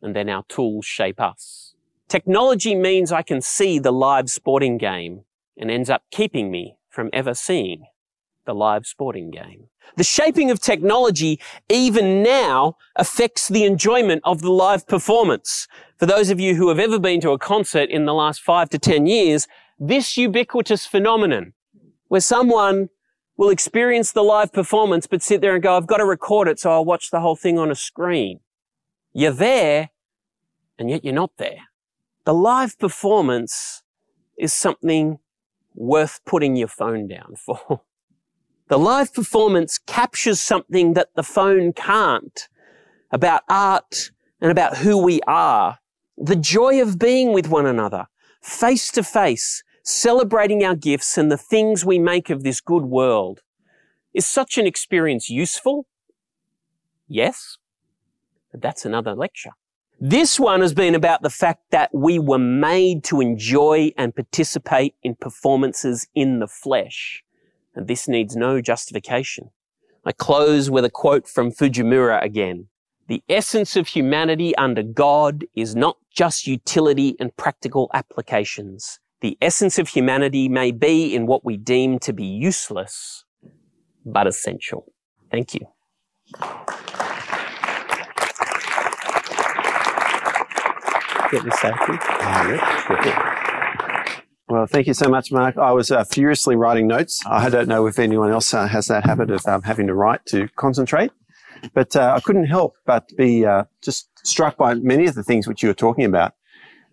and 0.00 0.14
then 0.14 0.28
our 0.28 0.44
tools 0.48 0.86
shape 0.86 1.20
us. 1.20 1.74
Technology 2.08 2.76
means 2.76 3.10
I 3.10 3.22
can 3.22 3.40
see 3.40 3.80
the 3.80 3.92
live 3.92 4.30
sporting 4.30 4.78
game 4.78 5.24
and 5.60 5.70
ends 5.70 5.90
up 5.90 6.02
keeping 6.10 6.50
me 6.50 6.76
from 6.88 7.10
ever 7.12 7.34
seeing 7.34 7.84
the 8.46 8.54
live 8.54 8.86
sporting 8.86 9.30
game. 9.30 9.68
The 9.96 10.04
shaping 10.04 10.50
of 10.50 10.60
technology, 10.60 11.38
even 11.68 12.22
now, 12.22 12.76
affects 12.96 13.48
the 13.48 13.64
enjoyment 13.64 14.22
of 14.24 14.40
the 14.40 14.50
live 14.50 14.88
performance. 14.88 15.68
For 15.98 16.06
those 16.06 16.30
of 16.30 16.40
you 16.40 16.54
who 16.54 16.68
have 16.70 16.78
ever 16.78 16.98
been 16.98 17.20
to 17.20 17.30
a 17.30 17.38
concert 17.38 17.90
in 17.90 18.06
the 18.06 18.14
last 18.14 18.40
five 18.40 18.70
to 18.70 18.78
ten 18.78 19.06
years, 19.06 19.46
this 19.78 20.16
ubiquitous 20.16 20.86
phenomenon, 20.86 21.52
where 22.08 22.20
someone 22.20 22.88
will 23.36 23.50
experience 23.50 24.12
the 24.12 24.22
live 24.22 24.52
performance, 24.52 25.06
but 25.06 25.22
sit 25.22 25.40
there 25.40 25.54
and 25.54 25.62
go, 25.62 25.76
I've 25.76 25.86
got 25.86 25.98
to 25.98 26.04
record 26.04 26.48
it, 26.48 26.58
so 26.58 26.70
I'll 26.70 26.84
watch 26.84 27.10
the 27.10 27.20
whole 27.20 27.36
thing 27.36 27.58
on 27.58 27.70
a 27.70 27.74
screen. 27.74 28.40
You're 29.12 29.32
there, 29.32 29.90
and 30.78 30.88
yet 30.88 31.04
you're 31.04 31.14
not 31.14 31.36
there. 31.36 31.68
The 32.24 32.34
live 32.34 32.78
performance 32.78 33.82
is 34.38 34.52
something 34.52 35.18
worth 35.74 36.20
putting 36.24 36.56
your 36.56 36.68
phone 36.68 37.08
down 37.08 37.36
for. 37.36 37.82
The 38.68 38.78
live 38.78 39.12
performance 39.12 39.78
captures 39.78 40.40
something 40.40 40.94
that 40.94 41.08
the 41.16 41.24
phone 41.24 41.72
can't 41.72 42.48
about 43.10 43.42
art 43.48 44.12
and 44.40 44.50
about 44.50 44.78
who 44.78 44.96
we 44.96 45.20
are. 45.26 45.78
The 46.16 46.36
joy 46.36 46.80
of 46.80 46.98
being 46.98 47.32
with 47.32 47.48
one 47.48 47.66
another, 47.66 48.06
face 48.40 48.92
to 48.92 49.02
face, 49.02 49.64
celebrating 49.82 50.64
our 50.64 50.76
gifts 50.76 51.18
and 51.18 51.32
the 51.32 51.36
things 51.36 51.84
we 51.84 51.98
make 51.98 52.30
of 52.30 52.44
this 52.44 52.60
good 52.60 52.84
world. 52.84 53.40
Is 54.14 54.26
such 54.26 54.58
an 54.58 54.66
experience 54.66 55.28
useful? 55.28 55.86
Yes, 57.08 57.58
but 58.52 58.62
that's 58.62 58.84
another 58.84 59.14
lecture. 59.14 59.52
This 60.00 60.40
one 60.40 60.62
has 60.62 60.72
been 60.72 60.94
about 60.94 61.22
the 61.22 61.30
fact 61.30 61.70
that 61.70 61.90
we 61.92 62.18
were 62.18 62.38
made 62.38 63.04
to 63.04 63.20
enjoy 63.20 63.92
and 63.98 64.14
participate 64.14 64.94
in 65.02 65.14
performances 65.14 66.08
in 66.14 66.38
the 66.38 66.48
flesh 66.48 67.22
and 67.74 67.86
this 67.86 68.08
needs 68.08 68.36
no 68.36 68.60
justification. 68.60 69.50
I 70.04 70.12
close 70.12 70.70
with 70.70 70.84
a 70.84 70.90
quote 70.90 71.28
from 71.28 71.52
Fujimura 71.52 72.22
again. 72.22 72.68
The 73.08 73.22
essence 73.28 73.76
of 73.76 73.88
humanity 73.88 74.54
under 74.56 74.82
God 74.82 75.44
is 75.54 75.74
not 75.74 75.96
just 76.10 76.46
utility 76.46 77.16
and 77.18 77.36
practical 77.36 77.90
applications. 77.92 79.00
The 79.20 79.36
essence 79.42 79.78
of 79.78 79.88
humanity 79.88 80.48
may 80.48 80.70
be 80.70 81.14
in 81.14 81.26
what 81.26 81.44
we 81.44 81.56
deem 81.56 81.98
to 82.00 82.12
be 82.12 82.24
useless, 82.24 83.24
but 84.04 84.26
essential. 84.26 84.92
Thank 85.30 85.54
you. 85.54 85.66
This 91.30 91.64
well, 94.48 94.66
thank 94.66 94.88
you 94.88 94.94
so 94.94 95.08
much, 95.08 95.30
Mark. 95.30 95.56
I 95.56 95.70
was 95.70 95.92
uh, 95.92 96.02
furiously 96.02 96.56
writing 96.56 96.88
notes. 96.88 97.20
I 97.24 97.48
don't 97.48 97.68
know 97.68 97.86
if 97.86 98.00
anyone 98.00 98.32
else 98.32 98.52
uh, 98.52 98.66
has 98.66 98.88
that 98.88 99.04
habit 99.06 99.30
of 99.30 99.46
um, 99.46 99.62
having 99.62 99.86
to 99.86 99.94
write 99.94 100.26
to 100.26 100.48
concentrate, 100.56 101.12
but 101.72 101.94
uh, 101.94 102.14
I 102.16 102.20
couldn't 102.20 102.46
help 102.46 102.74
but 102.84 103.08
be 103.16 103.46
uh, 103.46 103.64
just 103.80 104.08
struck 104.24 104.56
by 104.56 104.74
many 104.74 105.06
of 105.06 105.14
the 105.14 105.22
things 105.22 105.46
which 105.46 105.62
you 105.62 105.68
were 105.68 105.74
talking 105.74 106.04
about. 106.04 106.34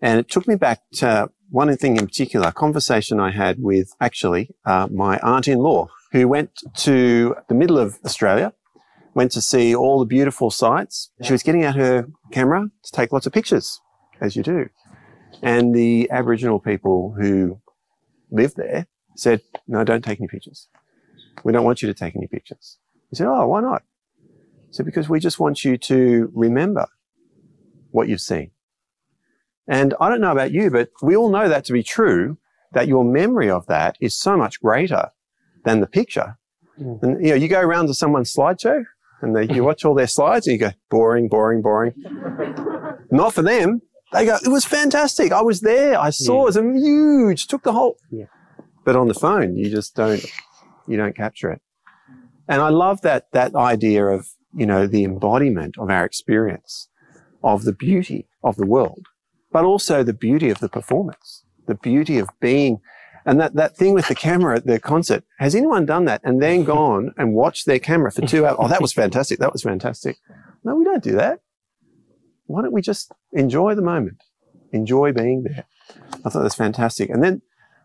And 0.00 0.20
it 0.20 0.30
took 0.30 0.46
me 0.46 0.54
back 0.54 0.82
to 0.94 1.30
one 1.50 1.76
thing 1.76 1.96
in 1.96 2.06
particular, 2.06 2.48
a 2.48 2.52
conversation 2.52 3.18
I 3.18 3.32
had 3.32 3.60
with 3.60 3.90
actually 4.00 4.50
uh, 4.64 4.86
my 4.88 5.18
aunt-in-law 5.24 5.88
who 6.12 6.28
went 6.28 6.50
to 6.76 7.34
the 7.48 7.54
middle 7.54 7.78
of 7.78 7.98
Australia, 8.04 8.52
went 9.14 9.32
to 9.32 9.40
see 9.40 9.74
all 9.74 9.98
the 9.98 10.06
beautiful 10.06 10.50
sights. 10.50 11.10
She 11.22 11.32
was 11.32 11.42
getting 11.42 11.64
out 11.64 11.74
her 11.74 12.06
camera 12.30 12.70
to 12.84 12.92
take 12.92 13.12
lots 13.12 13.26
of 13.26 13.32
pictures, 13.32 13.80
as 14.20 14.36
you 14.36 14.42
do. 14.42 14.68
And 15.42 15.74
the 15.74 16.10
Aboriginal 16.10 16.58
people 16.58 17.14
who 17.18 17.60
live 18.30 18.54
there 18.54 18.86
said, 19.16 19.40
no, 19.66 19.84
don't 19.84 20.04
take 20.04 20.20
any 20.20 20.28
pictures. 20.28 20.68
We 21.44 21.52
don't 21.52 21.64
want 21.64 21.82
you 21.82 21.88
to 21.88 21.94
take 21.94 22.16
any 22.16 22.26
pictures. 22.26 22.78
He 23.10 23.16
said, 23.16 23.26
oh, 23.26 23.46
why 23.46 23.60
not? 23.60 23.82
He 24.68 24.72
said, 24.72 24.86
because 24.86 25.08
we 25.08 25.20
just 25.20 25.38
want 25.38 25.64
you 25.64 25.76
to 25.78 26.30
remember 26.34 26.86
what 27.90 28.08
you've 28.08 28.20
seen. 28.20 28.50
And 29.66 29.94
I 30.00 30.08
don't 30.08 30.20
know 30.20 30.32
about 30.32 30.52
you, 30.52 30.70
but 30.70 30.90
we 31.02 31.14
all 31.14 31.30
know 31.30 31.48
that 31.48 31.64
to 31.66 31.72
be 31.72 31.82
true, 31.82 32.38
that 32.72 32.88
your 32.88 33.04
memory 33.04 33.50
of 33.50 33.66
that 33.66 33.96
is 34.00 34.18
so 34.18 34.36
much 34.36 34.60
greater 34.60 35.10
than 35.64 35.80
the 35.80 35.86
picture. 35.86 36.38
Mm. 36.80 37.02
And, 37.02 37.24
you 37.24 37.30
know, 37.30 37.36
you 37.36 37.48
go 37.48 37.60
around 37.60 37.86
to 37.88 37.94
someone's 37.94 38.34
slideshow 38.34 38.84
and 39.20 39.34
they, 39.34 39.52
you 39.52 39.64
watch 39.64 39.84
all 39.84 39.94
their 39.94 40.06
slides 40.06 40.46
and 40.46 40.54
you 40.54 40.58
go, 40.58 40.72
boring, 40.90 41.28
boring, 41.28 41.60
boring. 41.60 41.92
Not 43.10 43.34
for 43.34 43.42
them. 43.42 43.82
They 44.12 44.24
go, 44.24 44.36
it 44.42 44.48
was 44.48 44.64
fantastic. 44.64 45.32
I 45.32 45.42
was 45.42 45.60
there. 45.60 45.98
I 45.98 46.10
saw 46.10 46.48
yeah. 46.48 46.58
it 46.58 46.64
was 46.64 46.82
huge. 46.82 47.46
Took 47.46 47.62
the 47.62 47.72
whole. 47.72 47.96
Yeah. 48.10 48.26
But 48.84 48.96
on 48.96 49.08
the 49.08 49.14
phone, 49.14 49.56
you 49.56 49.70
just 49.70 49.94
don't, 49.94 50.24
you 50.86 50.96
don't 50.96 51.14
capture 51.14 51.50
it. 51.50 51.60
And 52.48 52.62
I 52.62 52.70
love 52.70 53.02
that, 53.02 53.30
that 53.32 53.54
idea 53.54 54.06
of, 54.06 54.28
you 54.54 54.64
know, 54.64 54.86
the 54.86 55.04
embodiment 55.04 55.76
of 55.78 55.90
our 55.90 56.04
experience 56.06 56.88
of 57.44 57.64
the 57.64 57.72
beauty 57.72 58.26
of 58.42 58.56
the 58.56 58.64
world, 58.66 59.06
but 59.52 59.64
also 59.64 60.02
the 60.02 60.14
beauty 60.14 60.48
of 60.48 60.60
the 60.60 60.68
performance, 60.70 61.44
the 61.66 61.74
beauty 61.74 62.18
of 62.18 62.28
being 62.40 62.80
And 63.26 63.38
that, 63.40 63.56
that 63.56 63.76
thing 63.76 63.92
with 63.92 64.08
the 64.08 64.14
camera 64.14 64.56
at 64.56 64.66
the 64.66 64.80
concert, 64.80 65.22
has 65.38 65.54
anyone 65.54 65.84
done 65.84 66.06
that 66.06 66.22
and 66.24 66.40
then 66.40 66.64
gone 66.64 67.12
and 67.18 67.34
watched 67.34 67.66
their 67.66 67.78
camera 67.78 68.10
for 68.10 68.22
two 68.22 68.46
hours? 68.46 68.56
Oh, 68.58 68.68
that 68.68 68.80
was 68.80 68.94
fantastic. 68.94 69.38
That 69.38 69.52
was 69.52 69.62
fantastic. 69.62 70.16
No, 70.64 70.74
we 70.74 70.84
don't 70.84 71.02
do 71.02 71.12
that. 71.16 71.40
Why 72.48 72.62
don't 72.62 72.72
we 72.72 72.82
just 72.82 73.12
enjoy 73.32 73.74
the 73.74 73.82
moment? 73.82 74.22
Enjoy 74.72 75.12
being 75.12 75.44
there. 75.44 75.64
I 76.24 76.30
thought 76.30 76.42
that's 76.42 76.54
fantastic. 76.54 77.10
And 77.10 77.22
then 77.22 77.42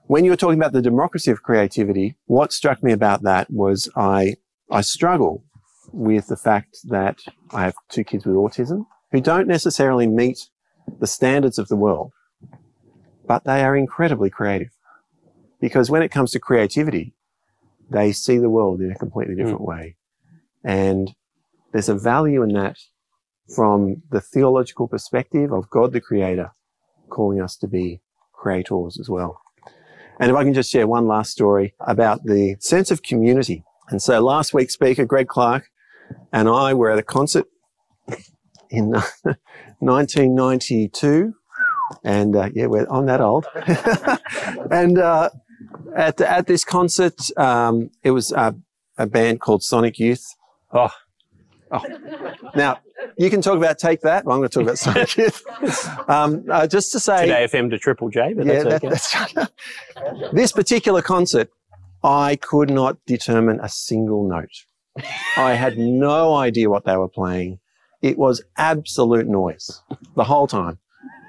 when 0.08 0.26
you 0.26 0.32
were 0.32 0.38
talking 0.38 0.60
about 0.60 0.72
the 0.72 0.82
democracy 0.82 1.32
of 1.32 1.44
creativity, 1.44 2.16
what 2.26 2.52
struck 2.52 2.82
me 2.82 2.92
about 2.92 3.24
that 3.24 3.52
was 3.52 3.90
I, 3.96 4.36
I 4.72 4.82
struggle 4.82 5.44
with 5.92 6.28
the 6.28 6.38
fact 6.38 6.78
that 6.86 7.20
I 7.52 7.64
have 7.64 7.76
two 7.90 8.04
kids 8.04 8.26
with 8.26 8.36
autism 8.36 8.86
who 9.12 9.22
don't 9.22 9.48
necessarily 9.48 10.08
meet 10.08 10.50
the 11.00 11.08
standards 11.08 11.60
of 11.60 11.68
the 11.68 11.76
world, 11.76 12.12
but 13.28 13.44
they 13.44 13.64
are 13.64 13.76
incredibly 13.76 14.30
creative. 14.30 14.72
Because 15.60 15.90
when 15.90 16.02
it 16.02 16.12
comes 16.12 16.32
to 16.32 16.40
creativity, 16.40 17.14
they 17.90 18.12
see 18.12 18.38
the 18.38 18.50
world 18.50 18.82
in 18.82 18.92
a 18.92 18.96
completely 18.96 19.36
different 19.36 19.62
mm. 19.62 19.68
way. 19.68 19.96
And 20.64 21.14
there's 21.72 21.90
a 21.90 21.96
value 21.96 22.44
in 22.44 22.54
that 22.54 22.78
from 23.54 24.02
the 24.10 24.22
theological 24.22 24.88
perspective 24.88 25.52
of 25.52 25.70
God 25.70 25.94
the 25.94 26.02
Creator 26.02 26.52
calling 27.10 27.42
us 27.42 27.56
to 27.58 27.68
be 27.68 28.02
creators 28.32 29.00
as 29.00 29.10
well. 29.10 29.40
And 30.20 30.30
if 30.30 30.38
I 30.38 30.44
can 30.44 30.54
just 30.54 30.72
share 30.72 30.88
one 30.88 31.08
last 31.08 31.32
story 31.32 31.74
about 31.80 32.24
the 32.24 32.56
sense 32.60 32.92
of 32.92 33.02
community. 33.02 33.64
And 33.90 34.02
so 34.02 34.20
last 34.22 34.54
week's 34.54 34.74
speaker, 34.74 35.06
Greg 35.06 35.28
Clarke, 35.28 35.70
and 36.32 36.48
I 36.48 36.74
were 36.74 36.92
at 36.92 37.00
a 37.00 37.04
concert 37.04 37.46
in 38.70 38.92
1992. 39.80 41.34
And 42.04 42.36
uh, 42.36 42.50
yeah, 42.54 42.68
we're, 42.68 42.88
I'm 42.90 43.06
that 43.08 43.22
old. 43.22 43.46
and 44.72 44.98
uh, 44.98 45.30
at 45.96 46.20
at 46.22 46.48
this 46.48 46.64
concert, 46.64 47.16
um, 47.38 47.92
it 48.04 48.12
was 48.12 48.32
a, 48.32 48.56
a, 48.98 49.06
band 49.06 49.42
called 49.42 49.64
Sonic 49.64 50.00
Youth. 50.00 50.26
Oh. 50.72 50.90
Oh. 51.74 51.82
Now 52.56 52.80
you 53.18 53.30
can 53.30 53.42
talk 53.42 53.58
about 53.58 53.80
take 53.80 54.02
that. 54.02 54.26
Well, 54.26 54.36
I'm 54.36 54.42
going 54.42 54.50
to 54.50 54.54
talk 54.54 54.64
about 54.64 54.78
Sonic 54.78 55.18
Youth. 55.18 55.44
Um, 56.08 56.44
uh, 56.50 56.68
just 56.68 56.92
to 56.92 57.00
say, 57.00 57.28
2Day 57.28 57.50
FM 57.50 57.70
to 57.70 57.80
Triple 57.80 58.10
J, 58.10 58.34
but 58.34 58.46
yeah, 58.46 58.64
that's 58.64 59.16
okay. 59.16 59.34
That, 59.36 59.52
this 60.34 60.52
particular 60.52 61.02
concert, 61.02 61.50
I 62.04 62.36
could 62.36 62.70
not 62.70 62.98
determine 63.06 63.60
a 63.62 63.70
single 63.70 64.28
note. 64.28 64.66
I 65.38 65.54
had 65.54 65.78
no 65.78 66.36
idea 66.36 66.70
what 66.70 66.84
they 66.84 66.98
were 66.98 67.08
playing. 67.08 67.60
It 68.02 68.18
was 68.18 68.44
absolute 68.58 69.28
noise 69.28 69.82
the 70.16 70.26
whole 70.26 70.46
time. 70.46 70.80